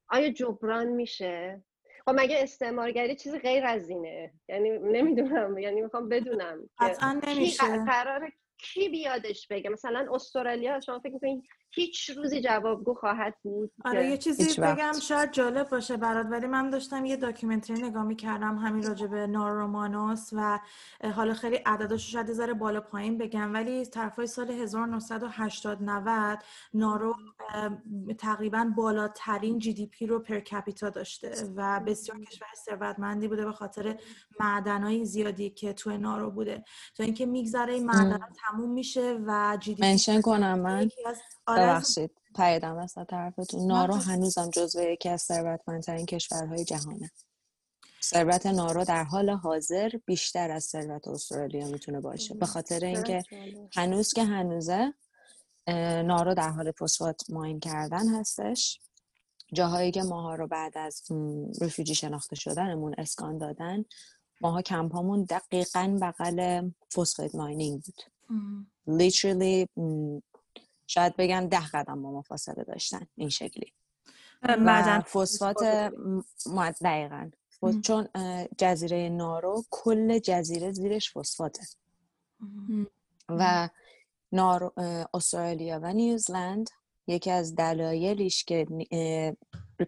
آیا 0.09 0.29
جبران 0.29 0.87
میشه؟ 0.87 1.63
خب 2.05 2.13
مگه 2.15 2.37
استعمارگری 2.39 3.15
چیزی 3.15 3.39
غیر 3.39 3.65
از 3.65 3.89
اینه؟ 3.89 4.33
یعنی 4.49 4.69
نمی‌دونم 4.69 5.57
یعنی 5.57 5.81
می‌خوام 5.81 6.09
بدونم 6.09 6.69
قطعا 6.79 7.19
نمیشه. 7.27 7.85
قرار 7.85 8.31
کی 8.57 8.89
بیادش 8.89 9.47
بگه؟ 9.47 9.69
مثلا 9.69 10.07
استرالیا 10.11 10.79
شما 10.79 10.99
فکر 10.99 11.13
می‌کنید 11.13 11.43
هیچ 11.71 12.09
روزی 12.09 12.41
جوابگو 12.41 12.93
خواهد 12.93 13.35
بود 13.43 13.71
آره 13.85 14.09
یه 14.09 14.17
چیزی 14.17 14.61
بگم 14.61 14.91
شاید 15.01 15.31
جالب 15.31 15.69
باشه 15.69 15.97
برات 15.97 16.27
ولی 16.29 16.47
من 16.47 16.69
داشتم 16.69 17.05
یه 17.05 17.15
documentary 17.15 17.81
نگاه 17.81 18.03
می‌کردم 18.03 18.57
همین 18.57 18.83
راجع 18.83 19.07
به 19.07 19.27
نارو 19.27 19.71
مانوس 19.71 20.29
و 20.33 20.59
حالا 21.15 21.33
خیلی 21.33 21.55
عدداشو 21.55 22.11
شاید 22.11 22.33
ذره 22.33 22.53
بالا 22.53 22.81
پایین 22.81 23.17
بگم 23.17 23.53
ولی 23.53 23.85
طرفای 23.85 24.27
سال 24.27 24.51
1980 24.51 25.83
90 25.83 26.39
نارو 26.73 27.15
تقریبا 28.17 28.71
بالاترین 28.75 29.59
GDP 29.59 30.07
رو 30.07 30.19
per 30.19 30.39
capita 30.39 30.89
داشته 30.89 31.33
و 31.55 31.81
بسیار 31.87 32.19
کشور 32.19 32.47
ثروتمندی 32.65 33.27
بوده 33.27 33.45
به 33.45 33.51
خاطر 33.51 33.99
معدنهای 34.39 35.05
زیادی 35.05 35.49
که 35.49 35.73
تو 35.73 35.97
نارو 35.97 36.31
بوده. 36.31 36.63
تا 36.95 37.03
اینکه 37.03 37.25
میگذره 37.25 37.73
این 37.73 37.85
معدن 37.85 38.19
تموم 38.47 38.71
میشه 38.71 39.19
و 39.27 39.57
جی 39.59 39.73
دی 39.73 39.97
پی 39.97 40.21
کنم 40.21 40.59
من. 40.59 40.89
آره 41.49 41.63
ببخشید. 41.63 42.11
پیدم 42.35 42.77
وسط 42.77 43.07
طرفتون 43.07 43.67
نارو 43.67 43.93
هنوزم 43.93 44.49
جزو 44.49 44.81
یکی 44.81 45.09
از 45.09 45.21
ثروتمندترین 45.21 46.05
کشورهای 46.05 46.65
جهانه. 46.65 47.11
ثروت 48.03 48.45
نارو 48.45 48.83
در 48.83 49.03
حال 49.03 49.29
حاضر 49.29 49.91
بیشتر 50.05 50.51
از 50.51 50.63
ثروت 50.63 51.07
استرالیا 51.07 51.67
می‌تونه 51.67 52.01
باشه. 52.01 52.33
به 52.33 52.45
خاطر 52.45 52.85
اینکه 52.85 53.23
هنوز 53.75 54.13
که 54.13 54.23
هنوزه 54.23 54.93
نارو 56.05 56.33
در 56.33 56.49
حال 56.49 56.71
فسفات 56.71 57.21
ماین 57.29 57.59
کردن 57.59 58.07
هستش. 58.07 58.79
جاهایی 59.53 59.91
که 59.91 60.03
ماها 60.03 60.35
رو 60.35 60.47
بعد 60.47 60.77
از 60.77 61.03
رفیجی 61.61 61.95
شناخته 61.95 62.35
شدنمون 62.35 62.95
اسکان 62.97 63.37
دادن 63.37 63.85
ماها 64.41 64.61
کمپامون 64.61 65.23
دقیقا 65.23 65.97
بغل 66.01 66.69
فسفات 66.95 67.35
ماینینگ 67.35 67.81
بود. 67.81 68.01
literally 68.89 69.67
شاید 70.89 71.15
بگم 71.17 71.47
ده 71.47 71.67
قدم 71.73 72.01
با 72.01 72.11
ما 72.11 72.21
فاصله 72.21 72.63
داشتن 72.63 73.07
این 73.15 73.29
شکلی. 73.29 73.73
معدن 74.43 74.99
فسفات 74.99 75.63
دقیقا. 76.83 77.29
چون 77.83 78.07
جزیره 78.57 79.09
نارو 79.09 79.63
کل 79.69 80.19
جزیره 80.19 80.71
زیرش 80.71 81.13
فسفاته. 81.17 81.61
و 83.29 83.69
نارو 84.31 84.73
استرالیا 85.13 85.79
و 85.83 85.93
نیوزلند 85.93 86.69
یکی 87.07 87.31
از 87.31 87.55
دلایلیش 87.55 88.43
که 88.43 88.67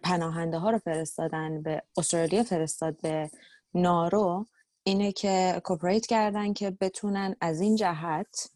پناهنده 0.02 0.58
ها 0.58 0.70
رو 0.70 0.78
فرستادن 0.78 1.62
به 1.62 1.82
استرالیا 1.96 2.42
فرستاد 2.42 3.00
به 3.00 3.30
نارو 3.74 4.46
اینه 4.82 5.12
که 5.12 5.60
کوپریت 5.64 6.06
کردن 6.06 6.52
که 6.52 6.70
بتونن 6.70 7.36
از 7.40 7.60
این 7.60 7.76
جهت 7.76 8.50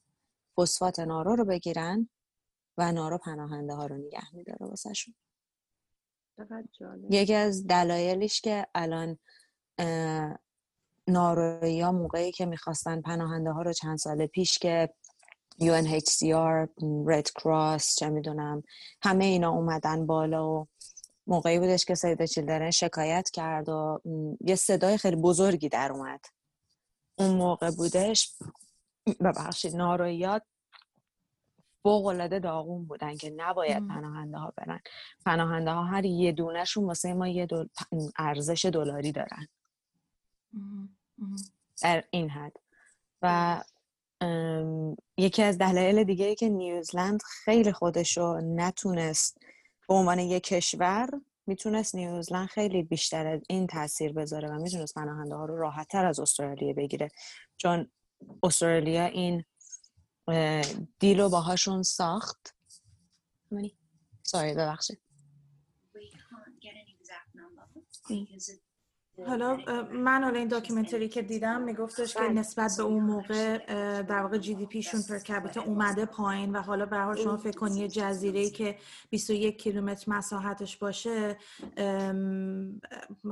فسفات 0.57 1.01
نارو 1.01 1.37
رو 1.37 1.45
بگیرن 1.45 2.09
و 2.79 2.93
نارو 2.93 3.19
پناهنده 3.19 3.75
ها 3.75 3.87
رو 3.87 3.97
نگه 3.97 4.35
میداره 4.35 4.67
واسه 4.67 4.93
شون 4.93 5.15
یکی 7.11 7.35
از 7.35 7.67
دلایلش 7.67 8.41
که 8.41 8.67
الان 8.75 9.19
ناروی 11.09 11.81
ها 11.81 11.93
موقعی 11.93 12.33
که 12.33 12.47
می‌خواستن 12.47 13.01
پناهنده 13.01 13.51
ها 13.51 13.63
رو 13.63 13.73
چند 13.73 13.99
سال 13.99 14.27
پیش 14.27 14.59
که 14.59 14.95
UNHCR, 15.61 16.69
Red 17.07 17.27
Cross 17.41 17.95
چه 17.97 18.09
می‌دونم 18.09 18.63
همه 19.03 19.25
اینا 19.25 19.51
اومدن 19.51 20.07
بالا 20.07 20.51
و 20.51 20.67
موقعی 21.27 21.59
بودش 21.59 21.85
که 21.85 21.95
سید 21.95 22.25
چیلدرن 22.25 22.71
شکایت 22.71 23.31
کرد 23.31 23.69
و 23.69 24.01
یه 24.41 24.55
صدای 24.55 24.99
خیلی 24.99 25.17
بزرگی 25.17 25.69
در 25.69 25.93
اومد. 25.93 26.21
اون 27.19 27.31
موقع 27.37 27.71
بودش 27.71 28.37
ببخشید 29.21 29.77
نارویات 29.77 30.43
فوق 31.87 32.39
داغون 32.39 32.85
بودن 32.85 33.17
که 33.17 33.31
نباید 33.37 33.89
پناهنده 33.89 34.39
ها 34.39 34.53
برن. 34.57 34.81
پناهنده 35.27 35.71
ها 35.71 35.85
هر 35.85 36.05
یه 36.05 36.33
دونهشون 36.33 36.85
واسه 36.85 37.15
ما 37.15 37.29
یه 37.29 37.47
دول... 37.47 37.69
ارزش 38.19 38.65
دلاری 38.65 39.13
دارن. 39.13 39.49
در 41.83 42.05
این 42.11 42.31
حد. 42.31 42.53
و 43.23 43.63
یکی 45.17 45.43
از 45.43 45.59
دلایل 45.59 46.05
دیگه 46.05 46.27
ای 46.27 46.35
که 46.35 46.49
نیوزلند 46.49 47.23
خیلی 47.23 47.73
خودشو 47.73 48.41
نتونست 48.41 49.39
به 49.89 49.95
عنوان 49.95 50.19
یک 50.19 50.43
کشور 50.43 51.09
می‌تونست 51.47 51.95
نیوزلند 51.95 52.49
خیلی 52.49 52.83
بیشتر 52.83 53.27
از 53.27 53.41
این 53.49 53.67
تاثیر 53.67 54.13
بذاره 54.13 54.49
و 54.49 54.59
می‌تونست 54.59 54.95
پناهنده 54.95 55.35
ها 55.35 55.45
رو 55.45 55.57
راحت 55.57 55.89
تر 55.89 56.07
از 56.07 56.21
استرالیا 56.21 56.73
بگیره. 56.73 57.09
چون 57.57 57.91
استرالیا 58.43 59.05
این 59.05 59.45
دیلو 60.99 61.29
باهاشون 61.29 61.83
ساخت. 61.83 62.55
ساری 64.23 64.55
ببخشید. 64.55 65.01
حالا 69.25 69.57
من 69.93 70.25
حالا 70.25 70.39
این 70.39 70.49
داکیومنتری 70.49 71.09
که 71.09 71.23
دیدم 71.23 71.63
میگفتش 71.63 72.15
که 72.15 72.21
بله. 72.21 72.33
نسبت 72.33 72.75
به 72.77 72.83
اون 72.83 73.05
موقع 73.05 73.59
در 74.03 74.23
واقع 74.23 74.39
جی 74.39 74.55
دی 74.55 74.67
پیشون 74.67 75.01
پر 75.09 75.19
کپیتا 75.19 75.63
اومده 75.63 76.05
پایین 76.05 76.57
و 76.57 76.63
حالا 76.63 76.87
به 76.87 76.99
حال 76.99 77.17
شما 77.17 77.37
فکر 77.37 77.59
کنید 77.59 77.77
یه 77.77 77.89
جزیره 77.89 78.51
که 78.51 78.77
21 79.11 79.59
کیلومتر 79.59 80.13
مساحتش 80.13 80.77
باشه 80.77 81.37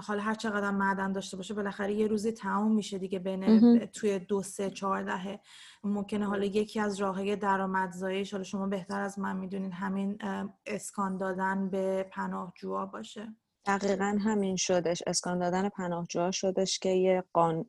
حالا 0.02 0.22
هر 0.22 0.34
چقدر 0.34 0.70
معدن 0.70 1.12
داشته 1.12 1.36
باشه 1.36 1.54
بالاخره 1.54 1.94
یه 1.94 2.06
روزی 2.06 2.32
تموم 2.32 2.74
میشه 2.74 2.98
دیگه 2.98 3.18
بین 3.18 3.78
توی 3.86 4.18
دو 4.18 4.42
سه 4.42 4.70
چهار 4.70 5.02
دهه 5.02 5.40
ممکنه 5.84 6.26
حالا 6.26 6.44
یکی 6.44 6.80
از 6.80 7.00
راههای 7.00 7.36
درآمدزاییش 7.36 8.32
حالا 8.32 8.44
شما 8.44 8.66
بهتر 8.66 9.00
از 9.00 9.18
من 9.18 9.36
می‌دونین 9.36 9.72
همین 9.72 10.18
اسکان 10.66 11.16
دادن 11.16 11.70
به 11.70 12.06
پناهجوها 12.10 12.86
باشه. 12.86 13.34
دقیقا 13.66 14.18
همین 14.24 14.56
شدش. 14.56 15.02
اسکان 15.06 15.38
دادن 15.38 15.68
پناهجوها 15.68 16.30
شدش 16.30 16.78
که 16.78 16.88
یه 16.88 17.24
قان 17.32 17.66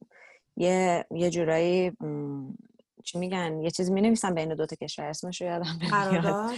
یه 0.57 1.05
یه 1.11 1.29
جورایی 1.29 1.91
چی 3.03 3.19
میگن؟ 3.19 3.61
یه 3.61 3.71
چیزی 3.71 3.93
می 3.93 4.01
نویسن 4.01 4.35
بین 4.35 4.55
دوتا 4.55 4.75
کشور. 4.75 5.05
اسمش 5.05 5.41
رو 5.41 5.47
یادم 5.47 5.79
قرارداد؟ 5.91 6.55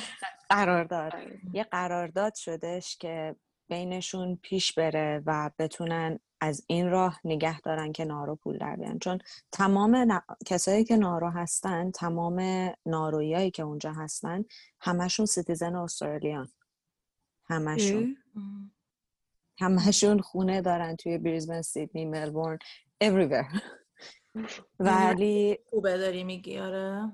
قرارداد. 0.49 1.13
یه 1.53 1.63
قرارداد 1.63 2.35
شدش 2.35 2.97
که 2.97 3.35
بینشون 3.69 4.39
پیش 4.41 4.73
بره 4.73 5.23
و 5.25 5.51
بتونن 5.59 6.19
از 6.41 6.63
این 6.67 6.89
راه 6.89 7.19
نگه 7.23 7.61
دارن 7.61 7.91
که 7.91 8.05
نارو 8.05 8.35
پول 8.35 8.57
در 8.57 8.75
بیان 8.75 8.99
چون 8.99 9.19
تمام 9.51 10.21
کسایی 10.45 10.83
که 10.83 10.97
نارو 10.97 11.29
هستن 11.29 11.91
تمام 11.91 12.69
نارویایی 12.85 13.51
که 13.51 13.63
اونجا 13.63 13.91
هستن 13.91 14.45
همشون 14.81 15.25
citizen 15.25 15.75
استرالیان 15.75 16.49
همشون. 17.45 18.17
همشون 19.59 20.19
خونه 20.21 20.61
دارن 20.61 20.95
توی 20.95 21.17
بریزبن 21.17 21.61
سیدنی 21.61 22.05
ملبورن 22.05 22.57
everywhere. 23.03 23.61
ولی 24.79 25.59
خوبه 25.69 25.97
داری 25.97 26.23
میگی 26.23 26.57
آره. 26.57 27.11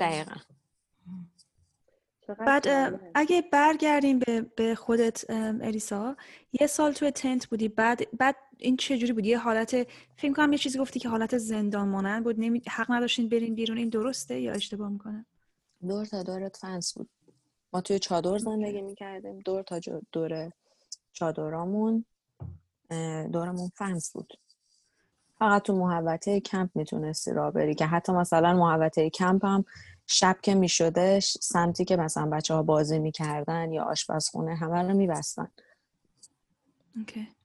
دقیقا. 0.00 0.34
بعد 2.38 2.66
اگه 3.14 3.42
برگردیم 3.52 4.18
به, 4.18 4.40
به 4.56 4.74
خودت 4.74 5.30
الیسا 5.30 6.16
یه 6.60 6.66
سال 6.66 6.92
توی 6.92 7.10
tent 7.10 7.46
بودی 7.46 7.68
بعد 7.68 8.02
بعد 8.18 8.36
این 8.58 8.76
چجوری 8.76 9.12
بود 9.12 9.26
یه 9.26 9.38
حالت 9.38 9.70
فکر 10.16 10.32
کنم 10.32 10.52
یه 10.52 10.58
چیزی 10.58 10.78
گفتی 10.78 11.00
که 11.00 11.08
حالت 11.08 11.38
زندان 11.38 11.88
مانند 11.88 12.24
بود 12.24 12.36
نمی... 12.38 12.62
حق 12.68 12.90
نداشتین 12.90 13.28
برین 13.28 13.54
بیرون 13.54 13.78
این 13.78 13.88
درسته 13.88 14.40
یا 14.40 14.52
اشتباه 14.52 14.88
می‌کنه 14.88 15.26
دور 15.88 16.04
تا 16.04 16.22
دورت 16.22 16.56
فنس 16.56 16.94
بود. 16.94 17.08
ما 17.72 17.80
توی 17.80 17.98
چادر 17.98 18.38
زندگی 18.38 18.82
می‌کردیم 18.82 19.38
دور 19.38 19.62
تا 19.62 19.80
دور 20.12 20.50
چادرامون 21.14 22.04
دورمون 23.32 23.68
فنس 23.74 24.12
بود. 24.12 24.38
فقط 25.38 25.62
تو 25.62 25.76
محوطه 25.76 26.40
کمپ 26.40 26.70
می‌تونستی 26.74 27.32
را 27.32 27.50
بری 27.50 27.74
که 27.74 27.86
حتی 27.86 28.12
مثلا 28.12 28.54
محوطه 28.54 29.10
کمپ 29.10 29.44
هم 29.44 29.64
شب 30.06 30.36
که 30.42 30.54
میشدش 30.54 31.38
سمتی 31.40 31.84
که 31.84 31.96
مثلا 31.96 32.26
بچه 32.26 32.54
ها 32.54 32.62
بازی 32.62 32.98
می‌کردن 32.98 33.72
یا 33.72 33.84
آشپزخونه 33.84 34.54
همه 34.54 34.82
رو 34.82 34.94
میبستن. 34.96 35.48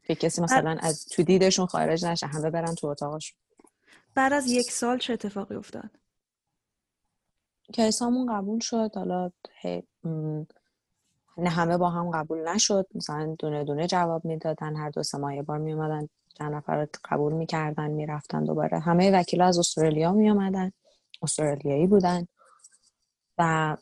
که 0.03 0.15
کسی 0.15 0.41
مثلا 0.41 0.77
از 0.82 1.05
تو 1.05 1.23
دیدشون 1.23 1.65
خارج 1.65 2.05
نشه 2.05 2.27
همه 2.27 2.49
برن 2.49 2.75
تو 2.75 2.88
اتاقشون 2.88 3.38
بعد 4.15 4.34
از 4.34 4.51
یک 4.51 4.71
سال 4.71 4.97
چه 4.97 5.13
اتفاقی 5.13 5.55
افتاد؟ 5.55 5.89
کیسامون 7.73 8.38
قبول 8.38 8.60
شد. 8.60 8.91
حالا 8.95 9.32
نه 11.39 11.49
همه 11.49 11.78
با 11.78 11.89
هم 11.89 12.12
قبول 12.12 12.49
نشد. 12.49 12.88
مثلا 12.95 13.36
دونه 13.39 13.63
دونه 13.63 13.88
جواب 13.88 14.25
می‌دادن 14.25 14.75
هر 14.75 14.89
دو 14.89 15.04
سه 15.04 15.17
ماه 15.17 15.36
یه 15.36 15.41
بار 15.41 15.58
میومدن 15.58 16.10
چند 16.38 16.54
نفر 16.54 16.88
قبول 17.06 17.34
می‌کردن 17.34 17.91
می‌رفتن 17.91 18.43
دوباره. 18.43 18.80
همه 18.80 19.12
وکیل 19.12 19.41
از 19.41 19.60
استرالیا 19.60 20.12
میومدن 20.12 20.71
استرالیایی 21.21 21.88
بودن 21.88 22.28
و 23.38 23.78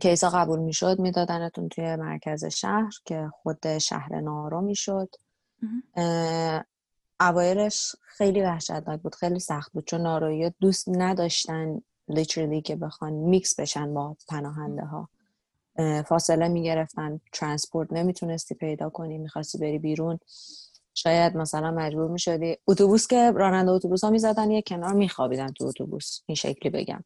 کیسا 0.00 0.30
قبول 0.30 0.58
می‌شد 0.58 0.98
میدادنتون 0.98 1.68
توی 1.68 1.96
مرکز 1.96 2.44
شهر 2.44 2.90
که 3.04 3.30
خود 3.32 3.78
شهر 3.78 4.20
نارو 4.20 4.60
می‌شد. 4.60 5.08
اوایلش 7.20 7.96
خیلی 8.02 8.42
وحشتناک 8.42 9.00
بود 9.00 9.14
خیلی 9.14 9.38
سخت 9.38 9.72
بود 9.72 9.84
چون 9.84 10.00
ناروی 10.00 10.52
دوست 10.60 10.88
نداشتن 10.88 11.80
literally 12.08 12.62
که 12.62 12.76
بخوان 12.76 13.12
میکس 13.12 13.60
بشن 13.60 13.94
با 13.94 14.16
پناهنده 14.28 14.84
ها 14.84 15.08
فاصله 16.06 16.48
می‌گرفتن. 16.48 17.20
transport 17.32 17.92
نمی‌تونستی 17.92 18.54
پیدا 18.54 18.90
کنی 18.90 19.18
می‌خواستی 19.18 19.58
بری 19.58 19.78
بیرون. 19.78 20.18
شاید 20.94 21.36
مثلا 21.36 21.70
مجبور 21.70 22.10
می‌شدی. 22.10 22.56
اتوبوس 22.68 23.06
که 23.06 23.30
راننده 23.30 23.70
اتوبوس 23.70 24.04
ها 24.04 24.10
می‌زدن 24.10 24.50
یه 24.50 24.62
کنار 24.62 24.92
میخوابیدن 24.92 25.52
تو 25.52 25.64
اتوبوس. 25.64 26.20
این 26.26 26.36
شکلی 26.36 26.70
بگم. 26.70 27.04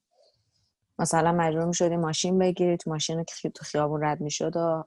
مثلا 0.99 1.33
مجبور 1.33 1.65
می‌شدی 1.65 1.97
ماشین 1.97 2.39
بگیری 2.39 2.77
تو 2.77 2.91
ماشین 2.91 3.25
که 3.43 3.51
تو 3.51 3.65
خیابون 3.65 4.05
رد 4.05 4.21
می‌شد 4.21 4.57
و 4.57 4.85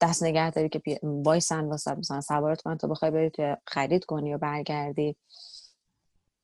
دست 0.00 0.22
نگه 0.22 0.50
داری 0.50 0.68
که 0.68 0.80
وایسن 1.02 1.64
واسه 1.64 1.94
مثلا 1.94 2.20
سوارت 2.20 2.62
کنن 2.62 2.76
تا 2.76 2.88
بخوای 2.88 3.10
بری 3.10 3.30
تو 3.30 3.56
خرید 3.66 4.04
کنی 4.04 4.34
و 4.34 4.38
برگردی. 4.38 5.16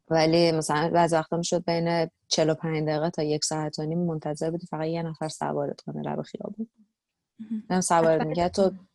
ولی 0.08 0.52
مثلا 0.52 0.90
بعض 0.90 1.12
وقتا 1.12 1.36
می‌شد 1.36 1.64
بین 1.64 2.10
45 2.28 2.88
دقیقه 2.88 3.10
تا 3.10 3.22
یک 3.22 3.44
ساعت 3.44 3.78
و 3.78 3.82
نیم 3.86 3.98
منتظر 3.98 4.50
بودی 4.50 4.66
فقط 4.66 4.86
یه 4.86 5.02
نفر 5.02 5.28
سوارت 5.28 5.80
کنه 5.80 6.02
لب 6.02 6.22
خیابون. 6.22 6.68
هم 7.70 7.80
سوارت 7.80 8.22
میگه 8.22 8.48
تو 8.48 8.70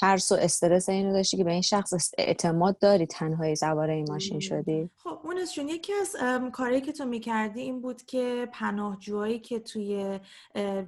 ترس 0.00 0.32
و 0.32 0.34
استرس 0.34 0.88
اینو 0.88 1.12
داشتی 1.12 1.36
که 1.36 1.44
به 1.44 1.52
این 1.52 1.62
شخص 1.62 2.12
اعتماد 2.18 2.78
داری 2.78 3.06
تنهایی 3.06 3.56
سوار 3.56 3.90
این 3.90 4.06
ماشین 4.08 4.40
شدی؟ 4.40 4.90
خب 4.96 5.18
اونشون 5.24 5.68
یکی 5.68 5.92
از 5.92 6.16
کاری 6.52 6.80
که 6.80 6.92
تو 6.92 7.04
می‌کردی 7.04 7.60
این 7.60 7.80
بود 7.80 8.02
که 8.02 8.48
پناهجوهایی 8.52 9.38
که 9.38 9.60
توی 9.60 10.20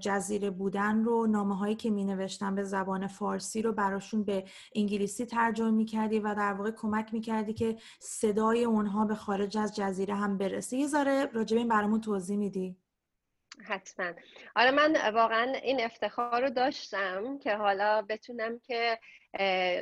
جزیره 0.00 0.50
بودن 0.50 1.04
رو 1.04 1.26
نامه 1.26 1.56
هایی 1.56 1.74
که 1.74 1.90
مینوشتن 1.90 2.54
به 2.54 2.64
زبان 2.64 3.06
فارسی 3.06 3.62
رو 3.62 3.72
براشون 3.72 4.24
به 4.24 4.44
انگلیسی 4.74 5.26
ترجمه 5.26 5.70
می‌کردی 5.70 6.18
و 6.18 6.34
در 6.34 6.52
واقع 6.52 6.70
کمک 6.70 7.14
می‌کردی 7.14 7.52
که 7.52 7.76
صدای 8.00 8.64
اونها 8.64 9.04
به 9.04 9.14
خارج 9.14 9.58
از 9.58 9.76
جزیره 9.76 10.14
هم 10.14 10.38
برسه 10.38 10.76
یه 10.76 10.86
ذره 10.86 11.26
راجب 11.32 11.56
این 11.56 11.68
برامون 11.68 12.00
توضیح 12.00 12.36
میدی؟ 12.36 12.76
حتما. 13.62 14.12
آره 14.56 14.70
من 14.70 15.10
واقعا 15.14 15.52
این 15.52 15.80
افتخار 15.80 16.42
رو 16.42 16.50
داشتم 16.50 17.38
که 17.38 17.56
حالا 17.56 18.02
بتونم 18.02 18.58
که 18.58 18.98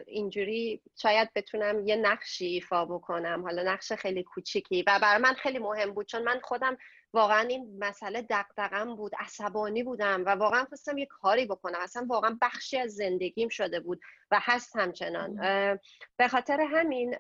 اینجوری 0.07 0.83
شاید 1.03 1.33
بتونم 1.35 1.87
یه 1.87 1.97
نقشی 1.97 2.47
ایفا 2.47 2.85
بکنم 2.85 3.43
حالا 3.43 3.63
نقش 3.63 3.93
خیلی 3.93 4.23
کوچیکی. 4.23 4.85
و 4.87 4.99
برای 5.03 5.23
من 5.23 5.35
خیلی 5.35 5.59
مهم 5.59 5.93
بود 5.93 6.07
چون 6.07 6.23
من 6.23 6.41
خودم 6.43 6.77
واقعا 7.13 7.41
این 7.41 7.77
مسئله 7.79 8.23
دقدقم 8.23 8.97
بود 8.97 9.13
عصبانی 9.19 9.83
بودم 9.83 10.25
و 10.27 10.29
واقعا 10.29 10.65
خواستم 10.65 10.99
یه 10.99 11.07
کاری 11.07 11.47
بکنم. 11.47 11.79
اصلا 11.81 12.07
واقعا 12.09 12.39
بخشی 12.43 12.79
از 12.79 12.95
زندگیم 12.95 13.49
شده 13.49 13.81
بود 13.81 14.01
و 14.31 14.41
هست 14.43 14.77
همچنان. 14.77 15.37
به 16.17 16.29
خاطر 16.29 16.61
همین 16.61 17.17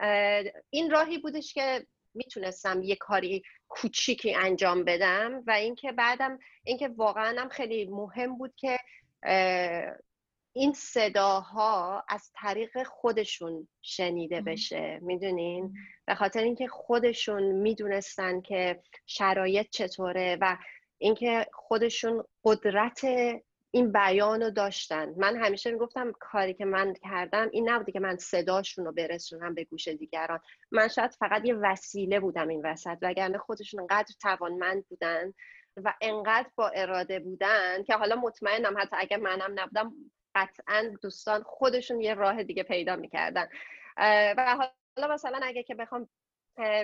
این 0.70 0.90
راهی 0.90 1.18
بودش 1.18 1.54
که 1.54 1.86
می‌تونستم 2.14 2.82
یه 2.82 2.96
کاری 2.96 3.42
کوچیکی 3.70 4.34
انجام 4.34 4.84
بدم 4.84 5.42
و 5.46 5.50
اینکه 5.50 5.92
بعدم 5.92 6.38
اینکه 6.64 6.88
واقعا 6.88 7.40
هم 7.40 7.48
خیلی 7.48 7.84
مهم 7.84 8.38
بود 8.38 8.54
که 8.56 8.78
این 10.52 10.72
صداها 10.72 12.04
از 12.08 12.30
طریق 12.34 12.82
خودشون 12.82 13.68
شنیده 13.82 14.40
بشه. 14.40 14.98
می‌دونین؟ 15.02 15.74
به 16.06 16.14
خاطر 16.14 16.40
اینکه 16.42 16.68
خودشون 16.68 17.42
می‌دونستن 17.42 18.40
که 18.40 18.82
شرایط 19.06 19.66
چطوره 19.70 20.38
و 20.40 20.56
اینکه 20.98 21.46
خودشون 21.52 22.24
قدرت 22.44 23.00
این 23.70 23.92
بیان 23.92 24.42
رو 24.42 24.50
داشتن. 24.50 25.14
من 25.16 25.36
همیشه 25.36 25.70
می‌گفتم 25.70 26.12
کاری 26.12 26.54
که 26.54 26.64
من 26.64 26.94
کردم 26.94 27.48
این 27.52 27.70
نبوده 27.70 27.92
که 27.92 28.00
من 28.00 28.16
صداشون 28.16 28.84
رو 28.84 28.92
برسونم 28.92 29.54
به 29.54 29.64
گوش 29.64 29.88
دیگران. 29.88 30.40
من 30.70 30.88
شاید 30.88 31.10
فقط 31.10 31.44
یه 31.44 31.54
وسیله 31.54 32.20
بودم 32.20 32.48
این 32.48 32.66
وسط 32.66 32.98
وگرنه 33.02 33.38
خودشون 33.38 33.80
انقدر 33.80 34.14
توانمند 34.22 34.86
بودن 34.88 35.32
و 35.76 35.94
انقدر 36.00 36.48
با 36.56 36.68
اراده 36.68 37.20
بودن 37.20 37.82
که 37.82 37.94
حالا 37.94 38.16
مطمئنم 38.16 38.78
حتی 38.78 38.96
اگر 38.98 39.16
منم 39.16 39.52
نبودم 39.60 39.92
قطعا 40.34 40.90
دوستان 41.02 41.42
خودشون 41.42 42.00
یه 42.00 42.14
راه 42.14 42.42
دیگه 42.42 42.62
پیدا 42.62 42.96
می‌کردن. 42.96 43.48
و 44.36 44.56
حالا 44.96 45.14
مثلا 45.14 45.40
اگه 45.42 45.62
که 45.62 45.74
بخوام 45.74 46.08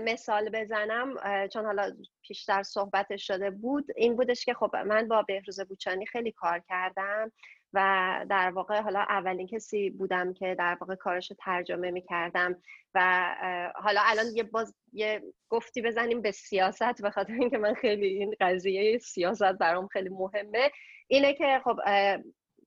مثال 0.02 0.48
بزنم 0.48 1.14
چون 1.48 1.64
حالا 1.64 1.96
پیشتر 2.22 2.62
صحبتش 2.62 3.26
شده 3.26 3.50
بود 3.50 3.86
این 3.96 4.16
بودش 4.16 4.44
که 4.44 4.54
خب 4.54 4.76
من 4.76 5.08
با 5.08 5.22
بهروز 5.22 5.60
بوچانی 5.60 6.06
خیلی 6.06 6.32
کار 6.32 6.62
کردم 6.68 7.32
و 7.72 8.26
در 8.30 8.50
واقع 8.50 8.80
حالا 8.80 9.00
اولین 9.00 9.46
کسی 9.46 9.90
بودم 9.90 10.32
که 10.32 10.54
در 10.58 10.76
واقع 10.80 10.94
کارش 10.94 11.32
ترجمه 11.38 11.90
می 11.90 12.02
کردم 12.02 12.62
و 12.94 13.28
حالا 13.74 14.00
الان 14.04 14.26
یه 14.34 14.42
باز 14.42 14.74
یه 14.92 15.22
گفتی 15.48 15.82
بزنیم 15.82 16.22
به 16.22 16.30
سیاست 16.30 17.02
به 17.02 17.10
خاطر 17.10 17.32
اینکه 17.32 17.58
من 17.58 17.74
خیلی 17.74 18.06
این 18.06 18.34
قضیه 18.40 18.98
سیاست 18.98 19.42
برام 19.42 19.86
خیلی 19.86 20.08
مهمه. 20.08 20.70
اینه 21.08 21.34
که 21.34 21.60
خب 21.64 21.76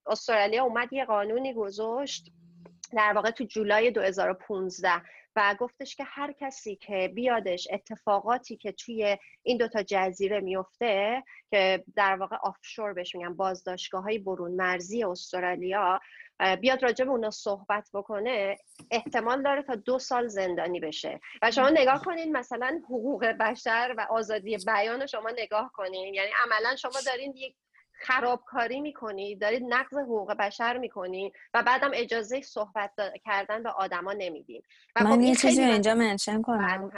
استرالیا 0.06 0.64
اومد 0.64 0.92
یه 0.92 1.04
قانونی 1.04 1.54
گذاشت 1.54 2.32
در 2.96 3.12
واقع 3.12 3.30
تو 3.30 3.44
جولای 3.44 3.90
2015 3.90 4.88
و 5.36 5.56
گفتش 5.58 5.96
که 5.96 6.04
هر 6.04 6.32
کسی 6.32 6.76
که 6.76 7.12
بیادش 7.14 7.68
اتفاقاتی 7.72 8.56
که 8.56 8.72
توی 8.72 9.18
این 9.42 9.58
دوتا 9.58 9.82
جزیره 9.82 10.40
میفته 10.40 11.22
که 11.50 11.84
در 11.96 12.16
واقع 12.16 12.36
آفشور 12.36 12.92
بهش 12.92 13.14
میگن 13.14 13.34
بازداشتگاه 13.34 14.02
های 14.02 14.18
برون 14.18 14.52
مرزی 14.52 15.04
استرالیا 15.04 16.00
بیاد 16.60 16.82
راجع 16.82 17.04
به 17.04 17.10
اونا 17.10 17.30
صحبت 17.30 17.90
بکنه 17.94 18.56
احتمال 18.90 19.42
داره 19.42 19.62
تا 19.62 19.74
دو 19.74 19.98
سال 19.98 20.28
زندانی 20.28 20.80
بشه. 20.80 21.20
و 21.42 21.50
شما 21.50 21.70
نگاه 21.70 22.02
کنین 22.04 22.36
مثلا 22.36 22.80
حقوق 22.84 23.24
بشر 23.24 23.94
و 23.98 24.06
آزادی 24.10 24.56
بیان 24.66 25.06
شما 25.06 25.30
نگاه 25.30 25.72
کنین. 25.74 26.14
یعنی 26.14 26.30
عملا 26.44 26.76
شما 26.76 27.00
دارین 27.06 27.36
یک 27.36 27.56
خرابکاری 28.00 28.80
می‌کنید 28.80 29.40
دارید 29.40 29.62
نقض 29.68 29.96
حقوق 29.96 30.34
بشر 30.34 30.78
می‌کنید 30.78 31.32
و 31.54 31.62
بعدم 31.62 31.90
اجازه 31.94 32.40
صحبت 32.40 32.90
کردن 33.24 33.62
به 33.62 33.70
آدما 33.70 34.12
نمیدین 34.12 34.62
من 34.96 35.16
خب 35.16 35.20
یه 35.20 35.34
چیزی 35.34 35.62
اینجا 35.62 35.94
mention 35.94 36.42
کنم. 36.42 36.90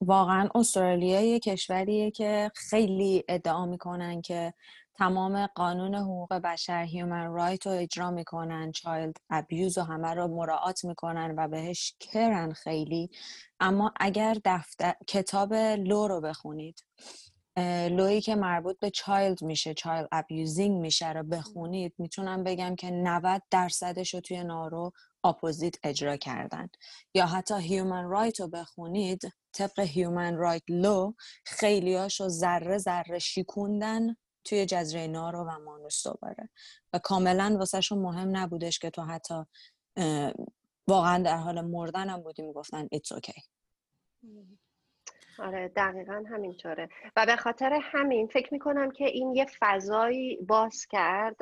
واقعا 0.00 0.48
استرالیا 0.54 1.20
یه 1.20 1.38
کشوریه 1.40 2.10
که 2.10 2.50
خیلی 2.54 3.24
ادعا 3.28 3.66
می‌کنن 3.66 4.22
که 4.22 4.54
تمام 4.94 5.46
قانون 5.46 5.94
حقوق 5.94 6.34
بشر 6.34 6.82
human 6.82 7.32
right 7.32 7.66
رو 7.66 7.72
اجرا 7.72 8.10
می‌کنن 8.10 8.72
child 8.72 9.16
abuse 9.30 9.78
و 9.78 9.82
همه 9.82 10.14
رو 10.14 10.28
مراعات 10.28 10.84
می‌کنن 10.84 11.34
و 11.36 11.48
بهش 11.48 11.94
care 12.00 12.42
ن 12.42 12.52
خیلی. 12.52 13.10
اما 13.60 13.92
اگر 14.00 14.36
دفتر 14.44 14.94
کتاب 15.08 15.54
law 15.54 16.08
رو 16.08 16.20
بخونید 16.20 16.84
law 17.90 18.08
یی 18.08 18.20
که 18.20 18.34
مربوط 18.36 18.78
به 18.78 18.90
child 18.90 19.42
میشه 19.42 19.74
child 19.74 20.08
abusing 20.12 20.80
میشه 20.80 21.12
رو 21.12 21.22
بخونید 21.22 21.94
می‌تونم 21.98 22.44
بگم 22.44 22.76
که 22.76 22.90
90 22.90 23.42
درصدش 23.50 24.14
رو 24.14 24.20
توی 24.20 24.44
نارو 24.44 24.92
opposite 25.24 25.74
اجرا 25.82 26.16
کردن. 26.16 26.68
یا 27.14 27.26
حتی 27.26 27.54
human 27.54 28.04
right 28.04 28.40
رو 28.40 28.48
بخونید 28.48 29.32
طبق 29.52 29.80
human 29.80 30.36
right 30.36 30.62
law 30.68 31.12
خیلیاشو 31.44 32.28
ذره 32.28 32.78
ذره 32.78 33.18
شیکوندن 33.18 34.16
توی 34.44 34.66
جزیره 34.66 35.06
نارو 35.06 35.44
و 35.44 35.58
مانوس 35.58 36.06
دوباره. 36.06 36.48
و 36.92 36.98
کاملا 36.98 37.56
واسهشون 37.58 37.98
مهم 37.98 38.36
نبودش 38.36 38.78
که 38.78 38.90
تو 38.90 39.02
حتی 39.02 39.44
واقعا 40.88 41.22
در 41.22 41.36
حال 41.36 41.60
مردن 41.60 42.08
هم 42.08 42.22
بودی 42.22 42.42
می‌گفتن 42.42 42.88
it's 42.92 43.12
okay 43.12 43.42
آره 45.38 45.68
دقیقا 45.68 46.24
همینطوره 46.30 46.88
و 47.16 47.26
به 47.26 47.36
خاطر 47.36 47.78
همین 47.82 48.26
فکر 48.26 48.52
می‌کنم 48.52 48.90
که 48.90 49.04
این 49.04 49.34
یه 49.34 49.46
فضایی 49.60 50.36
باز 50.36 50.86
کرد 50.86 51.36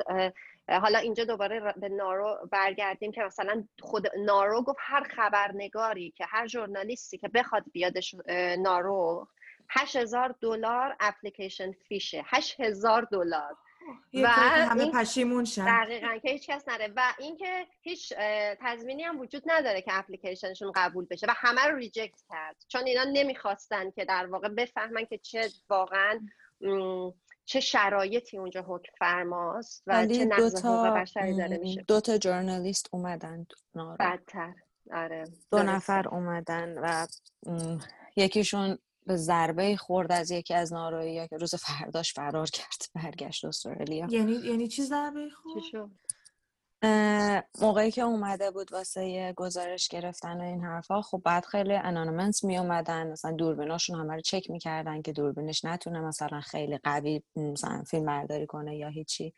حالا 0.69 0.99
اینجا 0.99 1.23
دوباره 1.23 1.73
به 1.77 1.89
نارو 1.89 2.47
برگردیم 2.51 3.11
که 3.11 3.21
مثلا 3.21 3.63
خود 3.79 4.07
نارو 4.17 4.61
گفت 4.61 4.79
هر 4.81 5.03
خبرنگاری 5.03 6.11
که 6.11 6.25
هر 6.27 6.47
ژورنالیستی 6.47 7.17
که 7.17 7.27
بخواد 7.27 7.63
بیادش 7.71 8.15
نارو 8.59 9.27
هزار 9.69 10.35
دلار 10.41 10.95
اپلیکیشن 10.99 11.71
فیشه 11.71 12.23
هزار 12.59 13.07
دلار. 13.11 13.55
و 14.13 14.27
همه 14.27 14.91
پشیمون 14.91 15.45
شن 15.45 15.83
دقیقا 15.83 16.17
که 16.17 16.29
هیچ 16.29 16.47
کس 16.47 16.67
نره. 16.67 16.93
و 16.95 17.13
اینکه 17.19 17.67
هیچ 17.81 18.13
تضمینی 18.61 19.03
هم 19.03 19.19
وجود 19.19 19.43
نداره 19.45 19.81
که 19.81 19.97
اپلیکیشنشون 19.97 20.71
قبول 20.75 21.05
بشه 21.05 21.27
و 21.27 21.33
همه 21.35 21.61
رو 21.61 21.75
ریجکت 21.75 22.21
کرد. 22.29 22.55
چون 22.67 22.81
اینا 22.85 23.03
نمی‌خواستن 23.03 23.91
که 23.91 24.05
در 24.05 24.25
واقع 24.25 24.49
بفهمن 24.49 25.05
که 25.05 25.17
چه 25.17 25.49
واقعا 25.69 26.19
چه 27.45 27.59
شرایطی 27.59 28.37
اونجا 28.37 28.65
حکم 28.67 28.91
فرماست 28.99 29.83
و 29.87 30.07
چه 30.07 30.25
نقض 30.25 30.65
حقوق 30.65 30.87
بشری 30.87 31.37
داره 31.37 31.57
میشه. 31.57 31.81
دو 31.87 32.01
تا 32.01 32.17
جورنالیست 32.17 32.89
اومدن 32.91 33.47
بدتر. 33.99 34.53
آره 34.93 35.23
دو 35.51 35.63
نفر 35.63 36.07
اومدن 36.07 36.77
و 36.77 37.07
یکیشون 38.15 38.77
به 39.07 39.15
ضربه 39.15 39.75
خورد 39.75 40.11
از 40.11 40.31
یکی 40.31 40.53
از 40.53 40.73
نارایی 40.73 41.27
که 41.27 41.37
روز 41.37 41.55
فرداش 41.55 42.13
فرار 42.13 42.47
کرد 42.47 42.81
برگشت 42.95 43.45
استرالیا. 43.45 44.07
یعنی 44.09 44.31
یعنی 44.31 44.67
چی 44.67 44.83
ضربه 44.83 45.29
خورد؟ 45.29 45.89
موقعی 47.61 47.91
که 47.91 48.01
اومده 48.01 48.51
بود 48.51 48.73
واسه 48.73 49.33
گزارش 49.37 49.87
گرفتن 49.87 50.37
و 50.41 50.43
این 50.43 50.63
حرفا 50.63 51.01
خب 51.01 51.21
بعد 51.25 51.45
خیلی 51.45 51.73
انانمنت 51.73 52.43
می 52.43 52.57
اومدن 52.57 53.11
مثلا 53.11 53.31
دوربیناشون 53.31 53.99
همه 53.99 54.15
رو 54.15 54.21
چک 54.21 54.49
می‌کردن 54.49 55.01
که 55.01 55.11
دوربینش 55.13 55.65
نتونه 55.65 56.01
مثلا 56.01 56.41
خیلی 56.41 56.77
قوی 56.77 57.23
مثلا 57.35 57.83
فیلم 57.83 58.05
برداری 58.05 58.45
کنه 58.45 58.77
یا 58.77 58.89
هیچی. 58.89 59.33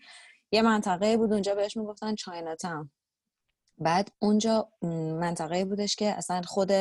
یه 0.52 0.62
منطقه 0.62 1.18
بود 1.18 1.34
اونجا 1.34 1.56
بهش 1.56 1.78
می‌گفتن 1.78 2.16
چاینا 2.16 2.56
تاون 2.56 2.92
بعد 3.78 4.12
اونجا 4.20 4.70
منطقه 5.20 5.66
بودش 5.66 5.96
که 5.96 6.06
اصلا 6.06 6.42
خود 6.42 6.72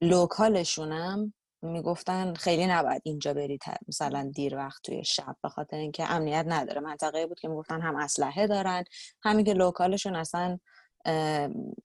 لوکالشونم 0.00 1.34
می‌گفتن 1.62 2.34
خیلی 2.34 2.66
نباید 2.66 3.02
اینجا 3.04 3.34
برید 3.34 3.62
مثلا 3.88 4.30
دیر 4.34 4.56
وقت 4.56 4.82
توی 4.82 5.04
شب 5.04 5.36
به 5.42 5.48
خاطر 5.48 5.76
اینکه 5.76 6.12
امنیت 6.12 6.44
نداره. 6.48 6.80
منطقه 6.80 7.26
بود 7.26 7.40
که 7.40 7.48
می‌گفتن 7.48 7.80
هم 7.80 7.96
اسلحه 7.96 8.46
دارن 8.46 8.84
همین 9.22 9.44
که 9.44 9.54
لوکالشون 9.54 10.16
اصلا 10.16 10.58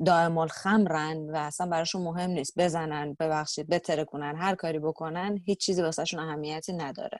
دائم 0.06 0.38
الخمرن 0.38 1.30
و 1.30 1.36
اصلا 1.36 1.68
براشون 1.68 2.02
مهم 2.02 2.30
نیست. 2.30 2.54
بزنن 2.58 3.14
ببخشید 3.20 3.70
بتره 3.70 4.06
کنن 4.06 4.36
هر 4.38 4.56
کاری 4.56 4.80
بکنن 4.80 5.38
هیچ 5.46 5.60
چیزی 5.60 5.82
واسهشون 5.82 6.20
اهمیتی 6.20 6.74
نداره. 6.74 7.20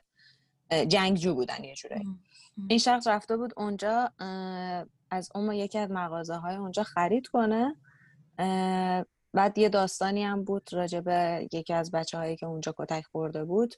جنگجو 0.88 1.34
بودن 1.34 1.64
یه 1.64 1.74
جورایی. 1.74 2.04
این 2.68 2.78
شخص 2.78 3.06
رفته 3.06 3.36
بود 3.36 3.52
اونجا 3.56 4.10
از 5.10 5.28
اون 5.34 5.52
یکی 5.52 5.78
از 5.78 5.90
مغازه 5.90 6.34
های 6.34 6.56
اونجا 6.56 6.82
خرید 6.82 7.26
کنه. 7.26 7.76
بعد 9.34 9.58
یه 9.58 9.68
داستانی 9.68 10.24
هم 10.24 10.44
بود 10.44 10.68
راجع 10.72 11.00
به 11.00 11.48
یکی 11.52 11.72
از 11.72 11.90
بچه 11.90 12.18
هایی 12.18 12.36
که 12.36 12.46
اونجا 12.46 12.74
کتک 12.78 13.04
خورده 13.04 13.44
بود. 13.44 13.74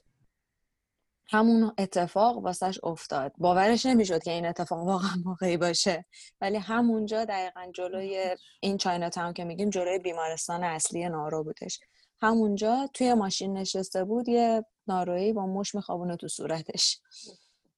همون 1.29 1.71
اتفاق 1.77 2.37
واسش 2.37 2.79
افتاد. 2.83 3.33
باورش 3.37 3.85
نمی‌شد 3.85 4.23
که 4.23 4.31
این 4.31 4.45
اتفاق 4.45 4.79
واقعا 4.79 5.15
واقعی 5.25 5.57
باشه. 5.57 6.05
ولی 6.41 6.57
همونجا 6.57 7.25
دقیقا 7.25 7.71
جلوی 7.75 8.35
این 8.59 8.77
چاینا 8.77 9.09
تاون 9.09 9.33
که 9.33 9.43
میگیم 9.43 9.69
جلوی 9.69 9.99
بیمارستان 9.99 10.63
اصلی 10.63 11.09
نارو 11.09 11.43
بودش. 11.43 11.79
همونجا 12.21 12.89
توی 12.93 13.13
ماشین 13.13 13.57
نشسته 13.57 14.03
بود 14.03 14.29
یه 14.29 14.65
نارویی 14.87 15.33
با 15.33 15.45
مش 15.45 15.75
میخوابونه 15.75 16.15
تو 16.15 16.27
صورتش. 16.27 17.01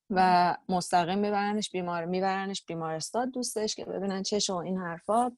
و 0.09 0.57
مستقیم 0.69 1.19
میبرنش 1.19 1.71
بیمار 1.71 2.05
میبرنش 2.05 2.65
بیمارستان 2.65 3.29
دوستش 3.29 3.75
که 3.75 3.85
ببینن 3.85 4.23
چه 4.23 4.53
این 4.53 4.77
حرفات 4.77 5.33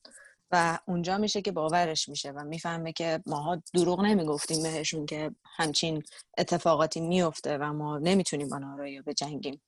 و 0.51 0.79
اونجا 0.87 1.17
میشه 1.17 1.41
که 1.41 1.51
باورش 1.51 2.09
میشه 2.09 2.31
و 2.31 2.43
می‌فهمه 2.43 2.93
که 2.93 3.23
ماها 3.25 3.61
دروغ 3.73 4.01
نمی‌گفتیم 4.01 4.63
بهشون 4.63 5.05
که 5.05 5.31
همچین 5.45 6.03
اتفاقاتی 6.37 7.01
میفته 7.01 7.57
و 7.57 7.73
ما 7.73 7.97
نمی‌تونیم 7.97 8.49
با 8.49 8.57
نارایی 8.57 9.01
بجنگیم. 9.01 9.61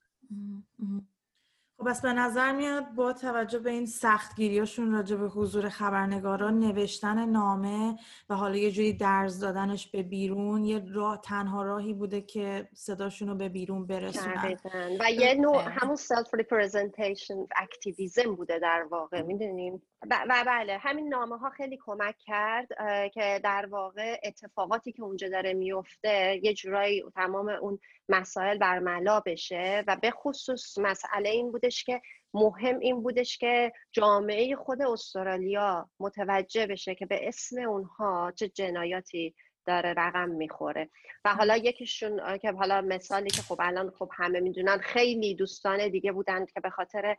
خب 1.84 1.90
بس 1.90 2.02
به 2.02 2.14
نظر 2.14 2.52
میاد 2.52 2.96
با 2.96 3.14
توجه 3.14 3.60
به 3.60 3.70
این 3.70 3.86
سختگیریاشون 3.86 4.92
راجع 4.92 5.16
به 5.16 5.28
حضور 5.28 5.70
خبرنگاران 5.70 6.60
نوشتن 6.60 7.30
نامه 7.30 7.96
و 8.30 8.36
حالا 8.36 8.56
یه 8.56 8.72
جوری 8.72 8.94
درز 8.94 9.40
دادنش 9.40 9.88
به 9.88 10.04
بیرون 10.04 10.66
یه 10.66 10.86
راه 10.94 11.22
تنها 11.22 11.64
راهی 11.64 11.94
بوده 11.94 12.22
که 12.22 12.70
صداشون 12.74 13.30
رو 13.30 13.36
به 13.36 13.50
بیرون 13.50 13.88
برسونن. 13.88 14.58
و 15.00 15.12
یه 15.12 15.34
نوع 15.34 15.64
همون 15.70 15.96
self 15.96 16.34
representation 16.34 17.48
activism 17.56 18.36
بوده 18.36 18.60
در 18.60 18.86
واقع 18.92 19.22
می‌دونیم؟ 19.22 19.82
و 20.12 20.44
بله 20.46 20.78
همین 20.78 21.08
نامه 21.08 21.38
ها 21.38 21.50
خیلی 21.50 21.80
کمک 21.86 22.16
کرد 22.18 22.68
که 23.14 23.40
در 23.44 23.66
واقع 23.66 24.20
اتفاقاتی 24.24 24.92
که 24.92 25.04
اونجا 25.04 25.30
داره 25.30 25.54
میفته 25.54 26.40
یه 26.44 26.54
جورایی 26.54 27.04
تمام 27.16 27.50
اون 27.50 27.80
مسائل 28.10 28.58
برملا 28.58 29.20
بشه 29.20 29.84
و 29.88 29.98
به 30.02 30.12
خصوص 30.12 30.78
مسئله 30.78 31.30
این 31.30 31.52
بودش 31.74 31.84
که 31.84 32.02
مهم 32.34 32.80
این 32.80 33.04
بودش 33.04 33.38
که 33.38 33.72
جامعه 33.92 34.56
خود 34.56 34.82
استرالیا 34.82 35.90
متوجه 36.00 36.68
بشه 36.68 36.96
که 36.96 37.06
به 37.06 37.28
اسم 37.28 37.60
اونها 37.60 38.34
چه 38.36 38.48
جنایاتی 38.48 39.36
داره 39.66 39.94
رقم 39.98 40.30
می‌خوره. 40.30 40.90
و 41.26 41.36
حالا 41.36 41.58
یکیشون 41.58 42.38
که 42.38 42.52
حالا 42.52 42.82
مثالی 42.82 43.30
که 43.30 43.42
خب 43.42 43.58
الان 43.60 43.92
خب 44.00 44.10
همه 44.14 44.40
می‌دونن 44.40 44.78
خیلی 44.78 45.36
دوستان 45.36 45.90
دیگه 45.90 46.12
بودند 46.12 46.52
که 46.52 46.60
به 46.60 46.70
خاطر 46.70 47.18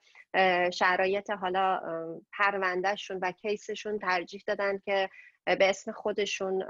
شرایط 0.71 1.31
حالا 1.31 1.81
پروندهشون 2.33 3.19
و 3.23 3.33
کیسشون 3.33 3.99
ترجیح 3.99 4.43
دادن 4.47 4.79
که 4.79 5.11
به 5.45 5.69
اسم 5.71 5.93
خودشون 5.93 6.65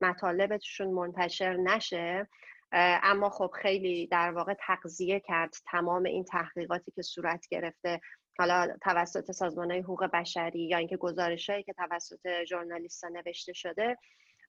مطالبشون 0.00 0.88
منتشر 0.88 1.56
نشه. 1.56 2.28
اما 2.76 3.30
خب 3.30 3.50
خیلی 3.62 4.06
در 4.06 4.30
واقع 4.30 4.54
تقضیه 4.60 5.20
کرد 5.20 5.54
تمام 5.66 6.04
این 6.04 6.24
تحقیقاتی 6.24 6.90
که 6.90 7.02
صورت 7.02 7.46
گرفته. 7.50 8.00
حالا 8.38 8.76
توسط 8.82 9.30
سازمان 9.30 9.70
های 9.70 9.80
حقوق 9.80 10.04
بشری 10.04 10.68
یا 10.68 10.78
اینکه 10.78 10.96
گزارش 10.96 11.50
هایی 11.50 11.62
که 11.62 11.72
توسط 11.72 12.44
ژورنالیست 12.48 13.04
نوشته 13.04 13.52
شده. 13.52 13.98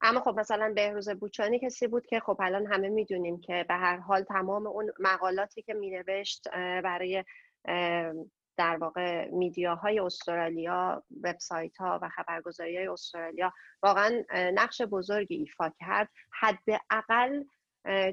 اما 0.01 0.19
خب 0.19 0.39
مثلا 0.39 0.73
بهروز 0.75 1.09
بوچانی 1.09 1.59
کسی 1.59 1.87
بود 1.87 2.05
که 2.05 2.19
خب 2.19 2.37
الان 2.39 2.65
همه 2.65 2.89
می‌دونیم 2.89 3.41
که 3.41 3.65
به 3.67 3.73
هر 3.73 3.97
حال 3.97 4.23
تمام 4.23 4.67
اون 4.67 4.91
مقالاتی 4.99 5.61
که 5.61 5.73
مینوشت 5.73 6.47
برای 6.83 7.23
در 8.57 8.77
واقع 8.77 9.29
میدیاهای 9.29 9.99
استرالیا 9.99 11.03
وبسایت 11.23 11.77
ها 11.77 11.99
و 12.01 12.09
خبرگزاری 12.09 12.77
های 12.77 12.87
استرالیا 12.87 13.53
واقعا 13.83 14.23
نقش 14.33 14.81
بزرگی 14.81 15.35
ایفا 15.35 15.71
کرد. 15.79 16.09
حداقل 16.31 17.43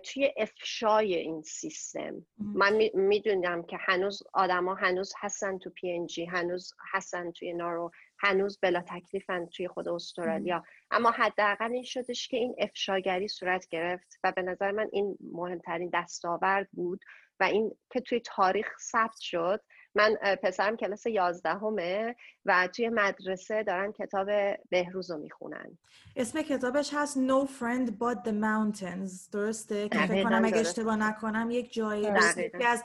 توی 0.05 0.33
افشای 0.37 1.14
این 1.14 1.43
سیستم. 1.43 2.27
من 2.39 2.91
می‌دونم 2.95 3.62
که 3.62 3.77
هنوز 3.81 4.23
آدما 4.33 4.75
هنوز 4.75 5.12
هستن 5.18 5.59
تو 5.59 5.70
پی 5.70 6.07
جی 6.07 6.25
هنوز 6.25 6.75
هستن 6.93 7.31
توی 7.33 7.53
نارو 7.53 7.91
هنوز 8.18 8.59
بلا 8.62 8.81
تکلیفن 8.81 9.47
توی 9.47 9.68
خود 9.68 9.89
استرالیا. 9.89 10.64
اما 10.91 11.11
حداقل 11.11 11.73
این 11.73 11.85
شدش 11.85 12.29
که 12.29 12.37
این 12.37 12.55
افشاگری 12.59 13.29
صورت 13.29 13.68
گرفت 13.68 14.20
و 14.25 14.33
به 14.33 14.43
نظر 14.43 14.70
من 14.70 14.89
این 14.93 15.18
مهمترین 15.33 15.91
دستاورد 15.95 16.68
بود 16.73 17.01
و 17.41 17.45
این 17.45 17.70
که 17.91 18.01
توی 18.01 18.20
تاریخ 18.20 18.66
ثبت 18.81 19.20
شد 19.20 19.61
من 19.95 20.14
پسرم 20.43 20.76
کلاس 20.76 21.07
یازدهمه 21.07 22.16
و 22.47 22.68
توی 22.76 22.88
مدرسه 22.88 23.62
دارن 23.62 23.93
کتاب 23.93 24.28
بهروز 24.70 25.11
رو 25.11 25.18
می‌خونن. 25.18 25.78
اسم 26.16 26.43
کتابش 26.43 26.90
هست 26.95 27.18
No 27.18 27.47
Friend 27.47 27.88
But 27.88 28.28
The 28.28 28.32
Mountains. 28.32 29.30
درسته؟ 29.32 29.88
که 29.88 29.99
فکر 29.99 30.22
کنم 30.22 30.45
اگه 30.45 30.59
اشتباه 30.59 30.97
نکنم 30.97 31.49
یک 31.51 31.72
جایزه 31.72 32.43
یکی 32.43 32.64
از 32.64 32.84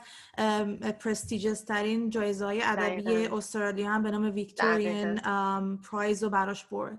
پرستیجس 1.00 1.64
ترین 1.64 2.10
جایزه 2.10 2.44
های 2.44 2.62
ادبی 2.62 3.26
استرالیا 3.26 3.90
هم 3.90 4.02
به 4.02 4.10
نام 4.10 4.34
ویکتورین 4.34 5.20
پرایز 5.90 6.22
رو 6.22 6.30
براش 6.30 6.64
برد. 6.64 6.98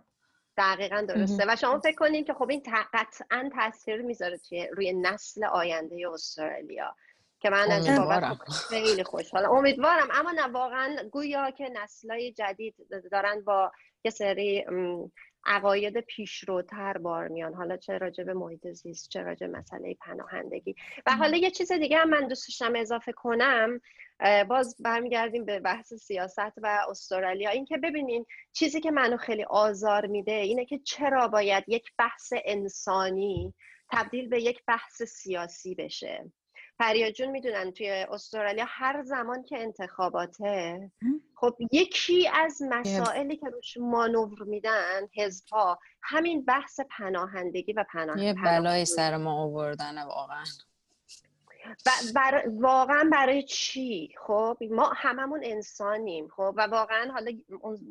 دقیقا 0.58 1.06
درسته. 1.10 1.46
و 1.48 1.56
شما 1.56 1.80
فکر 1.80 1.96
کنید 1.96 2.26
که 2.26 2.34
خب 2.34 2.50
این 2.50 2.64
قطعا 2.94 3.50
تاثیر 3.56 4.02
می‌ذاره 4.02 4.38
توی 4.38 4.68
روی 4.68 4.94
نسل 4.94 5.46
آینده 5.46 6.10
استرالیا. 6.14 6.96
که 7.40 7.50
من 7.50 7.72
از 7.72 7.88
بابت 7.88 8.38
خیلی 8.70 9.04
خوشحالم. 9.04 9.52
امیدوارم. 9.52 10.08
اما 10.12 10.32
نه 10.32 10.48
واقعا 10.48 11.10
گویا 11.12 11.52
که 11.52 11.70
نسلای 11.74 12.32
جدید 12.32 12.76
دارن 13.12 13.42
با 13.42 13.72
یه 14.04 14.12
سری 14.12 14.66
عقاید 15.46 16.00
پیشروتر 16.00 16.98
بار 16.98 17.28
میان. 17.28 17.54
حالا 17.54 17.78
چه 17.78 17.98
راجع 17.98 18.24
به 18.24 18.34
محیط 18.34 18.68
زیست 18.68 19.10
چه 19.10 19.22
راجع 19.22 19.48
مسئله 19.48 19.96
پناهندگی. 20.02 20.76
و 21.06 21.16
حالا 21.16 21.38
یه 21.38 21.52
چیز 21.52 21.72
دیگه 21.72 21.98
هم 21.98 22.10
من 22.10 22.28
دوست 22.28 22.48
داشتم 22.48 22.76
اضافه 22.76 23.12
کنم. 23.12 23.82
باز 24.48 24.76
برمیگردیم 24.80 25.46
به 25.46 25.60
بحث 25.60 25.94
سیاست 25.94 26.54
و 26.58 26.80
استرالیا. 26.90 27.50
اینکه 27.50 27.78
ببینین 27.78 28.26
چیزی 28.54 28.82
که 28.82 28.92
منو 28.92 29.18
خیلی 29.18 29.44
آزار 29.44 30.06
میده 30.06 30.32
اینه 30.32 30.66
که 30.66 30.80
چرا 30.80 31.28
باید 31.28 31.64
یک 31.68 31.92
بحث 31.98 32.34
انسانی 32.46 33.54
تبدیل 33.92 34.30
به 34.30 34.42
یک 34.42 34.62
بحث 34.68 35.04
سیاسی 35.04 35.76
بشه. 35.76 36.32
پریا 36.80 37.12
جون 37.12 37.30
می‌دونن 37.30 37.72
توی 37.72 37.90
استرالیا 37.90 38.66
هر 38.68 39.04
زمان 39.04 39.44
که 39.44 39.60
انتخاباته 39.60 40.92
خب 41.36 41.56
یکی 41.72 42.28
از 42.28 42.62
مسائلی 42.70 43.38
که 43.38 43.50
روش 43.50 43.78
مانور 43.78 44.44
میدن 44.44 45.08
حزبها 45.14 45.80
همین 46.02 46.46
بحث 46.46 46.80
پناهندگی 46.98 47.74
و 47.74 47.86
پناه 47.94 48.24
یه 48.24 48.34
بلای 48.34 48.86
سر 48.86 49.18
ما 49.18 49.44
آوردن 49.44 50.04
واقعا. 50.04 50.44
بر... 52.16 52.44
واقعا 52.48 53.10
برای 53.12 53.44
چی؟ 53.44 54.16
خب 54.28 54.58
ما 54.72 54.92
هممون 54.96 55.42
انسانیم 55.44 56.28
خب 56.28 56.54
و 56.58 56.62
واقعا 56.62 57.12
حالا 57.12 57.32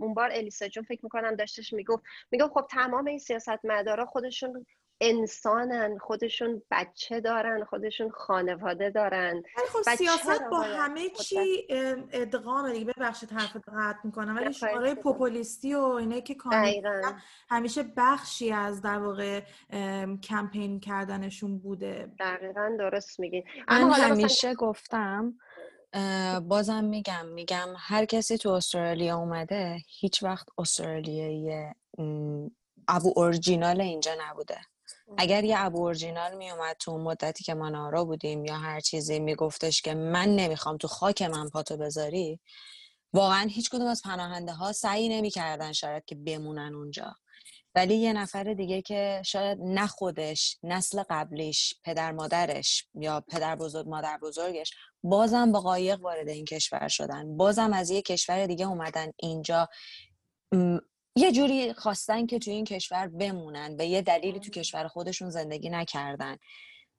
اون 0.00 0.14
بار 0.14 0.30
الیسا 0.32 0.68
جون 0.68 0.84
فکر 0.84 1.00
می‌کنم 1.02 1.34
داشتش 1.34 1.72
می‌گفت 1.72 2.02
می‌گفت 2.30 2.52
خب 2.52 2.66
تمام 2.70 3.06
این 3.06 3.18
سیاست 3.18 3.64
مدارا 3.64 4.06
خودشون 4.06 4.66
انسانن 5.00 5.98
خودشون 5.98 6.62
بچه 6.70 7.20
دارن 7.20 7.64
خودشون 7.64 8.10
خانواده 8.10 8.90
دارن. 8.90 9.42
خب 9.68 9.96
سیاست 9.96 10.40
با 10.50 10.60
همه 10.60 11.08
چی 11.08 11.66
ادغام 12.12 12.72
دیگه. 12.72 12.84
ببخشید 12.84 13.32
حرف 13.32 13.56
قطع 13.56 13.98
می‌کنم. 14.04 14.36
ولی 14.36 14.52
شعارهای 14.52 14.94
پوپولیستی 14.94 15.74
و 15.74 15.80
اینه 15.80 16.20
که 16.20 16.36
همیشه 17.50 17.82
بخشی 17.96 18.52
از 18.52 18.82
در 18.82 18.98
واقع 18.98 19.40
کمپین 20.22 20.80
کردنشون 20.80 21.58
بوده. 21.58 22.12
دقیقا 22.18 22.76
درست 22.78 23.20
میگین. 23.20 23.44
من 23.68 23.90
همیشه 23.90 24.54
گفتم 24.54 25.34
بازم 26.48 26.84
میگم 26.84 27.26
میگم 27.26 27.68
هر 27.76 28.04
کسی 28.04 28.38
تو 28.38 28.50
استرالیا 28.50 29.16
اومده 29.16 29.78
هیچ 30.00 30.22
وقت 30.22 30.48
استرالیایی 30.58 31.66
ابو 32.88 33.12
اورجینال 33.16 33.80
اینجا 33.80 34.12
نبوده. 34.20 34.56
اگر 35.16 35.44
یه 35.44 35.54
ابو 35.58 35.78
اورجینال 35.78 36.36
می 36.36 36.50
اومد 36.50 36.76
تو 36.80 36.98
مدتی 36.98 37.44
که 37.44 37.54
ما 37.54 37.68
نارا 37.68 38.04
بودیم 38.04 38.44
یا 38.44 38.56
هر 38.56 38.80
چیزی 38.80 39.20
میگفتش 39.20 39.82
که 39.82 39.94
من 39.94 40.28
نمی‌خوام 40.36 40.76
تو 40.76 40.88
خاک 40.88 41.22
من 41.22 41.48
پاتو 41.48 41.76
بذاری 41.76 42.40
واقعا 43.12 43.48
هیچ 43.50 43.70
کدوم 43.70 43.86
از 43.86 44.02
پناهنده 44.04 44.52
ها 44.52 44.72
سعی 44.72 45.08
نمی‌کردن 45.08 45.72
شاید 45.72 46.04
که 46.04 46.14
بمونن 46.14 46.74
اونجا. 46.74 47.14
ولی 47.74 47.94
یه 47.94 48.12
نفر 48.12 48.44
دیگه 48.44 48.82
که 48.82 49.22
شاید 49.26 49.58
نه 49.60 49.86
خودش 49.86 50.58
نسل 50.62 51.02
قبلیش 51.10 51.74
پدر 51.84 52.12
مادرش 52.12 52.86
یا 52.94 53.24
پدر 53.28 53.56
بزرگ 53.56 53.88
مادر 53.88 54.18
بزرگش 54.22 54.74
بازم 55.02 55.52
با 55.52 55.60
قایق 55.60 56.00
وارد 56.00 56.28
این 56.28 56.44
کشور 56.44 56.88
شدن. 56.88 57.36
بازم 57.36 57.72
از 57.72 57.90
یه 57.90 58.02
کشور 58.02 58.46
دیگه 58.46 58.66
اومدن 58.68 59.12
اینجا. 59.16 59.68
یه 61.18 61.32
جوری 61.32 61.72
خواستن 61.72 62.26
که 62.26 62.38
توی 62.38 62.52
این 62.52 62.64
کشور 62.64 63.08
بمونن 63.08 63.76
به 63.76 63.86
یه 63.86 64.02
دلیلی 64.02 64.40
تو 64.40 64.50
کشور 64.50 64.88
خودشون 64.88 65.30
زندگی 65.30 65.70
نکردن. 65.70 66.36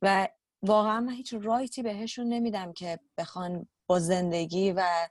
و 0.02 0.28
واقعا 0.62 1.00
من 1.00 1.14
هیچ 1.14 1.34
رایتی 1.42 1.84
بهشون 1.84 2.28
نمیدم 2.28 2.74
که 2.74 3.00
بخوان 3.18 3.68
با 3.88 4.00
زندگی 4.00 4.72
و 4.72 5.10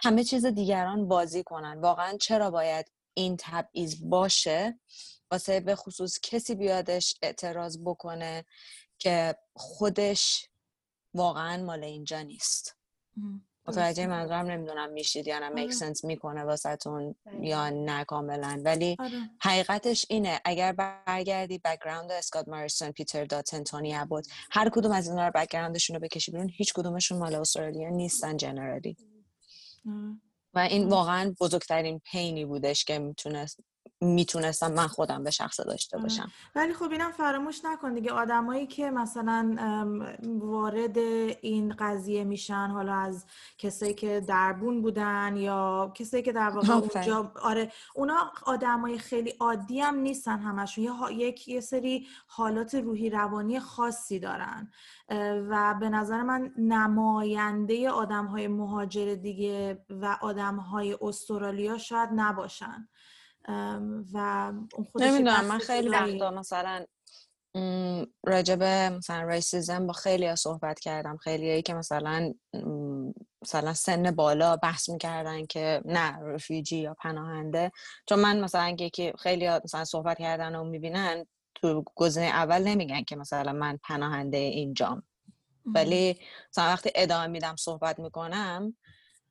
همه 0.00 0.24
چیز 0.24 0.46
دیگران 0.46 1.08
بازی 1.08 1.42
کنن. 1.42 1.80
واقعا 1.80 2.16
چرا 2.16 2.50
باید 2.50 2.86
این 3.14 3.36
تبعیض 3.40 3.96
باشه؟ 4.04 4.80
واسه 5.30 5.60
به 5.60 5.74
خصوص 5.74 6.18
کسی 6.22 6.54
بیادش 6.54 7.14
اعتراض 7.22 7.78
بکنه 7.84 8.44
که 8.98 9.36
خودش 9.54 10.48
واقعا 11.14 11.64
مال 11.64 11.84
اینجا 11.84 12.22
نیست. 12.22 12.76
متوجه 13.68 14.06
منظورم 14.06 14.46
نمی‌دونم 14.46 14.90
میشید 14.92 15.26
یا 15.26 15.38
نه 15.38 15.48
make 15.48 15.72
sense 15.72 16.04
می‌کنه 16.04 16.44
واسهتون 16.44 17.14
یا 17.40 17.70
نه 17.70 18.04
کاملا. 18.04 18.62
ولی 18.64 18.96
آره. 18.98 19.30
حقیقتش 19.40 20.06
اینه 20.10 20.40
اگر 20.44 20.72
برگردی 20.72 21.58
background 21.64 22.12
اسکات 22.12 22.48
ماریسون 22.48 22.90
پیتر 22.92 23.24
داتن 23.24 23.64
تونی 23.64 23.94
ابوت 23.94 24.28
هر 24.50 24.68
کدوم 24.68 24.92
از 24.92 25.08
اینا 25.08 25.26
رو 25.26 25.32
background 25.34 25.78
شون 25.78 25.96
رو 25.96 26.00
بکشی 26.00 26.32
بیرون 26.32 26.48
هیچ 26.48 26.72
کدومشون 26.72 27.18
مال 27.18 27.34
استرالیا 27.34 27.88
نیستن 27.88 28.36
generally 28.36 28.96
و 30.54 30.58
این 30.58 30.88
واقعا 30.88 31.34
بزرگترین 31.40 31.98
پینی 31.98 32.44
بودش 32.44 32.84
که 32.84 32.98
می‌تونست 32.98 33.60
می‌تونستم 34.00 34.72
من 34.72 34.86
خودم 34.86 35.24
به 35.24 35.30
شخص 35.30 35.60
داشته 35.60 35.96
آره. 35.96 36.02
باشم. 36.02 36.30
ولی 36.54 36.74
خب 36.74 36.90
اینم 36.90 37.10
فراموش 37.10 37.64
نکن 37.64 37.94
دیگه. 37.94 38.12
آدمایی 38.12 38.66
که 38.66 38.90
مثلا 38.90 39.56
وارد 40.22 40.98
این 41.40 41.74
قضیه 41.78 42.24
میشن 42.24 42.68
حالا 42.68 42.94
از 42.94 43.26
کسایی 43.58 43.94
که 43.94 44.20
دربون 44.20 44.82
بودن 44.82 45.36
یا 45.36 45.92
کسایی 45.94 46.22
که 46.22 46.32
در 46.32 46.50
واقع 46.50 46.72
اونجا 46.72 47.32
آره 47.42 47.72
اونا 47.94 48.32
آدمای 48.46 48.98
خیلی 48.98 49.34
عادی 49.40 49.80
هم 49.80 49.94
نیستن 49.94 50.38
همشون. 50.38 50.84
یه 50.84 50.92
یک 51.12 51.48
یه 51.48 51.60
سری 51.60 52.06
حالات 52.26 52.74
روحی 52.74 53.10
روانی 53.10 53.60
خاصی 53.60 54.18
دارن. 54.18 54.70
و 55.48 55.74
به 55.80 55.88
نظر 55.88 56.22
من 56.22 56.52
نماینده 56.58 57.90
آدم 57.90 58.26
های 58.26 58.48
مهاجر 58.48 59.14
دیگه 59.14 59.84
و 59.90 60.18
آدم 60.20 60.56
های 60.56 60.98
استرالیا 61.00 61.78
شاید 61.78 62.08
نباشن. 62.12 62.88
و 64.12 64.52
اون 64.74 64.86
خودش 64.92 65.06
نمی‌دونم 65.06 65.44
من 65.44 65.58
خیلی 65.58 65.88
وقتا 65.88 66.30
مثلا 66.30 66.84
راجب 68.26 68.62
مثلا 68.62 69.28
ریسیزم 69.28 69.86
با 69.86 69.92
خیلی 69.92 70.26
ها 70.26 70.36
صحبت 70.36 70.80
کردم. 70.80 71.16
خیلی 71.16 71.50
هایی 71.50 71.62
که 71.62 71.74
مثلا 71.74 72.34
مثلا 73.42 73.74
سن 73.74 74.10
بالا 74.10 74.56
بحث 74.56 74.88
می‌کردن 74.88 75.46
که 75.46 75.82
نه 75.84 76.18
رفیجی 76.18 76.78
یا 76.78 76.94
پناهنده. 76.94 77.72
چون 78.08 78.18
من 78.18 78.40
مثلا 78.40 78.76
که 78.76 79.12
خیلی 79.18 79.46
ها 79.46 79.60
مثلا 79.64 79.84
صحبت 79.84 80.18
کردن 80.18 80.56
و 80.56 80.64
می‌بینن 80.64 81.26
تو 81.54 81.84
گزینه 81.94 82.26
اول 82.26 82.62
نمیگن 82.62 83.02
که 83.02 83.16
مثلا 83.16 83.52
من 83.52 83.78
پناهنده 83.84 84.38
اینجام. 84.38 85.02
ولی 85.74 86.20
مثلا 86.52 86.64
وقتی 86.64 86.90
ادامه 86.94 87.26
میدم 87.26 87.56
صحبت 87.56 87.98
می‌کنم 87.98 88.76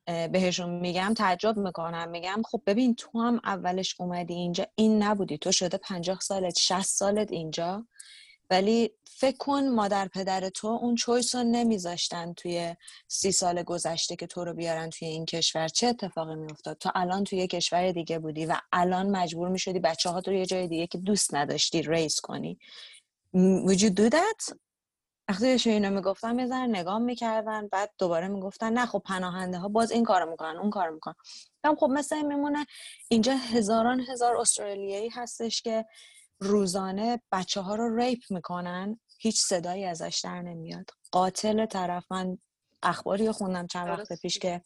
بهشون 0.08 0.70
میگم 0.70 1.14
تعجب 1.18 1.58
می‌کنم. 1.58 2.10
میگم 2.10 2.42
خب 2.52 2.62
ببین 2.66 2.96
تو 2.96 3.22
هم 3.22 3.42
اولش 3.44 3.96
اومدی 4.00 4.34
اینجا 4.34 4.68
این 4.76 5.04
نبودی. 5.04 5.38
تو 5.38 5.52
شده 5.52 5.78
پنجاه 5.78 6.20
سالت 6.20 6.60
شست 6.60 6.98
سالت 6.98 7.32
اینجا. 7.32 7.88
ولی 8.50 8.92
فکر 9.06 9.38
کن 9.38 9.68
مادر 9.68 10.08
پدر 10.08 10.50
تو 10.50 10.68
اون 10.68 10.96
چویس 10.96 11.36
رو 11.36 11.44
نمیذاشتن 11.44 12.34
توی 12.34 12.76
سی 13.08 13.32
سال 13.32 13.64
گذشته 13.64 14.16
که 14.16 14.28
تو 14.28 14.46
رو 14.46 14.54
بیارن 14.54 14.90
توی 14.90 15.08
این 15.08 15.26
کشور. 15.26 15.68
چه 15.68 15.88
اتفاقی 15.88 16.36
میافتاد؟ 16.36 16.78
تو 16.78 16.92
الان 16.96 17.24
توی 17.24 17.48
کشور 17.48 17.92
دیگه 17.92 18.20
بودی 18.20 18.46
و 18.46 18.56
الان 18.72 19.10
مجبور 19.10 19.50
می‌شدی 19.50 19.80
بچه 19.80 20.10
ها 20.10 20.22
تو 20.22 20.34
یه 20.34 20.46
جای 20.46 20.68
دیگه 20.68 20.88
که 20.88 20.98
دوست 20.98 21.36
نداشتی 21.36 21.82
ریس 21.82 22.22
کنی. 22.22 22.60
وجود 23.66 23.94
دودت 23.94 24.50
وقتی 25.30 25.70
اینو 25.70 25.90
می‌گفتن 25.90 26.48
ذره 26.48 26.68
نگاه 26.68 27.00
می‌کردن 27.00 27.68
بعد 27.68 27.92
دوباره 27.98 28.28
می‌گفتن 28.28 28.74
نه 28.74 28.86
خب 28.86 29.02
پناهنده 29.06 29.58
ها 29.58 29.68
باز 29.68 29.92
این 29.92 30.04
کارو 30.04 30.32
می‌کنن 30.32 30.58
اون 30.58 30.70
کارو 30.70 30.94
می‌کنن. 30.94 31.16
خب 31.80 31.88
مثل 31.90 32.16
این 32.16 32.28
میمونه. 32.28 32.66
اینجا 33.10 33.36
هزاران 33.36 34.00
هزار 34.00 34.38
استرالیایی 34.38 35.10
هستش 35.10 35.62
که 35.62 35.86
روزانه 36.40 37.22
بچه 37.32 37.62
ها 37.62 37.76
رو 37.76 37.98
ریپ 37.98 38.20
می‌کنن. 38.30 39.00
هیچ 39.20 39.42
صدایی 39.42 39.86
ازش 39.86 40.22
در 40.24 40.42
نمیاد. 40.42 40.90
قاتل 41.12 41.66
طرف 41.66 42.12
من 42.12 42.38
اخباری 42.84 43.32
خوندم 43.32 43.68
چند 43.68 43.88
وقت 43.90 44.22
پیش 44.22 44.40
که 44.40 44.62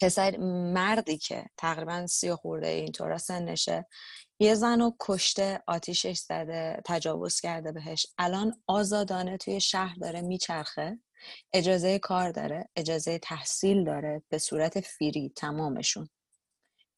پسر 0.00 0.36
مردی 0.74 1.18
که 1.18 1.44
تقریبا 1.56 2.06
سی 2.06 2.34
خورده 2.34 2.68
اینطور 2.68 3.18
سنشه 3.18 3.86
یه 4.40 4.54
زن 4.54 4.80
رو 4.80 4.96
کشته 5.00 5.62
آتیشش 5.66 6.18
زده 6.18 6.82
تجاوز 6.84 7.40
کرده 7.40 7.72
بهش. 7.72 8.06
الان 8.18 8.62
آزادانه 8.66 9.36
توی 9.36 9.60
شهر 9.60 9.94
داره 9.94 10.20
میچرخه. 10.20 10.98
اجازه 11.52 11.98
کار 11.98 12.30
داره 12.30 12.68
اجازه 12.76 13.18
تحصیل 13.18 13.84
داره 13.84 14.22
به 14.28 14.38
صورت 14.38 14.80
فیری 14.80 15.32
تمامشون. 15.36 16.08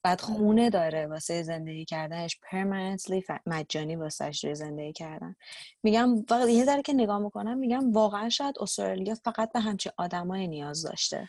بعد 0.03 0.21
خونه 0.21 0.71
داره 0.71 1.07
واسه 1.07 1.43
زندگی 1.43 1.85
کردنش 1.85 2.41
پرمننتلی 2.43 3.25
مجانی 3.47 3.97
واسه 3.97 4.55
زندگی 4.55 4.93
کردن. 4.93 5.37
میگم 5.83 6.23
فقط 6.29 6.49
یه 6.49 6.65
ذره 6.65 6.83
که 6.83 6.93
نگاه 6.93 7.19
می‌کنم 7.19 7.59
میگم 7.59 7.93
واقعا 7.93 8.29
شاید 8.29 8.55
استرالیا 8.61 9.15
فقط 9.15 9.53
به 9.53 9.61
همچین 9.61 9.93
آدمای 9.97 10.49
نیاز 10.49 10.83
داشته. 10.83 11.29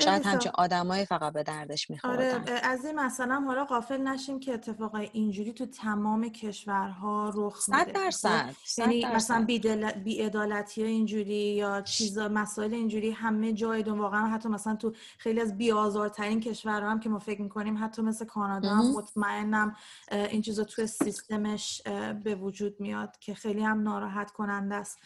شاید 0.00 0.26
همچین 0.26 0.52
آدمایی 0.54 1.04
فقط 1.04 1.32
به 1.32 1.42
دردش 1.42 1.90
میخوردن. 1.90 2.40
آره 2.40 2.60
از 2.62 2.84
این 2.84 3.00
مثلا 3.00 3.40
حالا 3.46 3.64
غافل 3.64 4.00
نشیم 4.00 4.40
که 4.40 4.54
اتفاق 4.54 4.94
اینجوری 4.94 5.52
تو 5.52 5.66
تمام 5.66 6.28
کشورها 6.28 7.32
رخ 7.34 7.68
میده 7.68 7.84
صد 7.84 7.92
درصد 7.92 8.54
یعنی 8.78 9.04
مثلا 9.04 9.46
بیعدالتی 10.04 10.82
اینجوری 10.82 11.54
یا 11.54 11.80
چیزا 11.80 12.28
مسائل 12.28 12.74
اینجوری 12.74 13.10
همه 13.10 13.52
جای 13.52 13.82
دون 13.82 13.98
واقعا 13.98 14.26
حتی 14.26 14.48
مثلا 14.48 14.76
تو 14.76 14.92
خیلی 15.18 15.40
از 15.40 15.58
بیازارترین 15.58 16.40
کشورها 16.40 16.90
هم 16.90 17.00
که 17.00 17.08
ما 17.08 17.18
فکر 17.18 17.42
می‌کنیم 17.42 17.84
حتی 17.84 18.02
مثل 18.02 18.24
کانادا 18.24 18.74
هم 18.74 18.92
مطمئنم 18.92 19.76
این 20.10 20.42
چیزا 20.42 20.64
تو 20.64 20.86
سیستمش 20.86 21.82
به 22.24 22.34
وجود 22.34 22.80
میاد 22.80 23.18
که 23.20 23.34
خیلی 23.34 23.62
هم 23.62 23.82
ناراحت 23.82 24.30
کننده 24.30 24.74
است. 24.74 24.98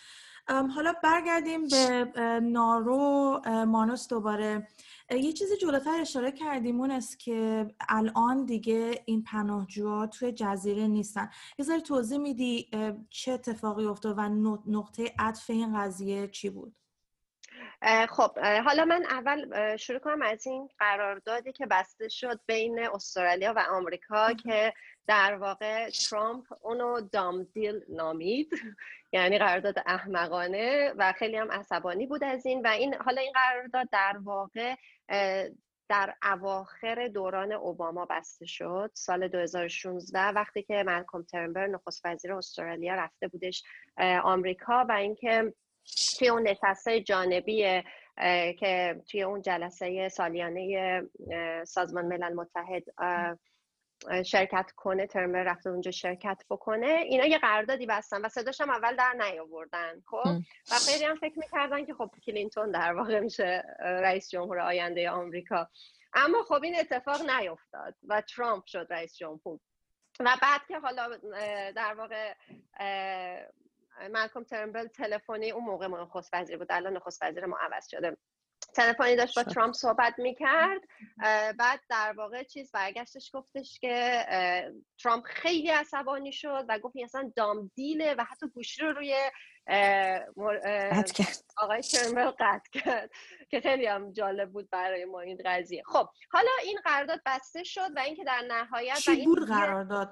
حالا 0.48 0.94
برگردیم 1.02 1.68
به 1.68 2.40
نارو 2.42 3.40
مانوس 3.66 4.08
دوباره. 4.08 4.68
یه 5.10 5.32
چیزی 5.32 5.56
جلوتر 5.56 6.00
اشاره 6.00 6.32
کردیم 6.32 6.80
اون 6.80 6.90
است 6.90 7.18
که 7.18 7.66
الان 7.88 8.44
دیگه 8.44 9.02
این 9.06 9.22
پناهجوها 9.22 10.06
توی 10.06 10.32
جزیره 10.32 10.86
نیستن. 10.86 11.30
یه 11.58 11.64
ذره 11.64 11.80
توضیح 11.80 12.18
میدی 12.18 12.70
چه 13.10 13.32
اتفاقی 13.32 13.84
افتاد 13.84 14.14
و 14.18 14.28
نقطه 14.66 15.14
عطف 15.18 15.50
این 15.50 15.78
قضیه 15.78 16.28
چی 16.28 16.50
بود؟ 16.50 16.81
خب 18.08 18.38
حالا 18.38 18.84
من 18.84 19.04
اول 19.04 19.76
شروع 19.76 19.98
کنم 19.98 20.22
از 20.22 20.46
این 20.46 20.68
قراردادی 20.78 21.52
که 21.52 21.66
بسته 21.66 22.08
شد 22.08 22.40
بین 22.46 22.78
استرالیا 22.78 23.52
و 23.56 23.64
آمریکا 23.70 24.32
که 24.32 24.72
در 25.06 25.34
واقع 25.34 25.90
ترامپ 25.90 26.44
اونو 26.60 27.00
دام 27.00 27.42
دیل 27.42 27.80
نامید. 27.88 28.52
یعنی 29.12 29.38
قرارداد 29.38 29.74
احمقانه 29.86 30.92
و 30.96 31.12
خیلی 31.12 31.36
هم 31.36 31.50
عصبانی 31.50 32.06
بود 32.06 32.24
از 32.24 32.46
این 32.46 32.62
و 32.62 32.66
این 32.66 32.94
حالا 32.94 33.20
این 33.20 33.32
قرارداد 33.32 33.88
در 33.92 34.16
واقع 34.22 34.74
در 35.88 36.14
اواخر 36.22 37.08
دوران 37.08 37.52
اوباما 37.52 38.06
بسته 38.10 38.46
شد 38.46 38.90
سال 38.94 39.28
2016 39.28 40.20
وقتی 40.20 40.62
که 40.62 40.82
مالکوم 40.86 41.22
ترنبر 41.22 41.66
نخست 41.66 42.06
وزیر 42.06 42.32
استرالیا 42.32 42.94
رفته 42.94 43.28
بودش 43.28 43.62
آمریکا 44.22 44.84
و 44.88 44.92
اینکه 44.92 45.52
توی 46.18 46.28
اون 46.28 46.48
نشسته 46.48 47.00
جانبی 47.00 47.82
که 48.58 49.02
توی 49.10 49.22
اون 49.22 49.42
جلسه 49.42 50.08
سالیانه 50.08 51.02
سازمان 51.64 52.06
ملل 52.06 52.34
متحد 52.34 52.84
شرکت 54.24 54.70
کنه 54.76 55.06
ترمر 55.06 55.42
رفته 55.42 55.70
اونجا 55.70 55.90
شرکت 55.90 56.42
بکنه 56.50 56.86
اینا 56.86 57.24
یه 57.24 57.38
قراردادی 57.38 57.86
بستن 57.86 58.20
و 58.24 58.28
صداش 58.28 58.60
هم 58.60 58.70
اول 58.70 58.96
در 58.96 59.12
نیاوردن 59.12 60.02
خب؟ 60.06 60.28
و 60.70 60.74
خیلی 60.86 61.04
هم 61.04 61.16
فکر 61.16 61.38
می‌کردن 61.38 61.84
که 61.84 61.94
خب 61.94 62.10
کلینتون 62.26 62.70
در 62.70 62.94
واقع 62.94 63.20
میشه 63.20 63.62
رئیس 63.80 64.30
جمهور 64.30 64.60
آینده 64.60 65.10
آمریکا. 65.10 65.68
اما 66.14 66.42
خب 66.42 66.62
این 66.62 66.76
اتفاق 66.78 67.30
نیفتاد 67.30 67.94
و 68.08 68.20
ترامپ 68.20 68.66
شد 68.66 68.86
رئیس 68.90 69.16
جمهور. 69.16 69.58
و 70.20 70.36
بعد 70.42 70.60
که 70.68 70.78
حالا 70.78 71.16
در 71.76 71.94
واقع 71.94 72.34
مالکوم 74.12 74.44
ترنبل 74.44 74.86
تلفنی 74.86 75.50
اون 75.50 75.64
موقع 75.64 75.86
نخست 75.86 76.30
وزیر 76.34 76.58
بود 76.58 76.66
الان 76.70 76.96
نخست 76.96 77.22
وزیر 77.22 77.46
ما 77.46 77.56
عوض 77.60 77.88
شده. 77.88 78.16
تلفنی 78.74 79.16
داشت 79.16 79.38
با 79.38 79.42
ترامپ 79.42 79.74
صحبت 79.74 80.14
می‌کرد 80.18 80.80
بعد 81.58 81.80
در 81.88 82.14
واقع 82.16 82.42
چیز 82.42 82.72
برگشتش 82.72 83.30
گفتش 83.34 83.78
که 83.80 84.26
ترامپ 85.02 85.24
خیلی 85.24 85.68
عصبانی 85.68 86.32
شد 86.32 86.64
و 86.68 86.78
گفت 86.78 86.96
اصلا 87.04 87.32
دام 87.36 87.70
دیله 87.74 88.14
و 88.14 88.24
حتی 88.24 88.48
گوشی 88.48 88.82
رو 88.82 88.92
روی 88.92 89.14
آقای 91.56 91.82
کرمل 91.82 92.30
قطع 92.30 92.70
کرد. 92.72 93.10
که 93.50 93.60
خیلی 93.60 93.86
هم 93.86 94.12
جالب 94.12 94.50
بود 94.52 94.70
برای 94.70 95.04
ما 95.04 95.20
این 95.20 95.38
قضیه. 95.44 95.82
خب 95.86 96.08
حالا 96.30 96.50
این 96.64 96.78
قرارداد 96.84 97.20
بسته 97.26 97.64
شد 97.64 97.90
و 97.96 97.98
اینکه 97.98 98.24
در 98.24 98.42
نهایت 98.48 98.96
چی 98.96 99.10
این 99.10 99.24
بود 99.24 99.48
قرارداد 99.48 100.10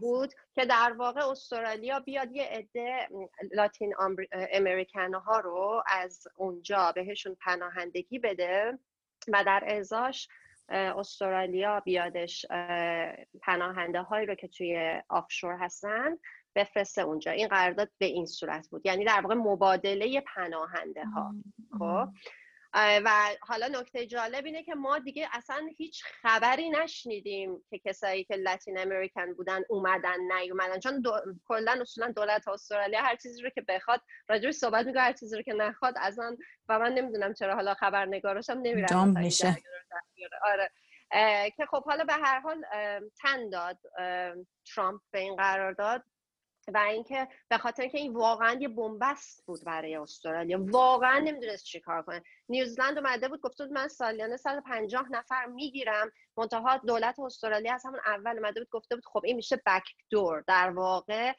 بود 0.00 0.32
که 0.54 0.64
در 0.64 0.92
واقع 0.92 1.28
استرالیا 1.28 2.00
بیاد 2.00 2.32
یه 2.32 2.44
عده 2.44 3.08
لاتین 3.52 3.94
امریکن 4.52 5.14
ها 5.14 5.40
رو 5.40 5.82
از 5.86 6.28
اونجا 6.36 6.92
بهشون 6.92 7.36
پناهندگی 7.40 8.18
بده 8.18 8.78
و 9.28 9.44
در 9.44 9.64
ازاش 9.66 10.28
استرالیا 10.68 11.80
بیادش 11.80 12.46
پناهنده 13.42 14.02
هایی 14.02 14.26
رو 14.26 14.34
که 14.34 14.48
توی 14.48 15.02
آفشور 15.08 15.56
هستن 15.56 16.16
بفرسته 16.54 17.02
اونجا. 17.02 17.30
این 17.30 17.48
قرارداد 17.48 17.90
به 17.98 18.06
این 18.06 18.26
صورت 18.26 18.68
بود. 18.68 18.86
یعنی 18.86 19.04
در 19.04 19.20
واقع 19.20 19.34
مبادله 19.34 20.20
پناهنده 20.20 21.04
ها 21.04 21.34
خب؟ 21.78 22.08
و 22.74 23.10
حالا 23.40 23.68
نکته 23.80 24.06
جالب 24.06 24.44
اینه 24.44 24.62
که 24.62 24.74
ما 24.74 24.98
دیگه 24.98 25.28
اصلا 25.32 25.68
هیچ 25.76 26.04
خبری 26.04 26.70
نشنیدیم 26.70 27.64
که 27.70 27.78
کسایی 27.78 28.24
که 28.24 28.36
لاتین 28.36 28.78
امریکن 28.78 29.34
بودن 29.34 29.62
اومدن 29.68 30.20
نیومدن. 30.38 30.80
چون 30.80 31.00
دو... 31.00 31.20
کلا 31.44 31.78
اصولا 31.80 32.12
دولت 32.12 32.48
استرالیا 32.48 33.00
هر 33.02 33.16
چیزی 33.16 33.42
رو 33.42 33.50
که 33.50 33.60
بخواد 33.68 34.00
راجعش 34.28 34.54
صحبت 34.54 34.86
می‌کنه. 34.86 35.02
هر 35.02 35.12
چیزی 35.12 35.36
رو 35.36 35.42
که 35.42 35.52
نخواد 35.52 35.94
اصلا 35.96 36.36
و 36.68 36.78
من 36.78 36.92
نمی‌دونم 36.92 37.34
چرا 37.34 37.54
حالا 37.54 37.74
خبرنگاراشم 37.74 38.58
نمیرن 38.62 39.18
میشه. 39.18 39.56
آره. 40.42 40.70
که 41.56 41.66
خب 41.66 41.84
حالا 41.84 42.04
به 42.04 42.12
هر 42.12 42.40
حال 42.40 42.64
تن 43.22 43.50
داد 43.50 43.78
ترامپ 44.74 45.00
به 45.10 45.18
این 45.18 45.36
قرارداد. 45.36 46.04
و 46.74 46.78
اینکه 46.78 47.28
به 47.48 47.58
خاطر 47.58 47.82
اینکه 47.82 47.98
این 47.98 48.12
واقعا 48.12 48.58
یه 48.60 48.68
بنبست 48.68 49.46
بود 49.46 49.64
برای 49.64 49.96
استرالیا. 49.96 50.58
واقعا 50.60 51.18
نمی‌دونست 51.18 51.64
چی 51.64 51.80
کار 51.80 52.02
کنه. 52.02 52.22
نیوزلند 52.48 52.98
اومده 52.98 53.28
بود 53.28 53.40
گفته 53.40 53.64
بود 53.64 53.72
من 53.72 53.88
سالیانه 53.88 54.36
150 54.36 55.06
نفر 55.12 55.46
می‌گیرم. 55.46 56.12
منتها 56.36 56.76
دولت 56.76 57.20
استرالیا 57.20 57.74
از 57.74 57.86
همون 57.86 58.00
اول 58.06 58.38
اومده 58.38 58.60
بود 58.60 58.68
گفته 58.70 58.94
بود 58.94 59.04
خب 59.04 59.20
این 59.24 59.36
میشه 59.36 59.62
بک 59.66 59.84
دور 60.10 60.44
در 60.46 60.70
واقع 60.70 61.32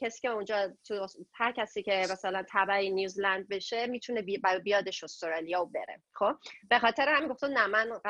کسی 0.00 0.20
که 0.20 0.28
اونجا 0.28 0.72
تو 0.84 1.06
هر 1.34 1.52
کسی 1.52 1.82
که 1.82 2.06
مثلا 2.12 2.44
تبع 2.48 2.88
نیوزلند 2.88 3.48
بشه 3.48 3.86
می‌تونه 3.86 4.22
بیادش 4.64 5.04
استرالیا 5.04 5.62
و 5.62 5.66
بره. 5.66 6.02
خب؟ 6.12 6.36
به 6.70 6.78
خاطر 6.78 7.08
همین 7.08 7.28
گفته 7.28 7.48
نه 7.48 7.66
من 7.66 8.00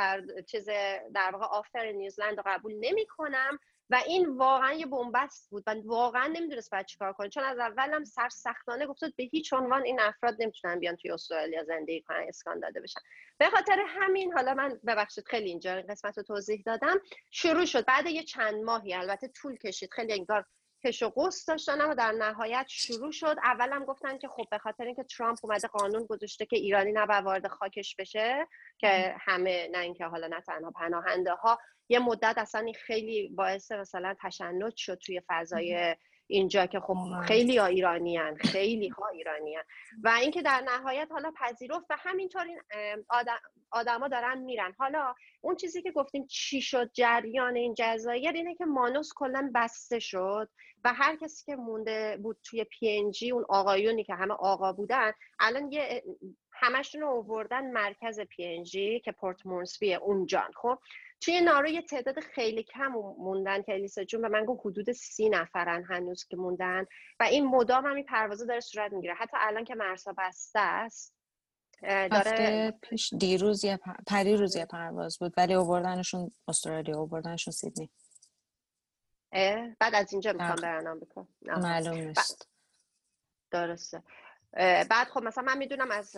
چیز 0.47 0.67
در 1.15 1.31
واقع 1.33 1.47
آفر 1.47 1.93
نیوزلند 1.93 2.37
رو 2.37 2.43
قبول 2.47 2.73
نمی 2.81 3.07
کنم 3.07 3.59
و 3.91 4.03
این 4.07 4.29
واقعا 4.29 4.73
یه 4.73 4.87
بنبست 4.87 5.51
بود. 5.51 5.63
و 5.67 5.75
واقعا 5.85 6.27
نمی‌دونست 6.27 6.71
باید 6.71 6.87
چیکار 6.87 7.13
کنه. 7.13 7.29
چون 7.29 7.45
از 7.45 7.59
اولم 7.59 8.05
سرسختانه 8.05 8.87
گفت 8.87 9.01
به 9.17 9.25
هیچ 9.25 9.53
عنوان 9.53 9.83
این 9.83 10.01
افراد 10.01 10.37
نمی‌تونن 10.39 10.79
بیان 10.79 10.97
توی 10.97 11.11
استرالیا 11.11 11.65
زندگی 11.65 12.03
کنن 12.03 12.25
اسکان 12.29 12.61
داده 12.61 12.81
بشن. 12.81 13.01
به 13.39 13.51
خاطر 13.51 13.85
همین 13.89 14.33
حالا 14.33 14.55
من 14.55 14.81
ببخشید 14.87 15.25
خیلی 15.25 15.49
اینجا 15.49 15.83
قسمت 15.89 16.19
رو 16.19 16.23
توضیح 16.25 16.63
دادم. 16.67 17.01
شروع 17.31 17.65
شد. 17.65 17.85
بعد 17.85 18.07
یه 18.07 18.23
چند 18.23 18.55
ماهی 18.65 18.95
البته 18.95 19.29
طول 19.29 19.57
کشید. 19.57 19.91
خیلی 19.93 20.13
انگار 20.13 20.45
کش 20.85 21.03
و 21.03 21.09
قوس 21.09 21.45
داشتن 21.45 21.81
اما 21.81 21.95
در 21.95 22.13
نهایت 22.13 22.67
شروع 22.69 23.13
شد. 23.13 23.37
اولم 23.45 23.85
گفتن 23.85 24.19
که 24.19 24.29
خب 24.29 24.45
به 24.51 24.59
خاطر 24.59 24.85
اینکه 24.85 25.05
ترامپ 25.05 25.39
اومده 25.43 25.69
قانون 25.69 26.07
گذاشته 26.07 26.47
که 26.47 26.57
ایرانی 26.57 26.93
نباید 26.93 27.25
وارد 27.25 27.49
خاکش 27.49 27.97
بشه 27.97 28.47
که 28.79 29.15
همه 29.21 29.69
نه 29.73 29.79
اینکه 29.79 30.05
حالا 30.05 30.27
نه 30.27 30.41
تنها 30.41 30.71
پناهنده 30.71 31.33
ها 31.33 31.59
یه 31.89 31.99
مدت 31.99 32.35
اصلا 32.39 32.61
این 32.61 32.75
خیلی 32.75 33.29
باعث 33.29 33.73
مثلا 33.73 34.15
تشنج 34.23 34.77
شد 34.77 34.99
توی 34.99 35.21
فضای 35.29 35.97
اینجا 36.33 36.67
که 36.67 36.81
خب 36.81 36.97
خیلی 37.27 37.57
ها 37.57 37.67
ایرانی 37.67 38.17
هن. 38.17 38.37
خیلی 38.37 38.89
ها 38.89 39.09
ایرانی 39.09 39.55
هن. 39.55 39.63
و 40.03 40.09
اینکه 40.09 40.43
در 40.43 40.61
نهایت 40.61 41.09
حالا 41.11 41.33
پذیرفت 41.41 41.87
و 41.91 41.97
همینطور 41.99 42.43
این 42.43 42.61
آدم 43.09 43.39
آدما 43.71 44.09
دارن 44.09 44.39
میرن 44.39 44.75
حالا 44.79 45.15
اون 45.41 45.57
چیزی 45.57 45.83
که 45.83 45.93
گفتیم 45.93 46.27
چی 46.27 46.61
شد 46.61 46.91
جریان 46.93 47.57
این 47.57 47.75
جزایر 47.79 48.33
اینه 48.33 48.55
که 48.55 48.65
مانوس 48.65 49.11
کلا 49.17 49.51
بسته 49.55 49.99
شد 49.99 50.49
و 50.85 50.93
هر 50.95 51.17
کسی 51.17 51.45
که 51.45 51.57
مونده 51.57 52.19
بود 52.23 52.39
توی 52.45 52.65
PNG 52.65 53.13
اون 53.33 53.45
آقایونی 53.49 54.05
که 54.05 54.15
همه 54.15 54.35
آقا 54.35 54.73
بودن 54.73 55.13
الان 55.41 55.73
یه 55.73 56.03
همشون 56.63 57.01
رو 57.01 57.09
آوردن 57.09 57.71
مرکز 57.71 58.21
PNG 58.21 59.01
که 59.01 59.13
پورت 59.13 59.47
مورسبی 59.47 59.95
اونجان. 59.95 60.53
خب 60.57 60.79
توی 61.21 61.41
نارو 61.41 61.69
یه 61.69 61.83
تعداد 61.83 62.21
خیلی 62.21 62.63
کم 62.63 62.89
موندن 63.19 63.63
که 63.63 63.73
الیسا 63.73 64.05
جون 64.05 64.23
به 64.23 64.29
من 64.29 64.45
گفت 64.45 64.61
حدود 64.67 64.93
سی 64.93 65.29
نفرن 65.29 65.85
هنوز 65.85 66.25
که 66.25 66.37
موندن. 66.37 66.87
و 67.21 67.25
این 67.25 67.47
مدام 67.47 67.87
هم 67.87 67.95
این 67.95 68.05
پروازه 68.05 68.47
داره 68.47 68.61
صورت 68.61 68.93
می‌گیره. 68.93 69.15
حتی 69.15 69.37
الان 69.41 69.65
که 69.65 69.75
مرزا 69.75 70.15
بسته 70.19 70.61
است 70.61 71.15
داره 71.83 72.75
پیش 72.83 73.15
دیروز 73.15 73.65
یه 73.65 73.81
پری 74.07 74.37
روز 74.37 74.57
یه 74.57 74.67
پرواز 74.67 75.19
بود 75.19 75.35
ولی 75.37 75.55
اووردنشون 75.55 76.31
استرالیا 76.49 76.99
اووردنشون 76.99 77.53
سیدنی. 77.53 77.91
بعد 79.81 79.95
از 79.95 80.13
اینجا 80.13 80.33
می‌خوام 80.33 80.57
برن 80.57 80.87
آمریکا. 80.87 81.27
معلوم 81.43 81.99
نیست. 81.99 82.49
درسته. 83.51 84.03
بعد 84.91 85.09
خب 85.09 85.23
مثلا 85.23 85.45
من 85.45 85.59
می‌دونم 85.59 85.91
از 85.91 86.17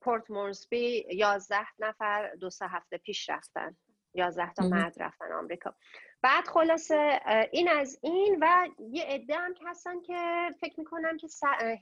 پورت 0.00 0.30
مورسبی 0.30 1.06
یازده 1.10 1.66
نفر 1.78 2.34
دو 2.34 2.50
سه 2.50 2.66
هفته 2.66 2.98
پیش 2.98 3.30
رفتن. 3.30 3.76
یازده 4.14 4.52
تا 4.52 4.68
مرد 4.68 5.02
رفتن 5.02 5.32
آمریکا. 5.32 5.74
بعد 6.22 6.46
خلاصه 6.46 7.20
این 7.52 7.68
از 7.68 7.98
این 8.02 8.38
و 8.40 8.68
یه 8.90 9.04
عده 9.04 9.36
هم 9.36 9.54
که 9.54 9.64
هستن 9.66 10.00
که 10.00 10.48
فکر 10.60 10.74
می‌کنم 10.80 11.16
که 11.16 11.28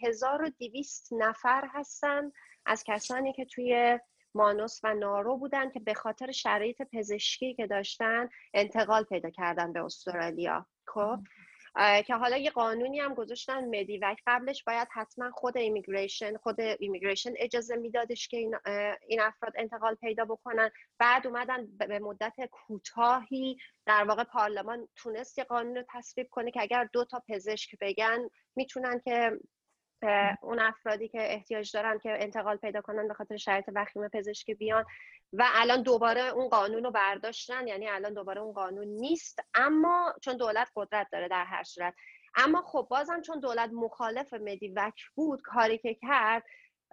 1200 0.02 1.08
نفر 1.12 1.68
هستن 1.72 2.32
از 2.66 2.84
کسانی 2.84 3.32
که 3.32 3.44
توی 3.44 3.98
مانوس 4.34 4.80
و 4.84 4.94
نارو 4.94 5.36
بودن 5.36 5.70
که 5.70 5.80
به 5.80 5.94
خاطر 5.94 6.32
شرایط 6.32 6.82
پزشکی 6.92 7.54
که 7.54 7.66
داشتن 7.66 8.28
انتقال 8.54 9.04
پیدا 9.04 9.30
کردن 9.30 9.72
به 9.72 9.84
استرالیا. 9.84 10.66
خب؟ 10.86 11.18
که 12.06 12.14
حالا 12.14 12.36
یه 12.36 12.50
قانونی 12.50 13.00
هم 13.00 13.14
گذاشتن 13.14 13.64
Medevac. 13.64 14.18
قبلش 14.26 14.64
باید 14.64 14.88
حتما 14.92 15.30
خود 15.30 15.56
immigration 15.56 16.36
خود 16.36 16.60
immigration 16.60 17.32
اجازه 17.36 17.76
میدادش 17.76 18.28
که 18.28 18.36
این, 18.36 18.54
این 19.08 19.20
افراد 19.20 19.52
انتقال 19.56 19.94
پیدا 19.94 20.24
بکنن. 20.24 20.70
بعد 20.98 21.26
اومدن 21.26 21.66
به 21.66 21.98
مدت 21.98 22.34
کوتاهی 22.50 23.56
در 23.86 24.04
واقع 24.04 24.24
پارلمان 24.24 24.88
تونست 24.96 25.38
یه 25.38 25.44
قانون 25.44 25.76
رو 25.76 25.84
تصویب 25.88 26.28
کنه 26.30 26.50
که 26.50 26.62
اگر 26.62 26.88
دو 26.92 27.04
تا 27.04 27.22
پزشک 27.28 27.76
بگن 27.80 28.28
می‌تونن 28.56 29.00
که 29.04 29.38
اون 30.42 30.60
افرادی 30.60 31.08
که 31.08 31.34
احتیاج 31.34 31.72
دارن 31.72 31.98
که 31.98 32.22
انتقال 32.22 32.56
پیدا 32.56 32.80
کنن 32.80 33.08
به 33.08 33.14
خاطر 33.14 33.36
شرایط 33.36 33.64
وخیم 33.74 34.08
پزشکی 34.08 34.54
بیان 34.54 34.84
و 35.32 35.44
الان 35.54 35.82
دوباره 35.82 36.20
اون 36.20 36.48
قانون 36.48 36.84
رو 36.84 36.90
برداشتن 36.90 37.66
یعنی 37.66 37.88
الان 37.88 38.14
دوباره 38.14 38.40
اون 38.40 38.52
قانون 38.52 38.86
نیست. 38.86 39.40
اما 39.54 40.14
چون 40.22 40.36
دولت 40.36 40.68
قدرت 40.76 41.06
داره 41.12 41.28
در 41.28 41.44
هر 41.44 41.62
صورت. 41.62 41.94
اما 42.34 42.62
خب 42.62 42.86
بازم 42.90 43.20
چون 43.20 43.40
دولت 43.40 43.70
مخالف 43.72 44.34
Medevac 44.34 44.94
بود 45.14 45.42
کاری 45.42 45.78
که 45.78 45.94
کرد 45.94 46.44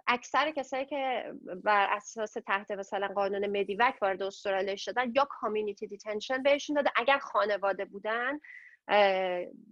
اکثر 0.06 0.50
کسایی 0.50 0.86
که 0.86 1.32
بر 1.64 1.86
اساس 1.90 2.32
تحت 2.32 2.70
مثلا 2.70 3.08
قانون 3.08 3.46
Medevac 3.60 3.94
وارد 4.02 4.22
استرالیا 4.22 4.76
شدن 4.76 5.12
یا 5.14 5.24
community 5.30 5.86
detention 5.86 6.42
بهشون 6.42 6.76
داده. 6.76 6.90
اگر 6.96 7.18
خانواده 7.18 7.84
بودن 7.84 8.40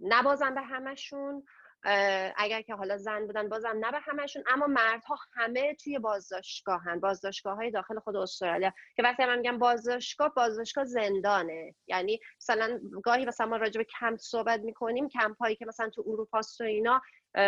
نبازن 0.01 0.55
به 0.55 0.61
همشون. 0.61 1.43
اگر 2.37 2.61
که 2.61 2.75
حالا 2.75 2.97
زن 2.97 3.27
بودن 3.27 3.49
بازم 3.49 3.77
نه 3.79 3.91
به 3.91 3.99
همشون 3.99 4.43
اما 4.47 4.67
مردها 4.67 5.17
همه 5.33 5.75
توی 5.75 5.99
بازداشتگاهن. 5.99 6.99
بازداشتگاه 6.99 7.55
های 7.55 7.71
داخل 7.71 7.99
خود 7.99 8.15
استرالیا. 8.15 8.71
که 8.95 9.03
وقتی 9.03 9.23
هم 9.23 9.37
میگم 9.37 9.59
بازداشتگاه 9.59 10.33
بازداشتگاه 10.33 10.85
زندانه. 10.85 11.75
یعنی 11.87 12.19
مثلا 12.41 12.79
گاهی 13.03 13.25
مثلا 13.25 13.47
ما 13.47 13.57
راجع 13.57 13.77
به 13.77 13.87
کمپ 13.99 14.19
صحبت 14.19 14.59
می‌کنیم 14.59 15.09
کمپ 15.09 15.37
هایی 15.37 15.55
که 15.55 15.65
مثلا 15.65 15.89
تو 15.89 16.03
اروپا 16.07 16.41
و 16.59 16.63
اینا 16.63 17.01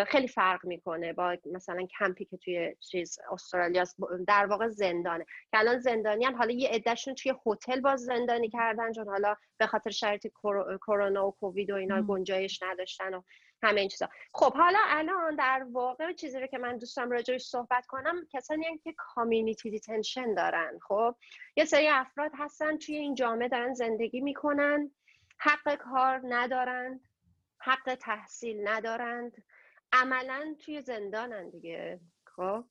خیلی 0.08 0.28
فرق 0.28 0.66
می‌کنه 0.66 1.14
با 1.14 1.38
مثلا 1.54 1.88
کمپی 2.00 2.26
که 2.26 2.38
توی 2.38 2.76
چیز 2.80 3.20
استرالیا 3.32 3.84
در 4.28 4.46
واقع 4.46 4.68
زندانه. 4.68 5.26
که 5.52 5.60
الان 5.60 5.80
زندانیان 5.80 6.36
حالا 6.36 6.52
یه 6.52 6.70
عدهشون 6.70 7.16
توی 7.16 7.34
هتل 7.46 7.82
باز 7.82 8.02
زندانی 8.02 8.50
کردن 8.50 8.92
چون 8.92 9.08
حالا 9.08 9.36
به 9.58 9.68
خاطر 9.68 9.90
شرایط 9.90 10.28
کرونا 10.88 11.28
و 11.28 11.32
کووید 11.32 11.70
و 11.70 11.76
اینا 11.76 12.02
گنجایش 12.02 12.64
نداشتن 12.64 13.14
و 13.14 13.22
همه 13.64 13.80
این 13.82 13.90
چیزا. 13.90 14.10
خب 14.34 14.54
حالا 14.54 14.80
الان 14.88 15.36
در 15.36 15.66
واقع 15.72 16.14
چیزی 16.14 16.40
رو 16.40 16.48
که 16.48 16.58
من 16.58 16.78
دوستم 16.78 17.12
راجعش 17.12 17.44
صحبت 17.46 17.86
کنم 17.86 18.28
کسانی 18.34 18.66
هم 18.66 18.78
که 18.78 18.94
کامیونیتی 18.98 19.70
دیتنشن 19.70 20.34
دارن 20.34 20.80
خب؟ 20.88 21.16
یه 21.56 21.66
سری 21.66 21.88
افراد 21.88 22.32
هستن 22.38 22.78
توی 22.78 22.96
این 22.96 23.16
جامعه 23.16 23.48
دارن 23.48 23.74
زندگی 23.74 24.22
می‌کنن 24.22 24.92
حق 25.38 25.76
کار 25.76 26.22
ندارند 26.28 27.02
حق 27.60 27.96
تحصیل 27.96 28.68
ندارند 28.68 29.44
عملا 29.94 30.56
توی 30.66 30.82
زندانن 30.82 31.50
دیگه 31.50 32.00
خب؟ 32.36 32.64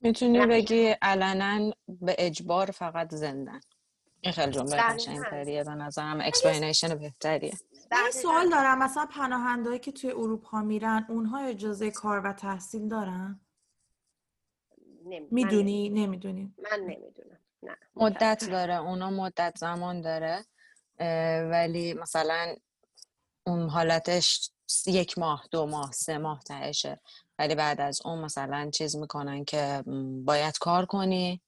می‌تونی 0.00 0.46
بگی 0.46 0.94
علنا 1.02 1.72
به 1.88 2.16
اجبار 2.18 2.70
فقط 2.70 3.14
زندن. 3.14 3.60
این 4.20 4.32
خیلی 4.32 4.52
جمله 4.52 4.76
قشنگتریه 4.76 5.64
به 5.64 5.70
نظرم 5.70 6.20
explanation 6.20 6.94
بهتریه. 6.94 7.52
من 7.92 8.10
سوال 8.10 8.50
دارم. 8.50 8.78
مثلا 8.78 9.06
پناهندهایی 9.06 9.78
که 9.78 9.92
توی 9.92 10.10
اروپا 10.10 10.60
میرن 10.60 11.06
اونها 11.08 11.38
اجازه 11.38 11.90
کار 11.90 12.20
و 12.24 12.32
تحصیل 12.32 12.88
دارن؟ 12.88 13.40
می‌دونی؟ 15.30 15.88
نمی‌دونی. 15.88 16.54
من 16.58 16.80
نمی‌دونم. 16.80 17.38
نه 17.62 17.76
مدت 17.96 18.44
داره. 18.50 18.76
اونا 18.76 19.10
مدت 19.10 19.58
زمان 19.58 20.00
داره. 20.00 20.44
ولی 21.50 21.94
مثلا 21.94 22.54
اون 23.46 23.68
حالتش 23.68 24.50
یک 24.86 25.18
ماه 25.18 25.44
دو 25.50 25.66
ماه 25.66 25.92
سه 25.92 26.18
ماه 26.18 26.42
تهشه. 26.42 27.00
ولی 27.38 27.54
بعد 27.54 27.80
از 27.80 28.00
اون 28.04 28.18
مثلا 28.18 28.70
چیز 28.70 28.96
می‌کنن 28.96 29.44
که 29.44 29.82
باید 30.24 30.58
کار 30.58 30.86
کنی. 30.86 31.40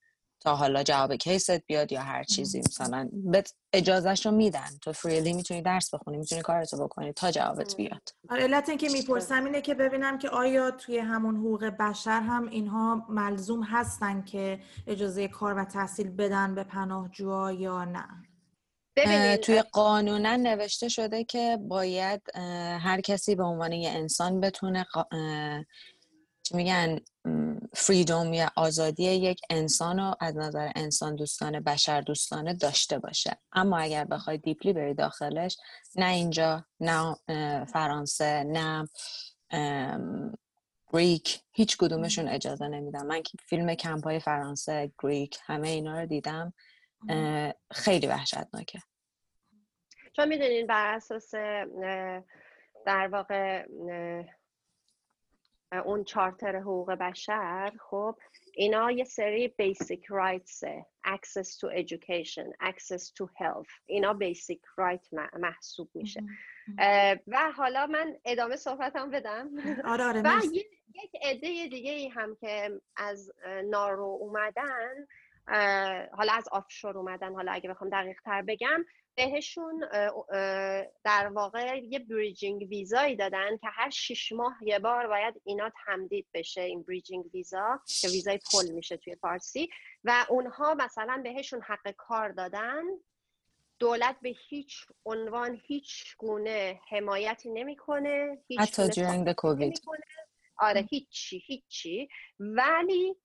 تا 0.46 0.56
حالا 0.56 0.82
جواب 0.82 1.14
کیست 1.14 1.66
بیاد 1.66 1.92
یا 1.92 2.00
هر 2.00 2.24
چیزی 2.24 2.58
مثلا. 2.58 3.08
بهت 3.12 3.54
اجازهش 3.72 4.26
رو 4.26 4.32
میدن. 4.32 4.68
تو 4.82 4.92
فریلی 4.92 5.32
می‌تونی 5.32 5.62
درس 5.62 5.94
بخونی 5.94 6.16
می‌تونی 6.16 6.42
کارتو 6.42 6.76
بکنی 6.84 7.12
تا 7.12 7.30
جوابت 7.30 7.76
بیاد. 7.76 8.08
آره 8.30 8.42
علت 8.42 8.68
اینکه 8.68 8.88
می‌پرسم 8.88 9.44
اینه 9.44 9.60
که 9.60 9.74
ببینم 9.74 10.18
که 10.18 10.28
آیا 10.28 10.70
توی 10.70 10.98
همون 10.98 11.36
حقوق 11.36 11.64
بشر 11.64 12.20
هم 12.20 12.48
اینها 12.48 13.06
ملزوم 13.08 13.62
هستن 13.62 14.22
که 14.22 14.60
اجازه 14.86 15.28
کار 15.28 15.54
و 15.54 15.64
تحصیل 15.64 16.10
بدن 16.10 16.54
به 16.54 16.64
پناهجوها 16.64 17.52
یا 17.52 17.84
نه؟ 17.84 18.06
توی 19.36 19.62
قانونا 19.62 20.36
نوشته 20.36 20.88
شده 20.88 21.24
که 21.24 21.58
باید 21.68 22.22
هر 22.80 23.00
کسی 23.00 23.34
به 23.34 23.42
عنوان 23.42 23.72
یه 23.72 23.90
انسان 23.90 24.40
بتونه 24.40 24.86
چی 26.46 26.56
میگن 26.56 26.98
فریدوم 27.74 28.32
یا 28.32 28.50
آزادی 28.56 29.04
یک 29.04 29.40
انسان 29.50 29.98
رو 29.98 30.14
از 30.20 30.36
نظر 30.36 30.72
انسان 30.76 31.16
دوستانه 31.16 31.60
بشر 31.60 32.00
دوستانه 32.00 32.54
داشته 32.54 32.98
باشه. 32.98 33.38
اما 33.52 33.78
اگر 33.78 34.04
بخوای 34.04 34.38
دیپلی 34.38 34.72
بری 34.72 34.94
داخلش 34.94 35.56
نه 35.96 36.10
اینجا 36.10 36.64
نه 36.80 37.16
فرانسه 37.64 38.44
نه 38.46 38.88
گریک 40.92 41.40
هیچ 41.52 41.76
کدومشون 41.76 42.28
اجازه 42.28 42.68
نمیدم 42.68 43.06
من 43.06 43.22
که 43.22 43.38
فیلم 43.48 43.74
کمپ 43.74 44.04
های 44.04 44.20
فرانسه 44.20 44.92
گریک 45.02 45.38
همه 45.44 45.68
اینا 45.68 46.00
رو 46.00 46.06
دیدم 46.06 46.54
خیلی 47.70 48.06
وحشتناکه. 48.06 48.78
چون 50.12 50.28
می‌دونین 50.28 50.66
بر 50.66 50.94
اساس 50.94 51.34
در 52.86 53.08
واقع 53.12 53.66
اون 55.72 56.04
چارتر 56.04 56.56
حقوق 56.56 56.92
بشر 56.92 57.72
خب 57.80 58.18
اینا 58.54 58.90
یه 58.90 59.04
سری 59.04 59.48
بیسیک 59.48 60.04
رایتس 60.08 60.64
access 61.06 61.48
to 61.60 61.66
education 61.82 62.46
access 62.60 63.10
to 63.10 63.24
health. 63.40 63.70
اینا 63.86 64.12
بیسیک 64.12 64.62
رایت 64.76 65.06
محسوب 65.38 65.90
میشه. 65.94 66.22
و 67.26 67.52
حالا 67.56 67.86
من 67.86 68.16
ادامه 68.24 68.56
صحبتم 68.56 69.10
بدم. 69.10 69.50
آره 69.92 70.04
آره 70.04 70.22
و 70.26 70.40
یک 70.54 71.12
عده 71.22 71.66
دیگه 71.66 71.92
ای 71.92 72.08
هم 72.08 72.36
که 72.36 72.80
از 72.96 73.32
نارو 73.64 74.18
اومدن 74.20 75.06
حالا 76.12 76.32
از 76.32 76.48
آفشور 76.52 76.98
اومدن 76.98 77.34
حالا 77.34 77.52
اگه 77.52 77.70
بخوام 77.70 77.90
دقیق 77.90 78.20
تر 78.24 78.42
بگم 78.42 78.84
بهشون 79.16 79.84
در 81.04 81.28
واقع 81.28 81.78
یه 81.84 81.98
bridging 81.98 82.62
visa 82.62 82.98
یی 82.98 83.16
دادن 83.16 83.56
که 83.56 83.66
هر 83.72 83.90
شیش 83.90 84.32
ماه 84.32 84.56
یه 84.62 84.78
بار 84.78 85.06
باید 85.06 85.40
اینا 85.44 85.70
تمدید 85.86 86.26
بشه 86.34 86.60
این 86.60 86.82
bridging 86.82 87.34
visa 87.34 87.80
که 88.00 88.08
ویزای 88.08 88.38
پل 88.52 88.72
میشه 88.72 88.96
توی 88.96 89.16
فارسی. 89.16 89.68
و 90.04 90.26
اونها 90.28 90.74
مثلا 90.74 91.20
بهشون 91.24 91.62
حق 91.62 91.90
کار 91.90 92.32
دادن. 92.32 92.82
دولت 93.78 94.16
به 94.22 94.34
هیچ 94.48 94.86
عنوان 95.04 95.60
هیچ 95.62 96.16
گونه 96.16 96.80
حمایتی 96.88 97.50
نمی‌کنه 97.50 98.38
حتی 98.58 98.88
during 98.88 99.34
کووید 99.34 99.82
آره 100.58 100.80
هیچی 100.80 101.38
هیچی. 101.38 102.08
ولی 102.38 103.16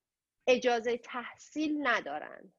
اجازه 0.46 0.98
تحصیل 0.98 1.86
ندارن. 1.86 2.52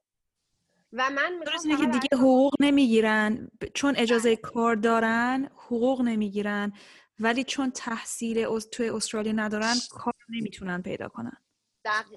و 0.94 1.10
من 1.10 1.40
درست 1.46 1.68
که 1.68 1.86
دیگه 1.86 2.18
حقوق 2.18 2.54
نمی‌گیرن. 2.60 3.52
چون 3.74 3.96
اجازه 3.98 4.30
بله. 4.30 4.36
کار 4.36 4.76
دارن 4.76 5.50
حقوق 5.56 6.02
نمی‌گیرن. 6.02 6.74
ولی 7.20 7.44
چون 7.44 7.72
تحصیل 7.72 8.60
توی 8.60 8.90
استرالیا 8.90 9.32
ندارن 9.32 9.74
کار 9.92 10.14
نمی‌تونن 10.30 10.82
پیدا 10.82 11.08
کنن. 11.08 11.38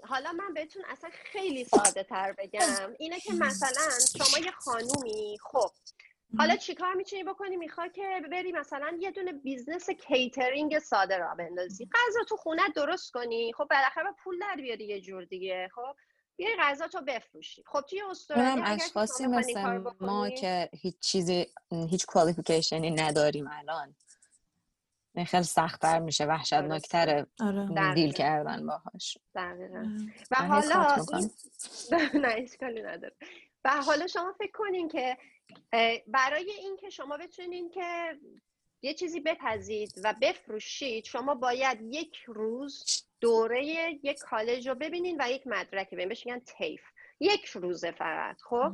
حالا 0.02 0.32
من 0.32 0.54
بهتون 0.54 0.82
اصلا 0.88 1.10
خیلی 1.32 1.64
ساده 1.64 2.02
تر 2.02 2.32
بگم. 2.32 2.60
اینه 2.98 3.20
که 3.20 3.32
مثلا 3.32 3.90
شما 4.18 4.44
یه 4.44 4.50
خانومی 4.50 5.38
خب. 5.42 5.70
حالا 6.38 6.56
چیکار 6.56 6.94
می‌تونی 6.94 7.24
بکنی؟ 7.24 7.56
می‌خوای 7.56 7.90
که 7.90 8.22
بری 8.30 8.52
مثلا 8.52 8.96
یه 9.00 9.10
دونه 9.10 9.32
business 9.32 9.90
catering 9.90 10.78
ساده 10.78 11.18
را 11.18 11.34
بندازی. 11.34 11.84
غذا 11.86 12.24
تو 12.28 12.36
خونه 12.36 12.62
درست 12.76 13.12
کنی. 13.12 13.52
خب 13.52 13.66
بالاخره 13.70 14.14
پول 14.24 14.38
در 14.38 14.56
بیاری 14.62 14.86
یه 14.86 15.00
جور 15.00 15.24
دیگه 15.24 15.68
خب. 15.74 15.96
یه 16.38 16.56
غذا 16.60 16.88
تو 16.88 17.00
بفروشی. 17.00 17.62
خب 17.66 17.80
توی 17.80 18.02
استرالیا 18.10 18.64
اشخاصی 18.64 19.26
مثل 19.26 19.84
ما 20.00 20.30
که 20.30 20.70
هیچ 20.72 20.98
چیزی 21.00 21.46
هیچ 21.70 22.06
کوالیفیکیشنی 22.06 22.90
نداریم 22.90 23.48
الان. 23.52 23.94
خیلی 25.24 25.42
سختتر 25.42 25.98
میشه 25.98 26.24
وحشتناکتر 26.24 27.26
آره. 27.40 27.94
دیل 27.94 28.12
کردن 28.12 28.66
باهاش. 28.66 29.18
و 30.30 30.36
حالا 30.36 30.96
نه 32.22 32.34
اشکالی 32.36 32.82
نداره 32.82 33.14
و 33.64 33.82
حالا 33.82 34.06
شما 34.06 34.34
فکر 34.38 34.52
کنین 34.52 34.88
که 34.88 35.18
برای 36.06 36.50
اینکه 36.50 36.90
شما 36.90 37.16
بتونین 37.16 37.70
که 37.70 38.18
یه 38.82 38.94
چیزی 38.94 39.20
بپزید 39.20 39.92
و 40.04 40.14
بفروشید. 40.22 41.04
شما 41.04 41.34
باید 41.34 41.78
یک 41.82 42.16
روز 42.26 42.84
دوره 43.20 43.66
یک 44.02 44.18
کالج 44.18 44.68
رو 44.68 44.74
ببینین 44.74 45.16
و 45.20 45.30
یک 45.30 45.46
مدرک 45.46 45.86
ببینین. 45.86 46.08
بهش 46.08 46.26
میگن 46.26 46.40
TAFE. 46.40 46.82
یک 47.20 47.46
روزه 47.46 47.90
فقط 47.90 48.36
خب؟ 48.42 48.72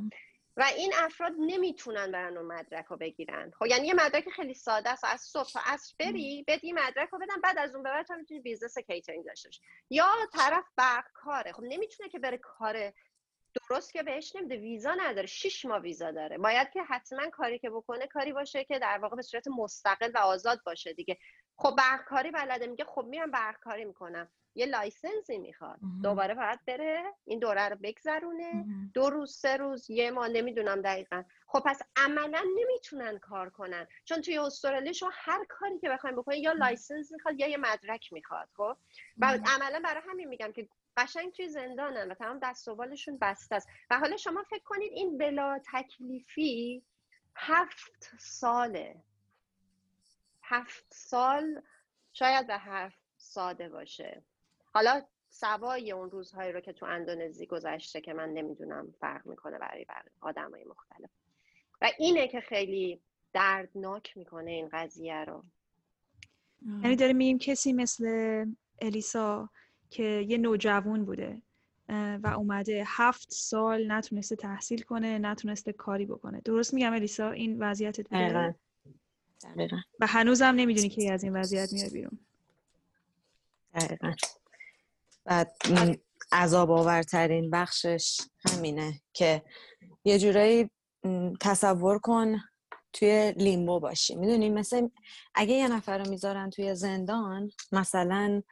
و 0.57 0.65
این 0.77 0.93
افراد 0.97 1.33
نمی‌تونن 1.39 2.13
برن 2.13 2.37
اون 2.37 2.47
مدرک 2.47 2.85
رو 2.85 2.97
بگیرن. 2.97 3.53
خب 3.59 3.67
یعنی 3.67 3.87
یه 3.87 3.95
مدرک 3.95 4.29
خیلی 4.29 4.55
ساده 4.55 4.91
است. 4.91 5.05
از 5.05 5.21
صبح 5.21 5.51
تا 5.53 5.61
عصر 5.65 5.95
بری 5.99 6.45
بدی 6.47 6.73
مدرک 6.73 7.09
رو 7.09 7.19
بدن 7.19 7.41
بعد 7.43 7.59
از 7.59 7.75
اون 7.75 7.83
به 7.83 7.91
بعد 7.91 8.13
می‌تونی 8.13 8.41
business 8.41 8.79
catering 8.79 9.25
داشته 9.27 9.51
یا 9.91 10.09
طرف 10.33 10.65
برق 10.77 11.05
کاره. 11.15 11.53
خب 11.53 11.63
نمی‌تونه 11.63 12.09
که 12.09 12.19
بره 12.19 12.39
کار 12.39 12.93
درست 13.69 13.93
که 13.93 14.03
بهش 14.03 14.37
نمیده 14.37 14.57
ویزا 14.57 14.95
نداره 14.95 15.27
شش 15.27 15.65
ماه 15.65 15.81
ویزا 15.81 16.11
داره. 16.11 16.39
باید 16.39 16.71
که 16.71 16.83
حتما 16.83 17.31
کاری 17.31 17.59
که 17.59 17.71
بکنه 17.71 18.07
کاری 18.07 18.33
باشه 18.33 18.65
که 18.65 18.79
در 18.79 18.99
واقع 18.99 19.17
به 19.17 19.23
صورت 19.23 19.49
مستقل 19.49 20.11
و 20.15 20.19
آزاد 20.19 20.61
باشه 20.67 20.93
دیگه. 20.93 21.19
خب 21.57 21.75
برقکاری 21.79 22.31
بلده 22.31 22.67
میگه 22.67 22.85
خب 22.85 23.05
میرم 23.05 23.31
برقکاری 23.31 23.85
می‌کنم. 23.85 24.29
یه 24.55 24.67
license 24.67 25.30
ی 25.30 25.39
می‌خواد. 25.39 25.79
دوباره 26.03 26.35
باید 26.35 26.65
بره 26.67 27.03
این 27.25 27.39
دوره 27.39 27.69
رو 27.69 27.77
بگذرونه. 27.83 28.65
دو 28.95 29.11
روز 29.11 29.37
سه 29.37 29.57
روز 29.57 29.91
یه 29.91 30.11
ماه 30.11 30.29
نمی‌دونم 30.29 30.83
دقیقا. 30.83 31.25
خب 31.47 31.63
پس 31.67 31.83
عملا 31.97 32.45
نمی‌تونن 32.57 33.19
کار 33.19 33.51
کنن. 33.51 33.87
چون 34.05 34.21
توی 34.21 34.39
استرالیا 34.39 34.93
شما 34.93 35.11
هر 35.13 35.45
کاری 35.49 35.79
که 35.79 35.89
بخوایم 35.89 36.17
بکنید 36.17 36.43
یا 36.43 36.53
license 36.53 37.13
می‌خواد 37.13 37.41
یا 37.41 37.49
یه 37.49 37.57
مدرک 37.57 38.13
می‌خواد 38.13 38.49
خب؟ 38.57 38.77
و 39.19 39.27
عملا 39.27 39.81
برای 39.85 40.03
همین 40.09 40.29
میگم 40.29 40.53
که 40.53 40.69
قشنگ 40.97 41.33
توی 41.33 41.49
زندانن 41.49 42.11
و 42.11 42.15
تمام 42.15 42.39
دست 42.43 42.69
و 42.69 42.75
بالشون 42.75 43.19
بسته 43.19 43.55
است. 43.55 43.69
و 43.91 43.99
حالا 43.99 44.17
شما 44.17 44.43
فکر 44.43 44.63
کنید 44.65 44.93
این 44.93 45.19
بلا 45.19 45.61
تکلیفی 45.73 46.83
هفت 47.37 48.11
ساله. 48.19 49.03
هفت 50.43 50.87
سال 50.89 51.63
شاید 52.13 52.47
به 52.47 52.57
حرف 52.57 52.95
ساده 53.17 53.69
باشه. 53.69 54.23
حالا 54.75 55.03
سوای 55.29 55.93
اون 55.93 56.11
روزهایی 56.11 56.53
رو 56.53 56.61
که 56.61 56.73
تو 56.73 56.87
اندونزی 56.87 57.47
گذشته 57.47 58.01
که 58.01 58.13
من 58.13 58.29
نمی‌دونم 58.29 58.95
فرق 59.01 59.27
می‌کنه 59.27 59.59
برای 59.59 59.87
آدم 60.21 60.51
های 60.51 60.65
مختلف. 60.65 61.11
و 61.81 61.91
اینه 61.99 62.29
که 62.29 62.41
خیلی 62.41 63.03
دردناک 63.33 64.17
می‌کنه 64.17 64.51
این 64.51 64.69
قضیه 64.73 65.25
رو. 65.25 65.45
یعنی 66.83 66.97
داریم 66.97 67.17
میگیم 67.17 67.39
کسی 67.39 67.73
مثل 67.73 68.07
الیسا 68.81 69.51
که 69.93 70.25
یه 70.29 70.39
نوجوان 70.39 71.05
بوده 71.05 71.43
و 71.89 72.35
اومده 72.37 72.85
هفت 72.87 73.31
سال 73.31 73.93
نتونسته 73.93 74.37
تحصیل 74.37 74.83
کنه 74.83 75.19
نتونسته 75.19 75.73
کاری 75.73 76.07
بکنه. 76.07 76.41
درست 76.45 76.75
میگم 76.75 76.93
الیسا؟ 76.93 77.31
این 77.31 77.63
وضعیتت 77.63 78.09
بوده 78.09 78.55
دقیقا. 79.43 79.77
و 80.01 80.07
هنوزم 80.07 80.45
نمی‌دونی 80.45 80.89
که 80.89 81.13
از 81.13 81.25
این 81.25 81.37
وضعیت 81.37 81.73
میاد 81.73 81.93
بیرون. 81.93 82.19
دقیقا. 83.75 84.13
و 85.27 85.47
عذاب 86.33 86.71
آورترین 86.71 87.51
بخشش 87.51 88.21
همینه 88.51 89.01
که 89.13 89.43
یه 90.05 90.19
جورایی 90.19 90.71
تصور 91.41 91.99
کن 91.99 92.37
توی 92.93 93.33
لیمبو 93.37 93.81
باشی. 93.81 94.15
می‌دونی 94.15 94.51
مثل 94.51 94.89
اگه 95.35 95.55
یه 95.55 95.69
نفر 95.69 95.99
رو 95.99 96.11
می‌ذارن 96.11 96.51
توی 96.51 96.75
زندان 96.75 97.51
مثلا 97.73 98.43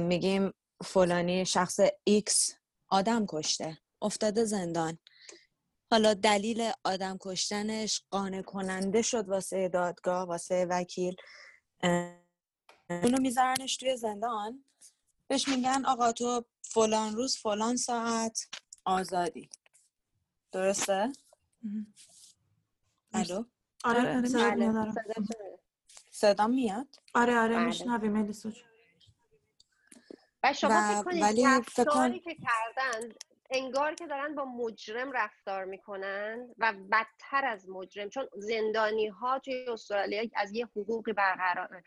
میگیم 0.00 0.52
فلانی 0.84 1.46
شخص 1.46 1.80
X 2.10 2.54
آدم 2.88 3.26
کشته 3.28 3.78
افتاده 4.02 4.44
زندان 4.44 4.98
حالا 5.90 6.14
دلیل 6.14 6.70
آدم 6.84 7.16
کشتنش 7.20 8.02
قانع 8.10 8.42
کننده 8.42 9.02
شد 9.02 9.28
واسه 9.28 9.68
دادگاه 9.68 10.28
واسه 10.28 10.66
وکیل 10.70 11.16
اونو 12.90 13.20
میذارنش 13.20 13.76
توی 13.76 13.96
زندان 13.96 14.64
بهش 15.28 15.48
میگن 15.48 15.84
آقا 15.84 16.12
تو 16.12 16.44
فلان 16.62 17.14
روز 17.14 17.36
فلان 17.36 17.76
ساعت 17.76 18.48
آزادی 18.84 19.50
درسته؟ 20.52 21.12
الو؟ 23.12 23.44
آره 23.84 24.16
آره 24.16 24.20
بله. 24.20 24.92
صدا 26.10 26.46
میاد؟ 26.46 26.96
آره 27.14 27.38
آره 27.38 27.56
بله. 27.56 27.66
میشنویم 27.66 28.32
و 30.44 30.52
شما 30.52 30.88
فکر 30.88 31.02
کنید 31.02 31.46
رفتاری 31.46 32.20
که 32.20 32.34
کردن 32.34 33.08
انگار 33.50 33.94
که 33.94 34.06
دارن 34.06 34.34
با 34.34 34.44
مجرم 34.44 35.12
رفتار 35.12 35.64
می‌کنن 35.64 36.54
و 36.58 36.72
بدتر 36.92 37.44
از 37.44 37.68
مجرم 37.68 38.08
چون 38.08 38.28
زندانی 38.36 39.06
ها 39.06 39.38
توی 39.38 39.66
استرالیا 39.68 40.24
از 40.34 40.52
یه 40.52 40.66
حقوقی 40.66 41.12
برقرار 41.12 41.82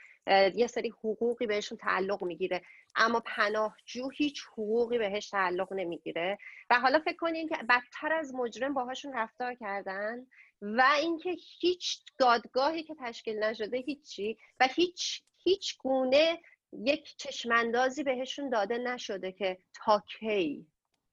یه 0.55 0.67
سری 0.67 0.89
حقوقی 0.89 1.47
بهشون 1.47 1.77
تعلق 1.77 2.23
می‌گیره 2.23 2.61
اما 2.95 3.19
پناهجو 3.25 4.09
هیچ 4.09 4.43
حقوقی 4.51 4.97
بهش 4.97 5.29
تعلق 5.29 5.73
نمی‌گیره. 5.73 6.37
و 6.69 6.79
حالا 6.79 6.99
فکر 6.99 7.17
کنید 7.17 7.49
که 7.49 7.57
بدتر 7.69 8.13
از 8.13 8.35
مجرم 8.35 8.73
باهاشون 8.73 9.13
رفتار 9.13 9.53
کردن 9.53 10.27
و 10.61 10.81
اینکه 11.01 11.35
هیچ 11.59 11.99
دادگاهی 12.17 12.83
که 12.83 12.95
تشکیل 12.99 13.43
نشده 13.43 13.77
هیچی 13.77 14.37
و 14.59 14.67
هیچ 14.75 15.21
هیچ 15.37 15.77
گونه 15.77 16.39
یک 16.77 17.17
چشماندازی 17.17 18.03
بهشون 18.03 18.49
داده 18.49 18.77
نشده 18.77 19.31
که 19.31 19.57
تا 19.73 20.03
کی؟ 20.19 20.67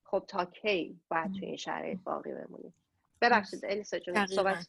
خب 0.05 0.25
تا 0.29 0.45
کی 0.45 1.01
باید 1.09 1.33
توی 1.33 1.47
این 1.47 1.57
شرایط 1.57 1.99
باقی 2.01 2.33
بمونیم؟ 2.33 2.75
ببخشید 3.21 3.65
الیسا 3.65 3.99
جون 3.99 4.27
صحبت 4.27 4.69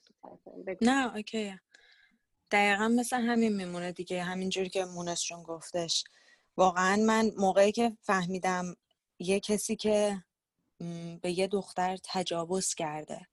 نه 0.81 1.15
اوکی. 1.15 1.59
دقیقا 2.51 2.87
مثل 2.87 3.21
همین 3.21 3.55
میمونه 3.55 3.91
دیگه 3.91 4.23
همینجوری 4.23 4.69
که 4.69 4.85
مونس 4.85 5.23
جون 5.23 5.43
گفتش. 5.43 6.03
واقعا 6.57 6.95
من 6.95 7.31
موقعی 7.37 7.71
که 7.71 7.97
فهمیدم 8.01 8.75
یه 9.19 9.39
کسی 9.39 9.75
که 9.75 10.23
به 11.21 11.31
یه 11.31 11.47
دختر 11.47 11.97
تجاوز 12.03 12.73
کرده 12.73 13.27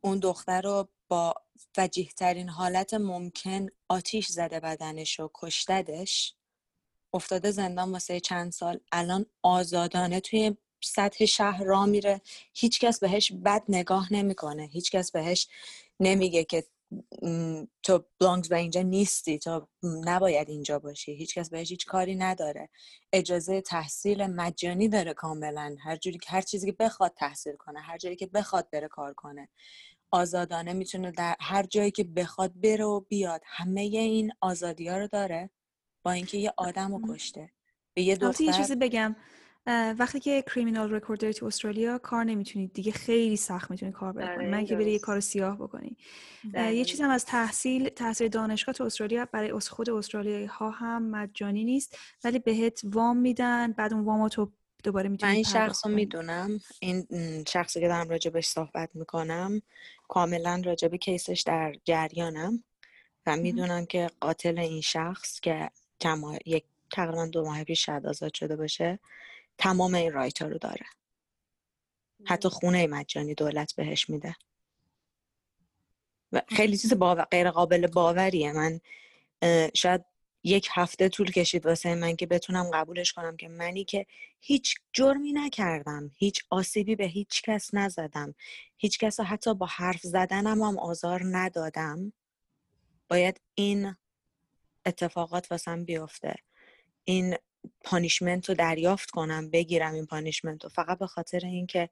اون 0.00 0.18
دختر 0.18 0.62
رو 0.62 0.88
با 1.08 1.34
وجیه 1.78 2.08
ترین 2.08 2.48
حالت 2.48 2.94
ممکن 2.94 3.66
آتیش 3.88 4.26
زده 4.26 4.60
بدنش 4.60 5.20
و 5.20 5.30
کشتدش 5.34 6.34
افتاده 7.14 7.50
زندان 7.50 7.92
واسه 7.92 8.20
چند 8.20 8.52
سال. 8.52 8.80
الان 8.92 9.26
آزادانه 9.42 10.20
توی 10.20 10.56
سطح 10.84 11.24
شهر 11.24 11.64
را 11.64 11.86
میره. 11.86 12.20
هیچکس 12.54 13.00
بهش 13.00 13.32
بد 13.32 13.62
نگاه 13.68 14.12
نمی‌کنه. 14.12 14.62
هیچکس 14.72 15.12
بهش 15.12 15.48
نمیگه 16.00 16.44
که 16.44 16.64
تو 17.82 18.04
بلانگز 18.20 18.48
به 18.48 18.56
اینجا 18.56 18.82
نیستی. 18.82 19.38
تو 19.38 19.68
نباید 19.82 20.48
اینجا 20.48 20.78
باشی. 20.78 21.12
هیچکس 21.14 21.50
بهش 21.50 21.70
هیچ 21.70 21.86
کاری 21.86 22.14
نداره. 22.14 22.68
اجازه 23.12 23.60
تحصیل 23.60 24.26
مجانی 24.26 24.88
داره 24.88 25.14
کاملا. 25.14 25.76
هر 25.84 25.96
جوری 25.96 26.18
هر 26.28 26.40
چیزی 26.42 26.66
که 26.70 26.76
بخواد 26.80 27.14
تحصیل 27.16 27.56
کنه 27.56 27.80
هر 27.80 27.98
جایی 27.98 28.16
که 28.16 28.26
بخواد 28.26 28.70
بره 28.70 28.88
کار 28.88 29.14
کنه. 29.14 29.48
آزادانه 30.10 30.72
می‌تونه 30.72 31.10
در 31.10 31.36
هر 31.40 31.62
جایی 31.62 31.90
که 31.90 32.04
بخواد 32.04 32.60
بره 32.60 32.84
و 32.84 33.00
بیاد. 33.00 33.40
همه 33.46 33.80
این 33.80 34.32
آزادی 34.40 34.88
ها 34.88 34.96
رو 34.98 35.06
داره. 35.08 35.50
با 36.02 36.12
اینکه 36.12 36.38
یه 36.38 36.52
آدم 36.56 36.92
رو 36.92 37.14
کشته. 37.14 37.50
به 37.94 38.02
یه 38.02 38.16
دختر 38.16 38.44
یه 38.44 38.52
چیزی 38.52 38.76
بگم. 38.76 39.16
وقتی 39.98 40.20
که 40.20 40.42
کریمینال 40.42 40.94
رکورد 40.94 41.20
داری 41.20 41.34
تو 41.34 41.46
استرالیا 41.46 41.98
کار 41.98 42.24
نمی‌تونید. 42.24 42.72
دیگه 42.72 42.92
خیلی 42.92 43.36
سخت 43.36 43.70
می‌تونی 43.70 43.92
کار 43.92 44.12
بکنی 44.12 44.28
آره، 44.28 44.50
من 44.50 44.66
که 44.66 44.76
بری 44.76 44.92
یه 44.92 44.98
کار 44.98 45.20
سیاه 45.20 45.58
بکنی. 45.58 45.96
یه 46.54 46.84
چیز 46.84 47.00
هم 47.00 47.10
از 47.10 47.24
تحصیل 47.24 47.88
تحصیل 47.88 48.28
دانشگاه 48.28 48.74
تو 48.74 48.84
استرالیا 48.84 49.28
برای 49.32 49.52
خود 49.52 49.90
استرالیایی 49.90 50.46
ها 50.46 50.70
هم 50.70 51.10
مجانی 51.10 51.64
نیست. 51.64 51.98
ولی 52.24 52.38
بهت 52.38 52.80
وام 52.84 53.16
میدن 53.16 53.72
بعد 53.72 53.92
اون 53.92 54.04
وام 54.04 54.28
تو 54.28 54.52
دوباره 54.84 55.08
می‌تونی 55.08 55.30
من 55.32 55.34
این 55.34 55.44
شخص 55.44 55.86
رو 55.86 55.92
می‌دونم. 55.92 56.60
این 56.80 57.06
شخصی 57.48 57.80
که 57.80 57.88
دارم 57.88 58.08
راجبش 58.08 58.46
صحبت 58.46 58.96
می‌کنم 58.96 59.62
کاملا 60.08 60.62
راجب 60.64 60.96
کیسش 60.96 61.42
در 61.46 61.74
جریانم. 61.84 62.64
و 63.26 63.36
می‌دونم 63.36 63.86
که 63.86 64.10
قاتل 64.20 64.58
این 64.58 64.80
شخص 64.80 65.40
که 65.40 65.70
یک 66.46 66.64
تقریبا 66.92 67.26
دو 67.26 67.44
ماه 67.44 67.64
پیش 67.64 67.86
شاید 67.86 68.06
آزاد 68.06 68.34
شده 68.34 68.56
باشه 68.56 68.98
تمام 69.58 69.94
این 69.94 70.12
رایت 70.12 70.42
ها 70.42 70.48
رو 70.48 70.58
داره. 70.58 70.86
حتی 72.24 72.48
خونه 72.48 72.86
مجانی 72.86 73.34
دولت 73.34 73.74
بهش 73.74 74.10
میده. 74.10 74.36
و 76.32 76.42
خیلی 76.48 76.78
چیز 76.78 76.92
باور... 76.94 77.24
غیر 77.24 77.50
قابل 77.50 77.86
باوریه. 77.86 78.52
من 78.52 78.80
شاید 79.74 80.04
یک 80.44 80.68
هفته 80.72 81.08
طول 81.08 81.30
کشید 81.30 81.66
واسه 81.66 81.94
من 81.94 82.16
که 82.16 82.26
بتونم 82.26 82.70
قبولش 82.70 83.12
کنم 83.12 83.36
که 83.36 83.48
منی 83.48 83.84
که 83.84 84.06
هیچ 84.40 84.76
جرمی 84.92 85.32
نکردم 85.32 86.10
هیچ 86.14 86.44
آسیبی 86.50 86.96
به 86.96 87.04
هیچ 87.04 87.42
کس 87.42 87.74
نزدم 87.74 88.34
هیچ 88.76 88.98
کس 88.98 89.20
حتی 89.20 89.54
با 89.54 89.66
حرف 89.66 90.00
زدنم 90.02 90.62
هم 90.62 90.78
آزار 90.78 91.20
ندادم. 91.24 92.12
باید 93.08 93.40
این 93.54 93.96
اتفاقات 94.88 95.52
واسم 95.52 95.84
بیفته. 95.84 96.36
این 97.04 97.36
پانیشمنت 97.84 98.48
رو 98.48 98.54
دریافت 98.54 99.10
کنم 99.10 99.50
بگیرم 99.50 99.94
این 99.94 100.06
پانیشمنت 100.06 100.64
رو. 100.64 100.70
فقط 100.70 100.98
به 100.98 101.06
خاطر 101.06 101.40
اینکه 101.46 101.90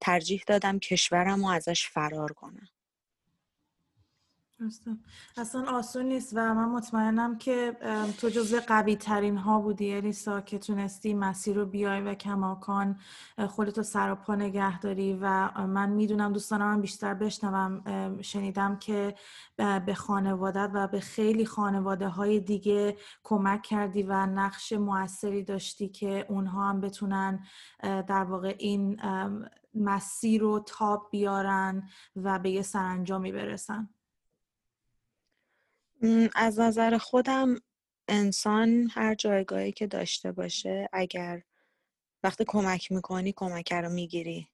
ترجیح 0.00 0.44
دادم 0.46 0.78
کشورم 0.78 1.46
رو 1.46 1.50
ازش 1.50 1.88
فرار 1.88 2.32
کنم. 2.32 2.68
اصلا 5.36 5.64
آسون 5.68 6.06
نیست 6.06 6.32
و 6.36 6.54
من 6.54 6.68
مطمئنم 6.68 7.38
که 7.38 7.76
تو 8.18 8.28
جزو 8.28 8.60
قوی 8.66 8.96
ترین 8.96 9.36
ها 9.36 9.60
بودی 9.60 9.94
الیسا 9.94 10.40
که 10.40 10.58
تونستی 10.58 11.14
مسیر 11.14 11.56
رو 11.56 11.66
بیای 11.66 12.00
و 12.00 12.14
کماکان 12.14 12.98
خودتو 13.48 13.82
سر 13.82 14.12
و 14.12 14.14
پا 14.14 14.34
نگه 14.34 14.80
داری 14.80 15.18
و 15.20 15.50
من 15.66 15.90
می‌دونم 15.90 16.32
دوستانم 16.32 16.66
من 16.66 16.80
بیشتر 16.80 17.14
بشنوم. 17.14 17.82
شنیدم 18.22 18.76
که 18.76 19.14
به 19.56 19.94
خانوادت 19.94 20.70
و 20.74 20.88
به 20.88 21.00
خیلی 21.00 21.46
خانواده 21.46 22.08
های 22.08 22.40
دیگه 22.40 22.96
کمک 23.22 23.62
کردی 23.62 24.02
و 24.02 24.26
نقش 24.26 24.72
موثری 24.72 25.42
داشتی 25.42 25.88
که 25.88 26.26
اونها 26.28 26.68
هم 26.68 26.80
بتونن 26.80 27.44
در 27.82 28.24
واقع 28.24 28.56
این 28.58 29.00
مسیر 29.74 30.40
رو 30.40 30.58
تاب 30.58 31.08
بیارن 31.10 31.88
و 32.16 32.38
به 32.38 32.50
یه 32.50 32.62
سرانجامی 32.62 33.32
برسن. 33.32 33.88
از 36.34 36.60
نظر 36.60 36.98
خودم 36.98 37.56
انسان 38.08 38.90
هر 38.94 39.14
جایگاهی 39.14 39.72
که 39.72 39.86
داشته 39.86 40.32
باشه 40.32 40.88
اگر 40.92 41.42
وقتی 42.22 42.44
کمک 42.48 42.92
می‌کنی 42.92 43.32
کمک 43.36 43.72
رو 43.72 43.88
می‌گیری. 43.88 44.48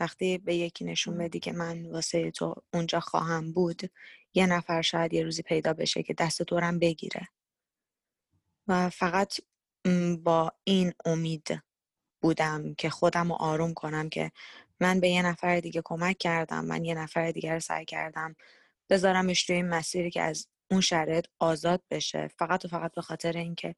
وقتی 0.00 0.38
به 0.38 0.54
یکی 0.54 0.84
نشون 0.84 1.18
بدی 1.18 1.40
که 1.40 1.52
من 1.52 1.86
واسه 1.86 2.30
تو 2.30 2.54
اونجا 2.74 3.00
خواهم 3.00 3.52
بود 3.52 3.82
یه 4.34 4.46
نفر 4.46 4.82
شاید 4.82 5.12
یه 5.14 5.22
روزی 5.22 5.42
پیدا 5.42 5.72
بشه 5.72 6.02
که 6.02 6.14
دست 6.14 6.42
دورم 6.42 6.78
بگیره. 6.78 7.28
و 8.68 8.90
فقط 8.90 9.40
با 10.22 10.52
این 10.64 10.92
امید 11.04 11.62
بودم 12.22 12.74
که 12.74 12.90
خودم 12.90 13.28
رو 13.28 13.34
آروم 13.34 13.74
کنم 13.74 14.08
که 14.08 14.32
من 14.80 15.00
به 15.00 15.08
یه 15.08 15.22
نفر 15.22 15.60
دیگه 15.60 15.82
کمک 15.84 16.18
کردم 16.18 16.64
من 16.64 16.84
یه 16.84 16.94
نفر 16.94 17.30
دیگه 17.30 17.52
رو 17.54 17.60
سعی 17.60 17.84
کردم 17.84 18.36
بذارمش 18.90 19.44
توی 19.46 19.56
این 19.56 19.68
مسیری 19.68 20.10
که 20.10 20.22
از 20.22 20.48
اون 20.70 20.80
شرایط 20.80 21.26
آزاد 21.38 21.82
بشه 21.90 22.28
فقط 22.28 22.64
و 22.64 22.68
فقط 22.68 22.94
به 22.94 23.02
خاطر 23.02 23.32
اینکه 23.32 23.74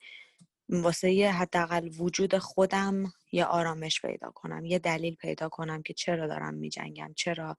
واسه 0.69 1.13
یه 1.13 1.33
حداقل 1.33 1.89
وجود 1.99 2.39
خودم 2.39 3.13
یه 3.33 3.45
آرامش 3.45 4.01
پیدا 4.01 4.31
کنم 4.31 4.65
یه 4.65 4.79
دلیل 4.79 5.15
پیدا 5.15 5.49
کنم 5.49 5.83
که 5.83 5.95
چرا 5.95 6.27
دارم 6.27 6.55
میجنگم 6.55 7.13
چرا 7.17 7.57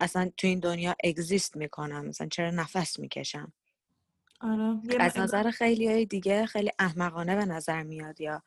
اصلا 0.00 0.30
تو 0.36 0.46
این 0.46 0.60
دنیا 0.60 0.96
اگزیست 1.04 1.56
می‌کنم 1.56 2.06
مثلا 2.06 2.28
چرا 2.28 2.50
نفس 2.50 2.98
می‌کشم 2.98 3.52
آره. 4.40 4.80
از 5.00 5.18
نظر 5.18 5.50
خیلی 5.50 5.88
های 5.88 6.06
دیگه 6.06 6.46
خیلی 6.46 6.70
احمقانه 6.78 7.36
به 7.36 7.44
نظر 7.44 7.82
میاد 7.82 8.20
یا 8.20 8.42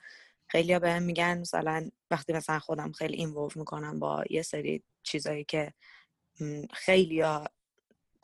خیلی 0.47 0.73
ها 0.73 0.80
بهم 0.80 1.03
میگن 1.03 1.38
مثلا 1.38 1.89
وقتی 2.11 2.34
مثلا 2.34 2.59
خودم 2.59 2.91
خیلی 2.91 3.15
اینوو 3.15 3.49
می‌کنم 3.55 3.99
با 3.99 4.23
یه 4.30 4.41
سری 4.41 4.84
چیزایی 5.03 5.43
که 5.43 5.73
خیلی 6.73 7.21
ها 7.21 7.45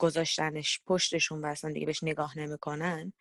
گذاشتنش 0.02 0.80
پشتشون 0.86 1.42
و 1.42 1.46
اصلا 1.46 1.72
دیگه 1.72 1.86
بهش 1.86 2.02
نگاه 2.02 2.38
نمی‌کنن. 2.38 3.12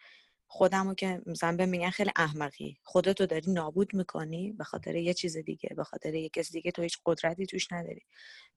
خودمو 0.48 0.94
که 0.94 1.22
مثلا 1.26 1.58
به 1.58 1.66
میگن 1.66 1.90
خیلی 1.90 2.12
احمقی. 2.16 2.78
خودتو 2.84 3.26
داری 3.26 3.52
نابود 3.52 3.96
می‌کنی 3.96 4.54
به 4.54 4.64
خاطر 4.64 4.96
یه 4.96 5.14
چیز 5.14 5.38
دیگه 5.38 5.70
به 5.76 5.84
خاطر 5.84 6.14
یه 6.14 6.30
کسی 6.30 6.54
دیگه 6.54 6.72
تو 6.72 6.82
هیچ 6.82 6.98
قدرتی 7.06 7.46
توش 7.46 7.72
نداری. 7.72 8.02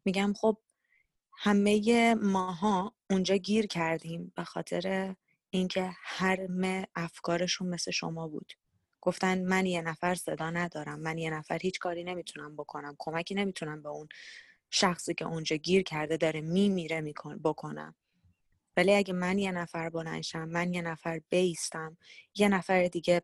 میگم 0.05 0.33
خب 0.37 0.59
همه 1.39 2.15
ماها 2.15 2.95
اونجا 3.11 3.37
گیر 3.37 3.67
کردیم 3.67 4.33
به 4.37 4.45
خاطر 4.45 5.15
اینکه 5.51 5.91
هر 5.95 6.49
افکارشون 6.97 7.69
مثل 7.69 7.91
شما 7.91 8.29
بود. 8.29 8.53
گفتن 9.01 9.45
من 9.45 9.67
یه 9.67 9.83
نفر 9.83 10.15
صدا 10.15 10.51
ندارم 10.51 11.01
من 11.01 11.19
یه 11.19 11.31
نفر 11.31 11.59
هیچ 11.59 11.79
کاری 11.79 12.05
نمی‌تونم 12.05 12.57
بکنم 12.57 12.97
کمکی 12.99 13.35
نمی‌تونم 13.35 13.83
به 13.83 13.89
اون 13.89 14.09
شخصی 14.71 15.15
که 15.15 15.25
اونجا 15.25 15.57
گیر 15.57 15.83
کرده 15.83 16.17
داره 16.17 16.41
میمیره 16.41 17.01
میکن 17.01 17.39
بکنم. 17.39 17.95
ولی 18.77 18.95
اگه 18.95 19.15
من 19.15 19.39
یه 19.39 19.53
نفر 19.53 19.89
بلنشم 19.91 20.49
من 20.49 20.75
یه 20.75 20.83
نفر 20.83 21.21
بیستم 21.31 21.97
یه 22.35 22.49
نفر 22.49 22.87
دیگه 22.89 23.23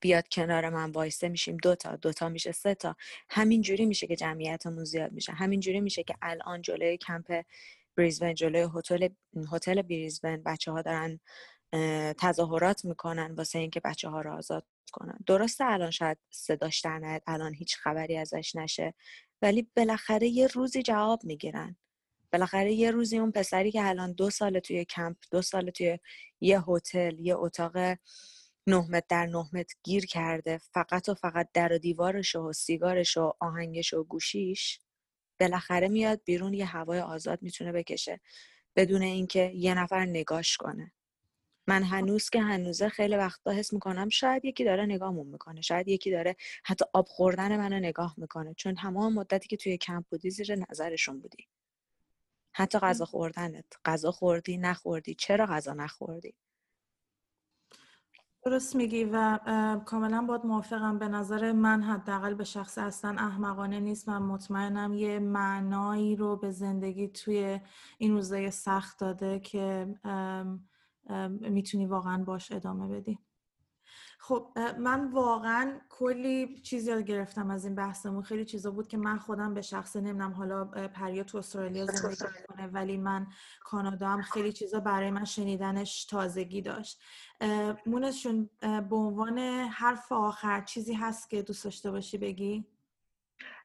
بیاد 0.00 0.28
کنار 0.28 0.68
من 0.70 0.90
وایسته 0.92 1.28
میشیم 1.28 1.56
دوتا 1.56 1.96
دوتا 1.96 2.28
میشه 2.28 2.52
سه 2.52 2.74
تا. 2.74 2.96
همین 3.30 3.62
جوری 3.62 3.86
میشه 3.86 4.06
که 4.06 4.16
جمعیتمون 4.16 4.84
زیاد 4.84 5.12
میشه. 5.12 5.32
همین 5.32 5.60
جوری 5.60 5.80
میشه 5.80 6.02
که 6.02 6.14
الان 6.22 6.62
جلوی 6.62 6.96
کمپ 6.96 7.44
بریزبن 7.96 8.34
جلوی 8.34 8.68
هتل 8.76 9.08
هتل 9.52 9.82
بریزبن 9.82 10.42
بچه 10.46 10.72
ها 10.72 10.82
دارن 10.82 11.20
تظاهرات 12.18 12.84
می‌کنن 12.84 13.34
واسه 13.34 13.58
اینکه 13.58 13.80
بچه 13.80 14.08
ها 14.08 14.20
رو 14.20 14.32
آزاد 14.32 14.66
کنن. 14.92 15.18
درسته 15.26 15.64
الان 15.64 15.90
شاید 15.90 16.18
صداش 16.30 16.80
در 16.80 17.20
الان 17.26 17.54
هیچ 17.54 17.76
خبری 17.76 18.16
ازش 18.18 18.56
نشه 18.56 18.94
ولی 19.42 19.68
بالاخره 19.76 20.28
یه 20.28 20.46
روزی 20.46 20.82
جواب 20.82 21.20
می‌گیرن. 21.24 21.76
بالاخره 22.32 22.72
یه 22.72 22.90
روزی 22.90 23.18
اون 23.18 23.30
پسری 23.30 23.70
که 23.70 23.88
الان 23.88 24.12
دو 24.12 24.30
سال 24.30 24.58
توی 24.58 24.84
کمپ 24.84 25.16
دو 25.30 25.42
سال 25.42 25.70
توی 25.70 25.98
یه 26.40 26.60
هتل 26.68 27.18
یه 27.18 27.36
اتاق 27.36 27.76
نه 28.66 29.02
در 29.08 29.26
نه 29.26 29.64
گیر 29.82 30.06
کرده 30.06 30.58
فقط 30.58 31.08
و 31.08 31.14
فقط 31.14 31.48
در 31.54 31.72
و 31.72 31.78
دیوارش 31.78 32.36
و 32.36 32.52
سیگارش 32.52 33.16
و 33.16 33.32
آهنگش 33.40 33.94
و 33.94 34.04
گوشیش 34.04 34.80
بالاخره 35.40 35.88
میاد 35.88 36.20
بیرون 36.24 36.54
یه 36.54 36.66
هوای 36.66 37.00
آزاد 37.00 37.42
می‌تونه 37.42 37.72
بکشه 37.72 38.20
بدون 38.76 39.02
اینکه 39.02 39.52
یه 39.54 39.74
نفر 39.74 40.04
نگاش 40.04 40.56
کنه. 40.56 40.92
من 41.68 41.82
هنوز 41.82 42.30
که 42.30 42.40
هنوزه 42.40 42.88
خیلی 42.88 43.16
وقتا 43.16 43.50
حس 43.50 43.72
می‌کنم 43.72 44.08
شاید 44.08 44.44
یکی 44.44 44.64
داره 44.64 44.86
نگاهمون 44.86 45.26
می‌کنه 45.26 45.60
شاید 45.60 45.88
یکی 45.88 46.10
داره 46.10 46.36
حتی 46.64 46.84
آب 46.92 47.06
خوردن 47.08 47.56
منو 47.56 47.80
نگاه 47.80 48.14
می‌کنه 48.16 48.54
چون 48.54 48.74
تمام 48.74 49.14
مدتی 49.14 49.48
که 49.48 49.56
توی 49.56 49.78
کمپ 49.78 50.04
بودی 50.10 50.30
زیر 50.30 50.56
نظرشون 50.70 51.20
بودی. 51.20 51.48
حتی 52.60 52.78
غذا 52.78 53.04
خوردنت. 53.04 53.64
غذا 53.84 54.10
خوردی 54.10 54.58
نخوردی 54.58 55.14
چرا 55.14 55.46
غذا 55.46 55.72
نخوردی؟ 55.72 56.34
درست 58.44 58.76
میگی 58.76 59.04
و 59.04 59.38
کاملا 59.86 60.22
باید 60.22 60.46
موافقم. 60.46 60.98
به 60.98 61.08
نظر 61.08 61.52
من 61.52 61.82
حداقل 61.82 62.34
به 62.34 62.44
شخص 62.44 62.78
اصلا 62.78 63.10
احمقانه 63.18 63.80
نیست 63.80 64.08
و 64.08 64.20
مطمئنم 64.20 64.94
یه 64.94 65.18
معنایی 65.18 66.16
رو 66.16 66.36
به 66.36 66.50
زندگی 66.50 67.08
توی 67.08 67.60
این 67.98 68.12
روزای 68.12 68.50
سخت 68.50 68.98
داده 68.98 69.40
که 69.40 69.94
می‌تونی 71.40 71.86
واقعا 71.86 72.24
باش 72.24 72.52
ادامه 72.52 72.88
بدی. 72.88 73.18
خب 74.22 74.58
من 74.78 75.10
واقعا 75.10 75.80
کلی 75.88 76.60
چیز 76.62 76.88
یاد 76.88 77.02
گرفتم 77.02 77.50
از 77.50 77.64
این 77.64 77.74
بحثمون. 77.74 78.22
خیلی 78.22 78.44
چیزا 78.44 78.70
بود 78.70 78.88
که 78.88 78.96
من 78.96 79.18
خودم 79.18 79.54
به 79.54 79.62
شخص 79.62 79.96
نمی‌دونم 79.96 80.32
حالا 80.32 80.64
پریا 80.64 81.24
تو 81.24 81.38
استرالیا 81.38 81.86
زندگی 81.86 82.16
کنه 82.48 82.66
ولی 82.66 82.96
من 82.96 83.26
کانادا 83.60 84.08
هم 84.08 84.22
خیلی 84.22 84.52
چیزا 84.52 84.80
برای 84.80 85.10
من 85.10 85.24
شنیدنش 85.24 86.04
تازگی 86.04 86.62
داشت. 86.62 87.00
مونشون 87.86 88.50
به 88.60 88.96
عنوان 88.96 89.38
حرف 89.68 90.12
آخر 90.12 90.60
چیزی 90.60 90.94
هست 90.94 91.30
که 91.30 91.42
دوست 91.42 91.64
داشته 91.64 91.90
باشی 91.90 92.18
بگی؟ 92.18 92.64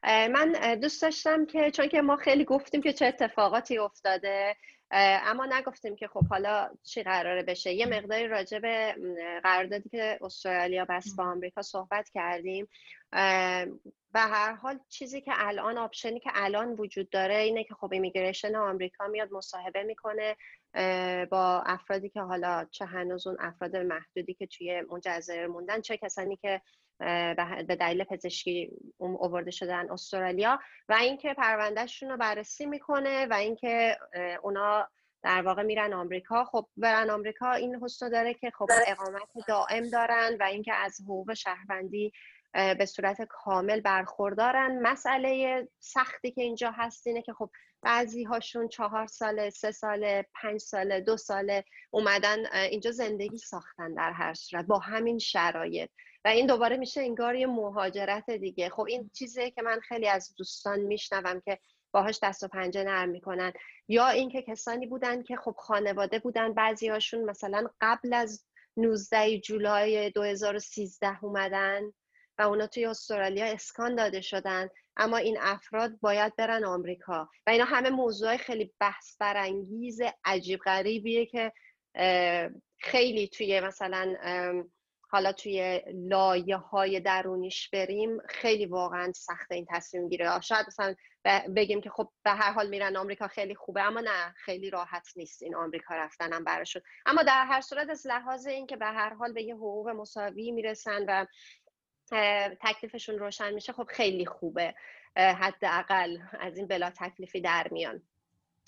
من 0.04 0.78
دوست 0.82 1.02
داشتم 1.02 1.46
که 1.46 1.70
چون 1.70 1.88
که 1.88 2.02
ما 2.02 2.16
خیلی 2.16 2.44
گفتیم 2.44 2.82
که 2.82 2.92
چه 2.92 3.06
اتفاقاتی 3.06 3.78
افتاده 3.78 4.56
اما 4.90 5.46
نگفتیم 5.46 5.96
که 5.96 6.08
خب 6.08 6.26
حالا 6.26 6.70
چی 6.82 7.02
قراره 7.02 7.42
بشه. 7.42 7.72
یه 7.72 7.86
مقداری 7.86 8.28
راجع 8.28 8.58
به 8.58 8.94
قراردادی 9.42 9.88
که 9.88 10.18
استرالیا 10.22 10.84
بست 10.84 11.16
با 11.16 11.24
آمریکا 11.24 11.62
صحبت 11.62 12.08
کردیم. 12.08 12.68
و 14.14 14.28
هر 14.28 14.52
حال 14.52 14.78
چیزی 14.88 15.20
که 15.20 15.32
الان 15.34 15.78
option 15.78 16.14
ی 16.14 16.20
که 16.20 16.30
الان 16.34 16.72
وجود 16.72 17.10
داره 17.10 17.36
اینه 17.36 17.64
که 17.64 17.74
خب 17.74 17.92
immigration 17.92 18.56
آمریکا 18.56 19.06
میاد 19.06 19.32
مصاحبه 19.32 19.82
می‌کنه 19.82 20.36
با 21.30 21.62
افرادی 21.66 22.08
که 22.08 22.20
حالا 22.20 22.66
چه 22.70 22.84
هنوز 22.84 23.26
اون 23.26 23.36
افراد 23.40 23.76
محدودی 23.76 24.34
که 24.34 24.46
توی 24.46 24.78
اون 24.78 25.00
جزایر 25.04 25.46
موندن 25.46 25.80
چه 25.80 25.96
کسانی 25.96 26.36
که 26.36 26.60
به 26.98 27.76
دلیل 27.80 28.04
پزشکی 28.04 28.70
اوورده 28.98 29.50
شدن 29.50 29.90
استرالیا 29.90 30.58
و 30.88 30.92
اینکه 30.92 31.34
پروندهشون 31.34 32.08
رو 32.10 32.16
بررسی 32.16 32.66
می‌کنه 32.66 33.26
و 33.26 33.34
اینکه 33.34 33.98
اونا 34.42 34.88
در 35.22 35.42
واقع 35.42 35.62
میرن 35.62 35.92
آمریکا. 35.92 36.44
خب 36.44 36.68
برن 36.76 37.10
آمریکا 37.10 37.52
این 37.52 37.78
حسن 37.82 38.08
داره 38.08 38.34
که 38.34 38.50
خب 38.50 38.66
اقامت 38.86 39.28
دائم 39.48 39.90
دارن 39.90 40.36
و 40.40 40.42
اینکه 40.42 40.74
از 40.74 41.00
حقوق 41.00 41.34
شهروندی 41.34 42.12
به 42.52 42.86
صورت 42.86 43.22
کامل 43.22 43.80
برخوردارن. 43.80 44.78
مسئله 44.82 45.68
سختی 45.80 46.30
که 46.30 46.42
اینجا 46.42 46.70
هست 46.70 47.06
اینه 47.06 47.22
که 47.22 47.32
خب 47.32 47.50
بعضی 47.82 48.24
هاشون 48.24 48.68
چهار 48.68 49.06
ساله 49.06 49.50
سه 49.50 49.70
ساله 49.70 50.26
پنج 50.42 50.60
ساله 50.60 51.00
دو 51.00 51.16
ساله 51.16 51.64
اومدن 51.90 52.46
اینجا 52.54 52.90
زندگی 52.90 53.38
ساختن 53.38 53.94
در 53.94 54.12
هر 54.12 54.34
صورت 54.34 54.64
با 54.64 54.78
همین 54.78 55.18
شرایط. 55.18 55.90
و 56.26 56.28
این 56.28 56.46
دوباره 56.46 56.76
میشه 56.76 57.00
انگار 57.00 57.34
یه 57.34 57.46
مهاجرت 57.46 58.30
دیگه. 58.30 58.68
خب 58.68 58.86
این 58.88 59.10
چیزیه 59.14 59.50
که 59.50 59.62
من 59.62 59.80
خیلی 59.80 60.08
از 60.08 60.34
دوستان 60.36 60.80
میشنوم 60.80 61.40
که 61.40 61.58
باهاش 61.92 62.18
دست 62.22 62.42
و 62.42 62.48
پنجه 62.48 62.84
نرم 62.84 63.08
می‌کنن. 63.08 63.52
یا 63.88 64.08
اینکه 64.08 64.42
کسانی 64.42 64.86
بودن 64.86 65.22
که 65.22 65.36
خب 65.36 65.54
خانواده 65.58 66.18
بودن 66.18 66.52
بعضی 66.52 66.88
هاشون 66.88 67.24
مثلا 67.24 67.68
قبل 67.80 68.12
از 68.12 68.46
19 68.76 69.38
جولای 69.38 70.10
2013 70.10 71.24
اومدن 71.24 71.92
و 72.38 72.42
اونا 72.42 72.66
توی 72.66 72.86
استرالیا 72.86 73.46
اسکان 73.46 73.94
داده 73.94 74.20
شدن. 74.20 74.68
اما 74.96 75.16
این 75.16 75.38
افراد 75.40 76.00
باید 76.00 76.36
برن 76.36 76.64
آمریکا. 76.64 77.28
و 77.46 77.50
اینا 77.50 77.64
همه 77.64 77.90
موضوع 77.90 78.36
خیلی 78.36 78.74
بحث 78.80 79.16
برانگیز 79.20 80.00
عجیب 80.24 80.60
غریبیه 80.60 81.26
که 81.26 81.52
خیلی 82.78 83.28
توی 83.28 83.60
مثلا 83.60 84.16
حالا 85.08 85.32
توی 85.32 85.82
لایه 85.94 86.56
های 86.56 87.00
درونیش 87.00 87.70
بریم 87.70 88.18
خیلی 88.28 88.66
واقعا 88.66 89.12
سخت 89.12 89.52
این 89.52 89.66
تصمیم 89.70 90.08
گیره 90.08 90.40
شاید 90.40 90.66
مثلا 90.66 90.94
بگیم 91.56 91.80
که 91.80 91.90
خب 91.90 92.08
به 92.24 92.30
هر 92.30 92.52
حال 92.52 92.68
میرن 92.68 92.96
آمریکا 92.96 93.28
خیلی 93.28 93.54
خوبه 93.54 93.82
اما 93.82 94.00
نه 94.00 94.34
خیلی 94.36 94.70
راحت 94.70 95.08
نیست 95.16 95.42
این 95.42 95.54
آمریکا 95.54 95.94
رفتنم 95.94 96.44
براشون. 96.44 96.82
اما 97.06 97.22
در 97.22 97.44
هر 97.44 97.60
صورت 97.60 97.90
از 97.90 98.06
لحاظ 98.06 98.46
این 98.46 98.66
که 98.66 98.76
به 98.76 98.86
هر 98.86 99.14
حال 99.14 99.32
به 99.32 99.42
یه 99.42 99.54
حقوق 99.54 99.88
مساوی 99.88 100.50
می‌رسن 100.50 101.04
و 101.08 101.26
تکلیفشون 102.60 103.18
روشن 103.18 103.54
میشه 103.54 103.72
خب 103.72 103.86
خیلی 103.88 104.26
خوبه 104.26 104.74
حداقل 105.16 106.18
از 106.40 106.56
این 106.56 106.66
بلا 106.66 106.90
تکلیفی 106.90 107.40
در 107.40 107.68
میان. 107.70 108.02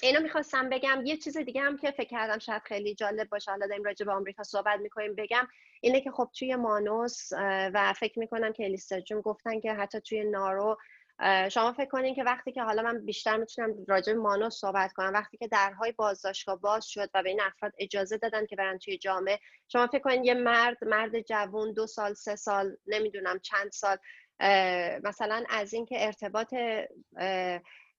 اینو 0.03 0.21
می‌خواستم 0.21 0.69
بگم. 0.69 1.03
یه 1.05 1.17
چیز 1.17 1.37
دیگه 1.37 1.61
هم 1.61 1.77
که 1.77 1.91
فکر 1.91 2.09
کردم 2.09 2.39
شاید 2.39 2.63
خیلی 2.63 2.95
جالب 2.95 3.29
باشه. 3.29 3.51
حالا 3.51 3.67
داریم 3.67 3.85
راجع 3.85 4.07
به 4.07 4.13
آمریکا 4.13 4.43
صحبت 4.43 4.81
می‌کنیم. 4.81 5.15
بگم 5.15 5.49
اینه 5.81 6.01
که 6.01 6.11
خب 6.11 6.31
توی 6.39 6.57
مانوس 6.57 7.33
و 7.75 7.93
فکر 7.93 8.19
می‌کنم 8.19 8.53
که 8.53 8.65
الیسا 8.65 9.01
جون 9.01 9.21
گفتن 9.21 9.61
که 9.61 9.73
حتی 9.73 10.01
توی 10.01 10.25
نارو 10.25 10.77
شما 11.51 11.73
فکر 11.73 11.89
کنین 11.89 12.15
که 12.15 12.25
وقتی 12.25 12.53
که 12.53 12.63
حالا 12.63 12.83
من 12.83 13.05
بیشتر 13.05 13.37
می‌تونم 13.37 13.75
راجع 13.89 14.13
به 14.13 14.19
مانوس 14.19 14.55
صحبت 14.61 14.93
کنم 14.93 15.13
وقتی 15.15 15.37
که 15.37 15.49
درهای 15.49 15.93
بازداشتگاه 15.93 16.61
باز 16.61 16.87
شد 16.87 17.11
و 17.15 17.23
به 17.23 17.29
این 17.29 17.41
افراد 17.41 17.73
اجازه 17.79 18.19
دادن 18.19 18.47
که 18.47 18.57
برن 18.57 18.79
توی 18.79 18.99
جامعه 18.99 19.39
شما 19.69 19.87
فکر 19.87 19.99
کنین 19.99 20.25
یه 20.25 20.35
مرد 20.35 20.85
مرد 20.85 21.21
جوون 21.21 21.73
دو 21.73 21.87
سال 21.87 22.15
سه 22.15 22.37
سال 22.37 22.77
نمی‌دونم 22.87 23.39
چند 23.39 23.73
سال 23.73 23.97
مثلا 25.05 25.45
از 25.49 25.75
اینکه 25.75 26.07
ارتباط 26.07 26.55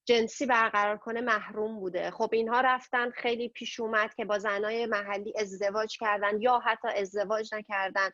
جنسی 0.06 0.46
برقرار 0.46 0.98
کنه 0.98 1.22
محروم 1.22 1.80
بوده. 1.80 2.12
خب 2.12 2.30
اینها 2.34 2.62
رفتن 2.62 3.10
خیلی 3.12 3.50
پیش 3.50 3.80
اومد 3.80 4.14
که 4.14 4.26
با 4.26 4.40
زنای 4.40 4.86
محلی 4.86 5.34
ازدواج 5.38 5.98
کردن 5.98 6.42
یا 6.42 6.60
حتی 6.60 6.88
ازدواج 6.88 7.56
نکردن. 7.56 8.10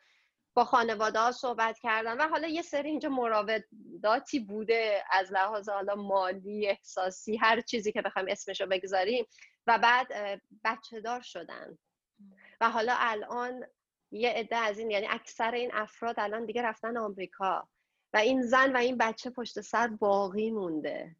با 0.54 0.66
خانواده 0.66 1.20
ها 1.20 1.32
صحبت 1.32 1.80
کردن 1.80 2.18
و 2.18 2.28
حالا 2.28 2.48
یه 2.48 2.62
سری 2.62 2.90
اینجا 2.90 3.10
مراوداتی 3.10 4.40
بوده. 4.40 5.04
از 5.12 5.32
لحاظ 5.32 5.70
حالا 5.70 5.96
مالی 5.96 6.68
احساسی 6.68 7.38
هر 7.38 7.62
چیزی 7.62 7.92
که 7.92 8.02
بخوایم 8.02 8.28
اسمش 8.30 8.62
رو 8.62 8.68
بگذاریم. 8.68 9.26
و 9.68 9.80
بعد 9.80 10.08
بچه 10.64 11.02
دار 11.02 11.22
شدن. 11.22 11.78
و 12.62 12.70
حالا 12.70 12.96
الان 12.98 13.66
یه 14.12 14.30
عده 14.30 14.56
از 14.56 14.80
این 14.80 14.92
یعنی 14.92 15.08
اکثر 15.10 15.52
این 15.52 15.72
افراد 15.74 16.16
الان 16.18 16.46
دیگه 16.46 16.62
رفتن 16.62 16.98
آمریکا. 16.98 17.68
و 18.14 18.18
این 18.18 18.42
زن 18.42 18.76
و 18.76 18.78
این 18.78 18.98
بچه 18.98 19.30
پشت 19.30 19.62
سر 19.62 19.88
باقی 19.88 20.52
مونده. 20.52 21.16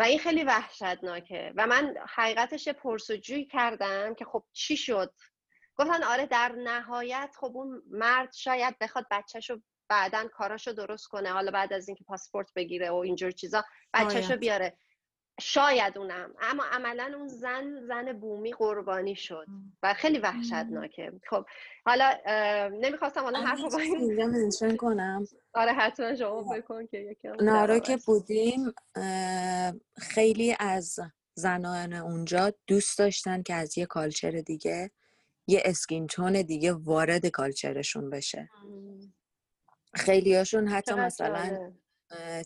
و 0.00 0.02
این 0.02 0.18
خیلی 0.18 0.44
وحشتناکه. 0.44 1.52
و 1.56 1.66
من 1.66 1.94
حقیقتش 2.08 2.68
پرسجویی 2.68 3.44
کردم 3.44 4.14
که 4.14 4.24
خب 4.24 4.44
چی 4.52 4.76
شد؟ 4.76 5.12
گفتن 5.76 6.02
آره 6.04 6.26
در 6.26 6.52
نهایت 6.58 7.34
خب 7.40 7.52
اون 7.54 7.82
مرد 7.90 8.32
شاید 8.32 8.78
بخواد 8.78 9.06
بچهشو 9.10 9.60
بعدا 9.88 10.28
کاراشو 10.28 10.72
درست 10.72 11.06
کنه. 11.06 11.32
حالا 11.32 11.50
بعد 11.50 11.72
از 11.72 11.88
اینکه 11.88 12.04
پاسپورت 12.04 12.54
بگیره 12.56 12.90
و 12.90 12.94
اینجور 12.94 13.30
چیزا 13.30 13.64
بچهشو 13.94 14.36
بیاره. 14.36 14.78
شاید 15.40 15.98
اونم. 15.98 16.34
اما 16.40 16.64
عملا 16.72 17.12
اون 17.16 17.28
زن 17.28 17.86
زن 17.86 18.12
بومی 18.12 18.52
قربانی 18.52 19.16
شد 19.16 19.46
و 19.82 19.94
خیلی 19.94 20.18
وحشتناکه. 20.18 21.12
خب 21.30 21.46
حالا 21.84 22.18
نمی‌خواستم 22.72 23.20
حالا 23.20 23.40
حرف 23.40 23.60
با 23.72 23.78
این 23.78 24.76
کنم. 24.76 25.24
آره 25.54 25.72
حتما 25.72 26.14
شما 26.14 26.42
بکن 26.42 26.86
که 26.86 26.98
یکم 26.98 27.44
نارا 27.44 27.78
که 27.78 27.98
بودیم 28.06 28.74
خیلی 29.98 30.56
از 30.60 30.98
زنان 31.34 31.92
اونجا 31.92 32.52
دوست 32.66 32.98
داشتن 32.98 33.42
که 33.42 33.54
از 33.54 33.78
یه 33.78 33.86
کالچر 33.86 34.30
دیگه 34.30 34.90
یه 35.46 35.62
اسکین 35.64 36.06
تون 36.06 36.32
دیگه 36.42 36.72
وارد 36.72 37.26
کالچرشون 37.26 38.10
بشه. 38.10 38.50
خیلی 39.94 40.36
هاشون 40.36 40.68
حتی 40.68 40.94
مثلا 40.94 41.72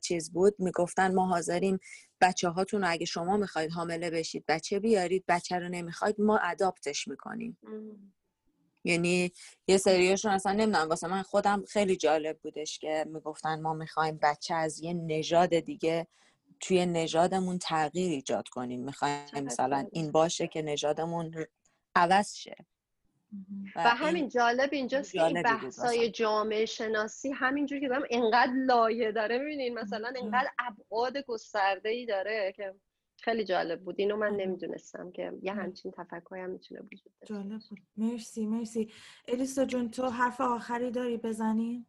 چیز 0.03 0.33
بود 0.33 0.55
می‌گفتن 0.59 1.15
ما 1.15 1.27
حاضریم 1.27 1.79
بچه 2.21 2.49
هاتون 2.49 2.81
رو 2.81 2.91
اگه 2.91 3.07
شما 3.07 3.37
می‌خواید 3.37 3.71
حامله 3.71 4.11
بشید 4.11 4.45
بچه 4.49 4.79
بیارید 4.79 5.25
بچه 5.29 5.59
رو 5.59 5.69
نمی‌خواید 5.69 6.21
ما 6.21 6.39
اداپتش 6.39 7.09
می‌کنیم. 7.09 7.59
یعنی 8.85 9.33
یه 9.67 9.77
سریاشون 9.77 10.33
اصلا 10.33 10.53
نمی‌دونم 10.53 10.89
واسه 10.89 11.09
من 11.09 11.23
خودم 11.23 11.65
خیلی 11.69 11.97
جالب 11.97 12.39
بودش 12.43 12.79
که 12.79 13.05
می‌گفتن 13.09 13.61
ما 13.61 13.75
می‌خوایم 13.75 14.19
بچه 14.23 14.55
از 14.55 14.81
یه 14.81 14.95
نژاد 14.95 15.59
دیگه 15.59 16.07
توی 16.61 16.87
نژادمون 16.87 17.59
تغییر 17.59 18.11
ایجاد 18.11 18.49
کنیم. 18.49 18.85
می‌خوایم 18.85 19.45
مثلا 19.45 19.89
این 19.93 20.13
باشه 20.13 20.47
که 20.47 20.63
نژادمون 20.63 21.47
عوض 21.95 22.35
شه. 22.35 22.57
و, 23.77 23.81
همین 23.81 24.29
جالب 24.29 24.69
اینجاست 24.73 25.13
که 25.13 25.25
این 25.25 25.43
بحثای 25.43 26.11
جامعه 26.11 26.65
شناسی 26.65 27.31
همینجور 27.31 27.81
که 27.81 27.89
دارم 27.89 28.03
اینقدر 28.11 28.53
لایه 28.53 29.13
داره 29.13 29.39
می‌بینین 29.39 29.79
مثلا 29.79 30.09
اینقدر 30.09 30.49
ابعاد 30.59 31.17
گسترده 31.17 31.89
ای 31.89 32.07
داره 32.07 32.53
که 32.57 32.75
خیلی 33.21 33.45
جالب 33.45 33.81
بود. 33.81 33.95
اینو 33.99 34.17
من 34.17 34.37
نمی‌دونستم 34.37 35.13
که 35.13 35.33
یه 35.43 35.53
همچین 35.53 35.93
تفکری 35.97 36.41
هم 36.41 36.51
می‌تونه 36.51 36.81
وجود 36.81 37.13
داشته 37.21 37.35
جالب 37.35 37.61
بود. 37.71 37.79
مرسی 37.97 38.47
مرسی. 38.47 38.93
الیسا 39.29 39.65
جون 39.65 39.91
تو 39.91 40.07
حرف 40.07 40.41
آخری 40.41 40.91
داری 40.91 41.17
بزنی؟ 41.17 41.87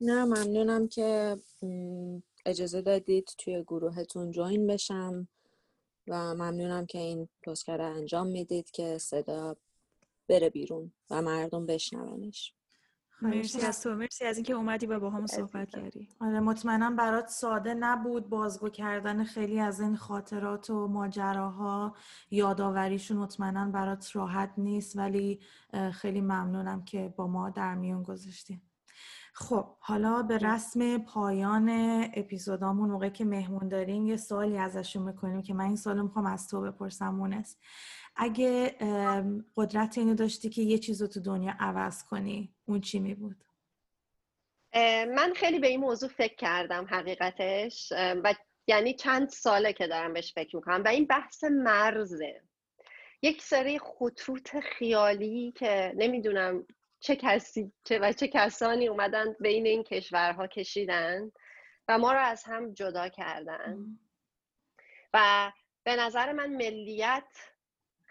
نه 0.00 0.24
ممنونم 0.24 0.88
که 0.88 1.36
اجازه 2.46 2.82
دادید 2.82 3.34
توی 3.38 3.62
گروهتون 3.62 4.30
جوین 4.30 4.66
بشم 4.66 5.28
و 6.08 6.34
ممنونم 6.34 6.86
که 6.86 6.98
این 6.98 7.28
پستکار 7.42 7.82
انجام 7.82 8.26
می‌دید 8.26 8.70
که 8.70 8.98
صدا 8.98 9.56
بره 10.28 10.50
بیرون 10.50 10.92
و 11.10 11.22
مردم 11.22 11.66
بشنونش 11.66 12.54
مرسی 13.22 13.60
از 13.60 13.82
تو. 13.82 13.94
مرسی 13.94 14.24
از 14.24 14.36
اینکه 14.36 14.52
اومدی 14.52 14.86
و 14.86 15.00
با 15.00 15.10
هم 15.10 15.26
صحبت 15.26 15.70
کردی. 15.70 16.08
آره 16.20 16.40
مطمئنم 16.40 16.96
برات 16.96 17.28
ساده 17.28 17.74
نبود 17.74 18.28
بازگو 18.28 18.68
کردن 18.68 19.24
خیلی 19.24 19.60
از 19.60 19.80
این 19.80 19.96
خاطرات 19.96 20.70
و 20.70 20.88
ماجراها. 20.88 21.94
یادآوریشون 22.30 23.16
مطمئنا 23.16 23.70
برات 23.70 24.16
راحت 24.16 24.52
نیست 24.56 24.96
ولی 24.96 25.40
خیلی 25.92 26.20
ممنونم 26.20 26.84
که 26.84 27.14
با 27.16 27.26
ما 27.26 27.50
در 27.50 27.74
میون 27.74 28.02
گذاشتیم 28.02 28.62
خب 29.38 29.76
حالا 29.80 30.22
به 30.22 30.38
رسم 30.38 30.98
پایان 30.98 31.68
اپیزودامون 32.14 32.90
موقعی 32.90 33.10
که 33.10 33.24
مهمون 33.24 33.68
داریم 33.68 34.06
یه 34.06 34.16
سوالی 34.16 34.58
ازشون 34.58 35.02
می‌کنیم 35.02 35.42
که 35.42 35.54
من 35.54 35.64
این 35.64 35.76
سوال 35.76 36.02
می‌خوام 36.02 36.26
از 36.26 36.48
تو 36.48 36.60
بپرسم 36.60 37.08
مونس. 37.08 37.56
اگه 38.16 38.76
قدرت 39.56 39.98
اینو 39.98 40.14
داشتی 40.14 40.48
که 40.48 40.62
یه 40.62 40.78
چیز 40.78 41.02
رو 41.02 41.08
تو 41.08 41.20
دنیا 41.20 41.54
عوض 41.60 42.04
کنی 42.04 42.54
اون 42.64 42.80
چی 42.80 42.98
می 42.98 43.14
بود؟ 43.14 43.44
من 45.14 45.32
خیلی 45.36 45.58
به 45.58 45.66
این 45.66 45.80
موضوع 45.80 46.08
فکر 46.08 46.34
کردم 46.34 46.86
حقیقتش 46.90 47.92
و 47.92 48.34
یعنی 48.66 48.94
چند 48.94 49.28
ساله 49.28 49.72
که 49.72 49.86
دارم 49.86 50.12
بهش 50.12 50.34
فکر 50.34 50.56
می‌کنم 50.56 50.82
و 50.84 50.88
این 50.88 51.06
بحث 51.06 51.44
مرزه. 51.44 52.42
یک 53.22 53.42
سری 53.42 53.78
خطوط 53.78 54.56
خیالی 54.56 55.52
که 55.56 55.92
نمی‌دونم 55.96 56.66
چه 57.00 57.16
کسی 57.16 57.72
چه 57.84 57.98
و 57.98 58.12
چه 58.12 58.28
کسانی 58.28 58.88
اومدن 58.88 59.36
بین 59.40 59.66
این 59.66 59.82
کشورها 59.82 60.46
کشیدن 60.46 61.32
و 61.88 61.98
ما 61.98 62.12
رو 62.12 62.18
از 62.18 62.44
هم 62.44 62.74
جدا 62.74 63.08
کردن. 63.08 63.98
و 65.14 65.52
به 65.84 65.96
نظر 65.96 66.32
من 66.32 66.56
ملیت 66.56 67.55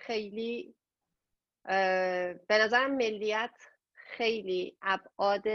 خیلی 0.06 0.76
به 2.48 2.58
نظرم 2.60 2.96
ملیت 2.96 3.56
خیلی 3.94 4.78
ابعاد 4.82 5.48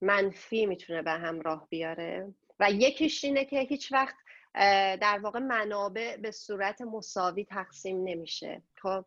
منفی 0.00 0.66
می‌تونه 0.66 1.02
به 1.02 1.10
همراه 1.10 1.68
بیاره. 1.68 2.34
و 2.60 2.70
یکیش 2.70 3.24
اینه 3.24 3.44
که 3.44 3.60
هیچ 3.60 3.92
وقت 3.92 4.14
در 5.00 5.18
واقع 5.22 5.38
منابع 5.38 6.16
به 6.16 6.30
صورت 6.30 6.82
مساوی 6.82 7.44
تقسیم 7.44 8.04
نمیشه. 8.04 8.62
خب؟ 8.82 9.04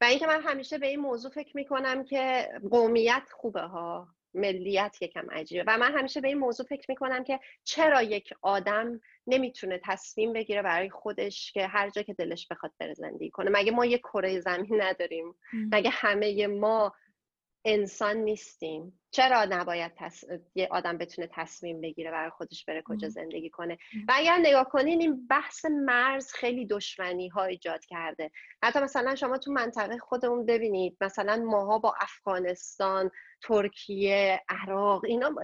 و 0.00 0.04
اینکه 0.04 0.26
من 0.26 0.42
همیشه 0.42 0.78
به 0.78 0.86
این 0.86 1.00
موضوع 1.00 1.30
فکر 1.30 1.56
می‌کنم 1.56 2.04
که 2.04 2.48
قومیت 2.70 3.28
خوبه 3.32 3.62
ها. 3.62 4.08
ملیت 4.38 4.96
یکم 5.00 5.30
عجیبه. 5.30 5.64
و 5.66 5.78
من 5.78 5.92
همیشه 5.92 6.20
به 6.20 6.28
این 6.28 6.38
موضوع 6.38 6.66
فکر 6.66 6.86
می‌کنم 6.88 7.24
که 7.24 7.40
چرا 7.64 8.02
یک 8.02 8.34
آدم 8.42 9.00
نمی‌تونه 9.26 9.80
تصمیم 9.84 10.32
بگیره 10.32 10.62
برای 10.62 10.90
خودش 10.90 11.52
که 11.52 11.66
هر 11.66 11.90
جا 11.90 12.02
که 12.02 12.14
دلش 12.14 12.46
بخواد 12.50 12.72
بره 12.78 12.94
زندگی 12.94 13.30
کنه. 13.30 13.50
مگه 13.50 13.72
ما 13.72 13.86
یه 13.86 13.98
کره 13.98 14.40
زمین 14.40 14.82
نداریم؟ 14.82 15.34
مگه 15.52 15.90
همه 15.90 16.46
ما 16.46 16.94
انسان 17.64 18.16
نیستیم. 18.16 19.00
چرا 19.10 19.44
نباید 19.44 19.92
یه 20.54 20.68
آدم 20.70 20.98
بتونه 20.98 21.28
تصمیم 21.32 21.80
بگیره 21.80 22.10
برای 22.10 22.30
خودش 22.30 22.64
بره 22.64 22.82
کجا 22.82 23.08
زندگی 23.08 23.50
کنه؟ 23.50 23.78
و 24.08 24.12
اگر 24.14 24.38
نگاه 24.38 24.68
کنین 24.68 25.00
این 25.00 25.26
بحث 25.26 25.64
مرز 25.64 26.32
خیلی 26.32 26.66
دشمنی 26.66 27.28
ها 27.28 27.44
ایجاد 27.44 27.84
کرده. 27.84 28.30
حتی 28.62 28.80
مثلا 28.80 29.14
شما 29.14 29.38
تو 29.38 29.52
منطقه 29.52 29.98
خودمون 29.98 30.46
ببینید 30.46 30.96
مثلا 31.00 31.36
ماها 31.36 31.78
با 31.78 31.94
افغانستان 32.00 33.10
ترکیه 33.42 34.42
عراق 34.48 35.04
اینا 35.04 35.34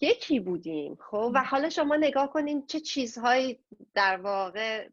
یکی 0.00 0.40
بودیم 0.40 0.98
خب؟ 1.10 1.32
و 1.34 1.44
حالا 1.44 1.70
شما 1.70 1.96
نگاه 1.96 2.32
کنین 2.32 2.66
چه 2.66 2.80
چیزهایی 2.80 3.60
در 3.94 4.16
واقع 4.16 4.88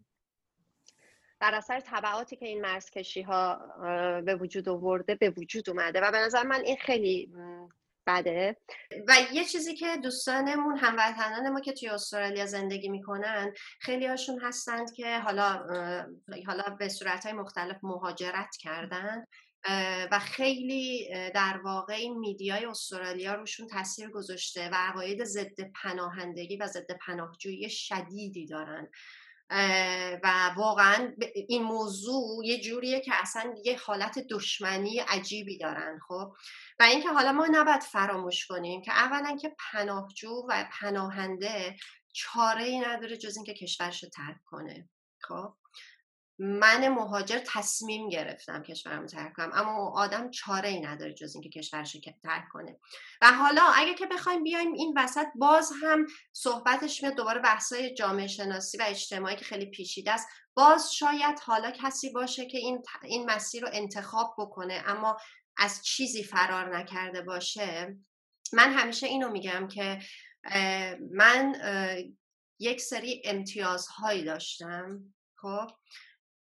در 1.39 1.55
اثر 1.55 1.79
طبعاتی 1.79 2.35
که 2.35 2.45
این 2.45 2.61
مرزکشی 2.61 3.21
ها 3.21 3.55
به 4.25 4.35
وجود 4.35 4.69
آورده 4.69 5.15
به 5.15 5.29
وجود 5.29 5.69
اومده. 5.69 6.01
و 6.01 6.11
به 6.11 6.17
نظر 6.17 6.43
من 6.43 6.61
این 6.61 6.77
خیلی 6.77 7.33
بده. 8.07 8.57
و 9.07 9.15
یه 9.33 9.45
چیزی 9.45 9.75
که 9.75 9.97
دوستانمون 10.03 10.77
هموطنان 10.77 11.49
ما 11.49 11.59
که 11.59 11.73
توی 11.73 11.89
استرالیا 11.89 12.45
زندگی 12.45 12.89
می‌کنن 12.89 13.53
خیلی 13.79 14.05
هاشون 14.05 14.39
هستند 14.41 14.93
که 14.93 15.19
حالا 15.19 15.67
حالا 16.47 16.63
به 16.79 16.89
صورت 16.89 17.25
مختلف 17.25 17.77
مهاجرت 17.83 18.55
کردن 18.59 19.25
و 20.11 20.19
خیلی 20.19 21.09
در 21.35 21.61
واقع 21.63 21.93
این 21.93 22.19
میدیای 22.19 22.65
استرالیا 22.65 23.33
روشون 23.33 23.67
تاثیر 23.67 24.09
گذاشته 24.09 24.69
و 24.69 24.75
عقاید 24.75 25.23
ضد 25.23 25.71
پناهندگی 25.83 26.57
و 26.57 26.67
ضد 26.67 26.91
پناهجویی 26.91 27.69
شدیدی 27.69 28.45
دارن. 28.45 28.89
و 30.23 30.53
واقعا 30.57 31.11
این 31.47 31.63
موضوع 31.63 32.45
یه 32.45 32.61
جوریه 32.61 32.99
که 32.99 33.11
اصلا 33.15 33.55
یه 33.65 33.79
حالت 33.79 34.19
دشمنی 34.29 34.99
عجیبی 34.99 35.57
دارن 35.57 35.99
خب؟ 36.07 36.33
و 36.79 36.83
اینکه 36.83 37.09
حالا 37.09 37.31
ما 37.31 37.47
نباید 37.51 37.81
فراموش 37.81 38.47
کنیم 38.47 38.81
که 38.81 38.91
اولا 38.91 39.37
که 39.41 39.55
پناهجو 39.71 40.45
و 40.49 40.65
پناهنده 40.71 41.75
چاره 42.13 42.63
ای 42.63 42.79
نداره 42.79 43.17
جز 43.17 43.35
اینکه 43.37 43.53
کشورش 43.53 44.03
رو 44.03 44.09
ترک 44.09 44.37
کنه 44.45 44.89
خب؟ 45.19 45.53
من 46.39 46.87
مهاجر 46.87 47.39
تصمیم 47.47 48.09
گرفتم 48.09 48.63
کشورم 48.63 49.05
ترک 49.05 49.33
کنم. 49.33 49.51
اما 49.53 49.91
آدم 49.95 50.31
چاره 50.31 50.69
ای 50.69 50.79
نداره 50.79 51.13
جز 51.13 51.35
اینکه 51.35 51.49
کشورش 51.49 51.95
رو 51.95 52.01
ترک 52.23 52.43
کنه. 52.51 52.79
و 53.21 53.31
حالا 53.31 53.61
اگه 53.75 53.93
که 53.93 54.05
بخوایم 54.05 54.43
بیایم 54.43 54.73
این 54.73 54.93
وسط 54.97 55.27
باز 55.35 55.71
هم 55.83 56.05
صحبتش 56.33 57.03
میاد 57.03 57.15
دوباره 57.15 57.41
بحثای 57.41 57.93
جامعه 57.93 58.27
شناسی 58.27 58.77
و 58.77 58.83
اجتماعی 58.87 59.35
که 59.35 59.45
خیلی 59.45 59.65
پیچیده 59.65 60.11
است. 60.11 60.27
باز 60.53 60.93
شاید 60.93 61.39
حالا 61.39 61.71
کسی 61.71 62.09
باشه 62.09 62.45
که 62.45 62.57
این 62.57 62.83
این 63.03 63.31
مسیر 63.31 63.61
رو 63.61 63.69
انتخاب 63.73 64.35
بکنه 64.37 64.83
اما 64.85 65.17
از 65.57 65.81
چیزی 65.83 66.23
فرار 66.23 66.77
نکرده 66.77 67.21
باشه. 67.21 67.97
من 68.53 68.73
همیشه 68.73 69.07
اینو 69.07 69.29
میگم 69.29 69.67
که 69.67 69.99
من 71.11 71.55
یک 72.59 72.81
سری 72.81 73.21
امتیازهایی 73.25 74.23
داشتم 74.23 74.99
خب؟ 75.37 75.67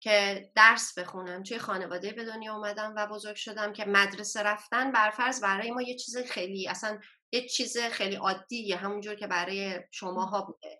که 0.00 0.50
درس 0.54 0.98
بخونم. 0.98 1.42
توی 1.42 1.58
خانواده 1.58 2.12
به 2.12 2.24
دنیا 2.24 2.54
اومدم 2.54 2.94
و 2.96 3.06
بزرگ 3.06 3.36
شدم 3.36 3.72
که 3.72 3.84
مدرسه 3.84 4.42
رفتن 4.42 4.92
برفرض 4.92 5.40
برای 5.40 5.70
ما 5.70 5.82
یه 5.82 5.96
چیز 5.96 6.16
خیلی 6.18 6.68
اصلا 6.68 6.98
یه 7.32 7.48
چیز 7.48 7.78
خیلی 7.78 8.16
عادیه 8.16 8.76
همونجور 8.76 9.14
که 9.14 9.26
برای 9.26 9.80
شماها 9.90 10.42
بوده. 10.42 10.78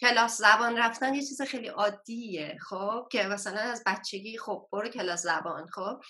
کلاس 0.00 0.38
زبان 0.38 0.78
رفتن 0.78 1.14
یه 1.14 1.20
چیز 1.20 1.42
خیلی 1.42 1.68
عادیه 1.68 2.58
خب؟ 2.60 3.08
که 3.10 3.22
مثلا 3.22 3.60
از 3.60 3.82
بچگی 3.86 4.38
خب 4.38 4.68
برو 4.72 4.88
کلاس 4.88 5.22
زبان 5.22 5.66
خب؟ 5.66 6.00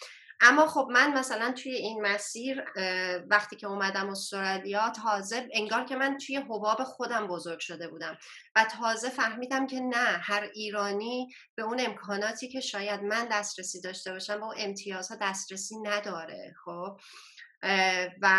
اما 0.40 0.66
خب 0.66 0.88
من 0.90 1.18
مثلا 1.18 1.52
توی 1.52 1.72
این 1.72 2.00
مسیر 2.00 2.64
وقتی 3.30 3.56
که 3.56 3.66
اومدم 3.66 4.10
استرالیا 4.10 4.90
تازه 4.90 5.48
انگار 5.52 5.84
که 5.84 5.96
من 5.96 6.18
توی 6.18 6.36
حباب 6.36 6.84
خودم 6.84 7.26
بزرگ 7.26 7.58
شده 7.58 7.88
بودم 7.88 8.18
و 8.56 8.64
تازه 8.64 9.08
فهمیدم 9.08 9.66
که 9.66 9.80
نه 9.80 10.18
هر 10.22 10.50
ایرانی 10.54 11.28
به 11.54 11.62
اون 11.62 11.80
امکاناتی 11.80 12.48
که 12.48 12.60
شاید 12.60 13.02
من 13.02 13.28
دسترسی 13.30 13.80
داشته 13.80 14.12
باشم 14.12 14.36
به 14.36 14.44
اون 14.44 14.54
امتیازها 14.58 15.16
دسترسی 15.20 15.78
نداره 15.78 16.54
خب؟ 16.64 17.00
و 18.22 18.30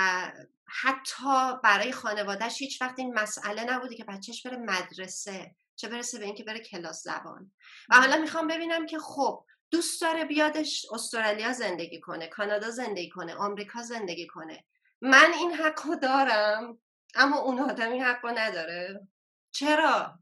حتی 0.68 1.54
برای 1.64 1.92
خانوادهش 1.92 2.62
هیچ 2.62 2.82
وقت 2.82 3.00
این 3.00 3.14
مسئله 3.14 3.64
نبودی 3.64 3.96
که 3.96 4.04
بچهش 4.04 4.48
بره 4.48 4.58
مدرسه 4.58 5.56
چه 5.76 5.90
برسه 5.90 6.20
به 6.20 6.26
اینکه 6.26 6.44
بره 6.44 6.60
کلاس 6.60 7.04
زبان. 7.04 7.52
و 7.90 7.96
حالا 7.96 8.18
می‌خوام 8.18 8.48
ببینم 8.48 8.86
که 8.86 9.00
خب 9.00 9.46
دوست 9.72 10.02
داره 10.02 10.26
بیادش 10.26 10.86
استرالیا 10.94 11.54
زندگی 11.54 12.00
کنه 12.00 12.28
کانادا 12.28 12.70
زندگی 12.70 13.10
کنه 13.10 13.36
آمریکا 13.36 13.82
زندگی 13.82 14.28
کنه. 14.28 14.66
من 15.02 15.34
این 15.34 15.54
حقو 15.54 15.96
دارم 15.96 16.80
اما 17.16 17.38
اون 17.38 17.60
آدم 17.60 17.92
این 17.92 18.04
حقو 18.04 18.28
نداره. 18.28 19.08
چرا؟ 19.52 20.20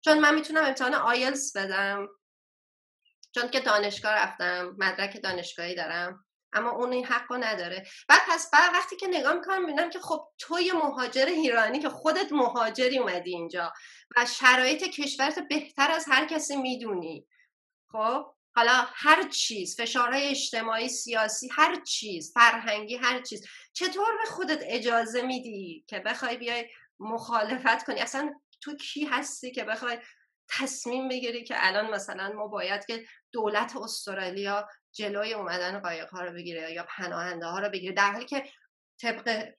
چون 0.00 0.18
من 0.18 0.34
می‌تونم 0.34 0.64
امتحان 0.64 0.94
آیلز 0.94 1.56
بدم. 1.56 2.08
چون 3.34 3.48
که 3.48 3.60
دانشگاه 3.60 4.12
رفتم 4.12 4.74
مدرک 4.78 5.22
دانشگاهی 5.22 5.74
دارم 5.74 6.24
اما 6.52 6.70
اون 6.70 6.92
این 6.92 7.04
حقو 7.04 7.34
نداره. 7.34 7.86
بعد 8.08 8.20
پس 8.28 8.50
بعد 8.50 8.74
وقتی 8.74 8.96
که 8.96 9.06
نگاه 9.06 9.34
می‌کنم 9.34 9.60
می‌بینم 9.60 9.90
که 9.90 10.00
خب 10.00 10.28
توی 10.38 10.72
مهاجر 10.72 11.26
ایرانی 11.26 11.78
که 11.78 11.88
خودت 11.88 12.32
مهاجری 12.32 12.98
اومدی 12.98 13.30
اینجا 13.30 13.72
و 14.16 14.26
شرایط 14.26 14.84
کشورت 14.84 15.38
بهتر 15.48 15.90
از 15.90 16.04
هر 16.08 16.26
کسی 16.26 16.56
می‌دونی. 16.56 17.26
خب؟ 17.92 18.35
حالا 18.56 18.86
هر 18.94 19.28
چیز 19.28 19.76
فشارهای 19.80 20.28
اجتماعی 20.28 20.88
سیاسی 20.88 21.48
هر 21.52 21.80
چیز 21.80 22.32
فرهنگی 22.32 22.96
هر 22.96 23.22
چیز. 23.22 23.46
چطور 23.72 24.16
به 24.18 24.30
خودت 24.30 24.58
اجازه 24.62 25.22
میدی 25.22 25.84
که 25.88 25.98
بخوای 25.98 26.36
بیای 26.36 26.68
مخالفت 26.98 27.84
کنی؟ 27.84 28.00
اصلا 28.00 28.34
تو 28.60 28.76
کی 28.76 29.04
هستی 29.04 29.50
که 29.50 29.64
بخوای 29.64 29.98
تصمیم 30.48 31.08
بگیری 31.08 31.44
که 31.44 31.54
الان 31.58 31.90
مثلا 31.90 32.32
ما 32.32 32.46
باید 32.46 32.86
که 32.86 33.04
دولت 33.32 33.76
استرالیا 33.76 34.68
جلوی 34.92 35.34
اومدن 35.34 35.80
قایق 35.80 36.10
ها 36.10 36.24
رو 36.24 36.32
بگیره 36.32 36.72
یا 36.72 36.86
پناهنده 36.88 37.46
ها 37.46 37.58
رو 37.58 37.68
بگیره؟ 37.68 37.94
در 37.94 38.12
حالی 38.12 38.24
که 38.24 38.44
طبق 39.00 39.52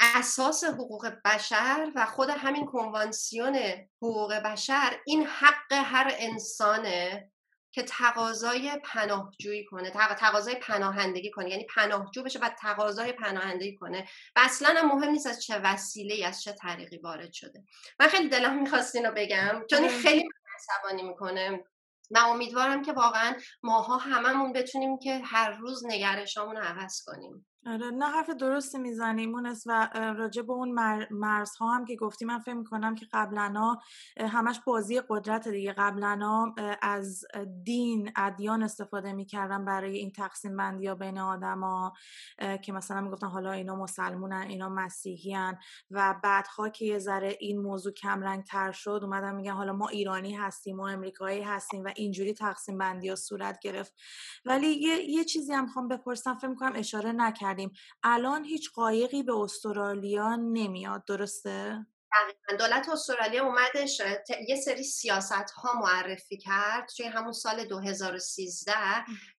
اساس 0.00 0.64
حقوق 0.64 1.12
بشر 1.24 1.92
و 1.94 2.06
خود 2.06 2.30
همین 2.30 2.66
کنوانسیون 2.66 3.56
حقوق 4.02 4.34
بشر 4.34 5.00
این 5.06 5.26
حق 5.26 5.72
هر 5.72 6.14
انسانه. 6.18 7.30
که 7.74 7.82
تقاضای 7.82 8.80
پناهجویی 8.84 9.64
کنه 9.64 9.90
تقاضای 9.90 10.54
پناهندگی 10.54 11.30
کنه. 11.30 11.50
یعنی 11.50 11.66
پناهجو 11.74 12.22
بشه 12.22 12.38
و 12.38 12.50
تقاضای 12.60 13.12
پناهندگی 13.12 13.74
کنه. 13.74 14.08
و 14.36 14.40
اصلا 14.44 14.80
هم 14.80 14.88
مهم 14.88 15.10
نیست 15.10 15.26
از 15.26 15.42
چه 15.42 15.58
وسیله 15.58 16.26
از 16.26 16.42
چه 16.42 16.52
طریقی 16.52 16.98
وارد 16.98 17.32
شده. 17.32 17.64
من 18.00 18.08
خیلی 18.08 18.28
دلم 18.28 18.62
می‌خواست 18.62 18.96
اینو 18.96 19.12
بگم. 19.16 19.62
چون 19.70 19.88
خیلی 19.88 20.28
عصبانی 20.56 21.02
می‌کنه. 21.02 21.64
و 22.10 22.18
امیدوارم 22.18 22.82
که 22.82 22.92
واقعا 22.92 23.34
ماها 23.62 23.96
هممون 23.96 24.52
بتونیم 24.52 24.98
که 24.98 25.18
هر 25.18 25.50
روز 25.50 25.86
نگرشامون 25.86 26.56
رو 26.56 26.62
عوض 26.62 27.02
کنیم. 27.06 27.46
آره 27.66 27.90
نه 27.90 28.06
حرف 28.06 28.30
درستی 28.30 28.78
می‌زنی 28.78 29.26
مونس 29.26 29.62
و 29.66 29.88
راجع 30.18 30.42
به 30.42 30.52
اون 30.52 30.70
مرزها 31.10 31.74
هم 31.74 31.84
که 31.84 31.96
گفتی 31.96 32.24
من 32.24 32.38
فکر 32.38 32.54
می‌کنم 32.54 32.94
که 32.94 33.06
قبلا 33.12 33.76
همش 34.20 34.60
بازی 34.66 35.00
قدرت 35.08 35.48
دیگه. 35.48 35.72
قبلا 35.72 36.52
از 36.82 37.24
دین 37.64 38.12
ادیان 38.16 38.62
استفاده 38.62 39.12
می‌کردن 39.12 39.64
برای 39.64 39.98
این 39.98 40.12
تقسیم 40.12 40.56
بندی 40.56 40.86
ها 40.86 40.94
بین 40.94 41.18
آدما 41.18 41.92
که 42.62 42.72
مثلا 42.72 43.00
می‌گفتن 43.00 43.26
حالا 43.26 43.52
اینا 43.52 43.76
مسلمونن 43.76 44.46
اینا 44.48 44.68
مسیحیان 44.68 45.56
و 45.90 46.14
بعدها 46.22 46.68
که 46.68 46.84
یه 46.84 46.98
ذره 46.98 47.36
این 47.40 47.60
موضوع 47.60 47.92
کم 47.92 48.22
رنگ 48.22 48.44
تر 48.44 48.72
شد 48.72 49.00
اومدن 49.02 49.34
میگن 49.34 49.52
حالا 49.52 49.72
ما 49.72 49.88
ایرانی 49.88 50.34
هستیم 50.34 50.76
ما 50.76 50.88
امریکایی 50.88 51.42
هستیم 51.42 51.84
و 51.84 51.90
اینجوری 51.96 52.32
تقسیم 52.34 52.78
بندی 52.78 53.08
ها 53.08 53.16
صورت 53.16 53.58
گرفت. 53.62 53.94
ولی 54.44 54.66
یه, 54.66 55.10
یه 55.10 55.24
چیزی 55.24 55.52
هم 55.52 55.66
خوام 55.66 55.88
بپرسم 55.88 56.34
فکر 56.34 56.48
می‌کنم 56.48 56.72
اشاره 56.74 57.12
نکرد 57.12 57.53
الان 58.02 58.44
هیچ 58.44 58.70
قایقی 58.72 59.22
به 59.22 59.34
استرالیا 59.34 60.36
نمیاد 60.36 61.04
درسته؟ 61.04 61.86
دولت 62.58 62.88
استرالیا 62.88 63.44
اومدش 63.44 64.00
یه 64.48 64.56
سری 64.56 64.82
سیاست 64.82 65.50
ها 65.50 65.80
معرفی 65.80 66.36
کرد 66.36 66.88
توی 66.88 67.06
همون 67.06 67.32
سال 67.32 67.64
2013 67.64 68.72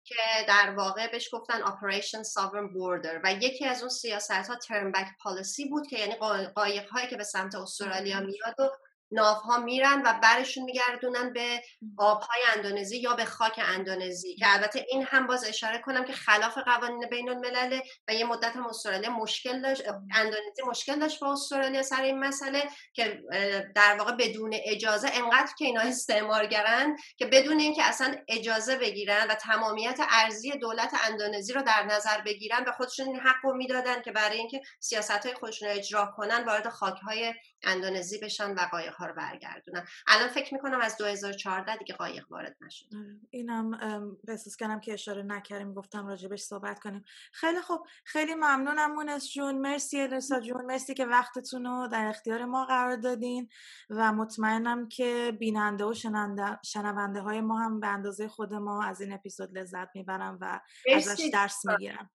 که 0.03 0.15
در 0.47 0.75
واقع 0.77 1.11
بهش 1.11 1.29
گفتن 1.33 1.61
Operation 1.61 2.23
Sovereign 2.23 2.73
Border 2.73 3.19
و 3.23 3.33
یکی 3.33 3.65
از 3.65 3.81
اون 3.81 3.89
سیاست 3.89 4.31
ها 4.31 4.55
Turn 4.55 4.93
Back 4.95 5.07
Policy 5.07 5.69
بود 5.69 5.87
که 5.87 5.99
یعنی 5.99 6.15
قایق 6.55 6.89
هایی 6.89 7.07
که 7.09 7.17
به 7.17 7.23
سمت 7.23 7.55
استرالیا 7.55 8.19
میاد 8.19 8.59
و 8.59 8.69
ناوها 9.11 9.57
میرن 9.57 10.01
و 10.05 10.19
برشون 10.23 10.63
میگردونن 10.63 11.33
به 11.33 11.61
آبهای 11.97 12.41
اندونزی 12.55 12.97
یا 12.97 13.13
به 13.13 13.25
خاک 13.25 13.59
اندونزی 13.65 14.35
که 14.35 14.53
البته 14.53 14.85
این 14.89 15.03
هم 15.03 15.27
باز 15.27 15.43
اشاره 15.47 15.77
کنم 15.77 16.05
که 16.05 16.13
خلاف 16.13 16.57
قوانین 16.57 17.09
بین 17.09 17.29
الملل 17.29 17.79
و 18.07 18.13
یه 18.13 18.25
مدت 18.25 18.55
هم 18.55 18.67
استرالیا 18.67 19.09
مشکل 19.09 19.61
داشت 19.61 19.83
اندونزی 20.15 20.61
مشکل 20.67 20.99
داشت 20.99 21.19
با 21.19 21.33
استرالیا 21.33 21.83
سر 21.83 22.01
این 22.01 22.19
مسئله 22.19 22.63
که 22.93 23.21
در 23.75 23.95
واقع 23.99 24.11
بدون 24.11 24.51
اجازه 24.65 25.09
انقدر 25.13 25.51
که 25.57 25.65
اینا 25.65 25.81
استعمارگرن 25.95 26.95
که 27.17 27.25
بدون 27.25 27.59
اینکه 27.59 27.83
اصلا 27.83 28.15
اجازه 28.27 28.75
بگیرن 28.75 29.27
و 29.29 29.35
تمامیت 29.35 29.99
ارزی 30.09 30.51
دولت 30.51 30.93
اندونزی 31.09 31.53
رو 31.53 31.61
در 31.61 31.83
نظر 31.83 32.21
بگیرن 32.21 32.63
به 32.63 32.71
خودشون 32.71 33.05
این 33.07 33.19
حق 33.19 33.35
رو 33.43 33.55
می‌دادن 33.55 34.01
که 34.01 34.11
برای 34.11 34.37
اینکه 34.37 34.61
سیاست 34.79 35.25
های 35.25 35.33
خودشون 35.33 35.69
رو 35.69 35.75
اجرا 35.75 36.13
کنن 36.17 36.43
وارد 36.43 36.69
خاک 36.69 36.97
های 36.97 37.33
اندونزی 37.63 38.19
بشن 38.19 38.51
و 38.51 38.67
قایق. 38.71 38.94
ها 38.95 39.05
رو 39.05 39.13
برگردونن. 39.13 39.87
الان 40.07 40.27
فکر 40.27 40.53
می‌کنم 40.53 40.81
از 40.81 40.97
2014 40.97 41.75
دیگه 41.75 41.95
قایق 41.95 42.31
وارد 42.31 42.57
نشد. 42.61 42.85
آره، 42.95 43.19
اینم 43.29 43.71
بحث 44.27 44.55
کنم 44.55 44.79
که 44.79 44.93
اشاره 44.93 45.23
نکردیم 45.23 45.73
گفتم 45.73 46.07
راجبش 46.07 46.41
صحبت 46.41 46.79
کنیم. 46.79 47.03
خیلی 47.31 47.61
خوب 47.61 47.87
خیلی 48.03 48.35
ممنونم 48.35 48.91
مونس 48.91 49.31
جون. 49.31 49.57
مرسی 49.57 50.01
السا 50.01 50.39
جون. 50.39 50.65
مرسی 50.65 50.93
که 50.93 51.05
وقتتون 51.05 51.65
رو 51.65 51.87
در 51.87 52.05
اختیار 52.05 52.45
ما 52.45 52.65
قرار 52.65 52.95
دادین 52.95 53.49
و 53.89 54.13
مطمئنم 54.13 54.87
که 54.87 55.37
بیننده 55.39 55.85
و 55.85 55.93
شنونده 56.63 57.21
های 57.21 57.41
ما 57.41 57.59
هم 57.59 57.79
به 57.79 57.87
اندازه 57.87 58.27
خود 58.27 58.53
ما 58.53 58.83
از 58.83 59.01
این 59.01 59.13
اپیزود 59.13 59.57
لذت 59.57 59.95
می‌برن 59.95 60.37
و 60.41 60.59
ازش 60.95 61.29
درس 61.33 61.65
می‌گیرن. 61.65 62.09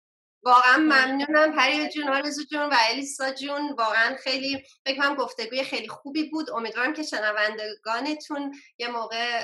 واقعا 0.44 0.78
ممنونم. 0.78 1.56
پریا 1.56 1.90
جون 1.90 2.10
آرزو 2.10 2.44
جون 2.44 2.70
و 2.70 2.76
الیسا 2.90 3.32
جون. 3.32 3.76
واقعا 3.78 4.16
خیلی 4.16 4.64
فکر 4.86 4.98
کنم 4.98 5.16
گفتگوی 5.16 5.64
خیلی 5.64 5.88
خوبی 5.88 6.30
بود. 6.30 6.50
امیدوارم 6.50 6.94
که 6.94 7.04
شنوندگانتون 7.04 8.54
یه 8.78 8.88
موقع 8.88 9.40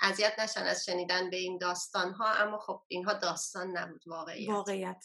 اذیت 0.00 0.38
نشن 0.38 0.62
از 0.62 0.84
شنیدن 0.84 1.30
به 1.30 1.36
این 1.36 1.58
داستان 1.58 2.12
ها 2.12 2.32
اما 2.32 2.58
خب 2.58 2.82
اینها 2.88 3.12
داستان 3.12 3.78
نبود 3.78 4.02
واقعیت. 4.06 4.48
واقعیت. 4.48 5.04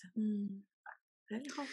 خیلی 1.25 1.49
خوب. 1.49 1.65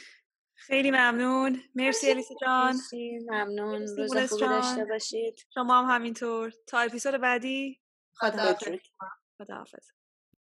خیلی 0.55 0.91
ممنون. 0.91 1.63
مرسی 1.75 2.11
الیسا 2.11 2.35
جان. 2.41 2.73
مرسی. 2.73 3.19
ممنون. 3.27 3.81
روز 3.81 4.17
خوبی 4.29 4.47
داشته 4.47 4.85
باشید. 4.85 5.47
شما 5.55 5.83
هم 5.83 5.95
همینطور. 5.95 6.53
تا 6.67 6.79
اپیزود 6.79 7.15
بعدی. 7.15 7.81
خدا 8.15 8.57
خداحافظ. 9.39 10.00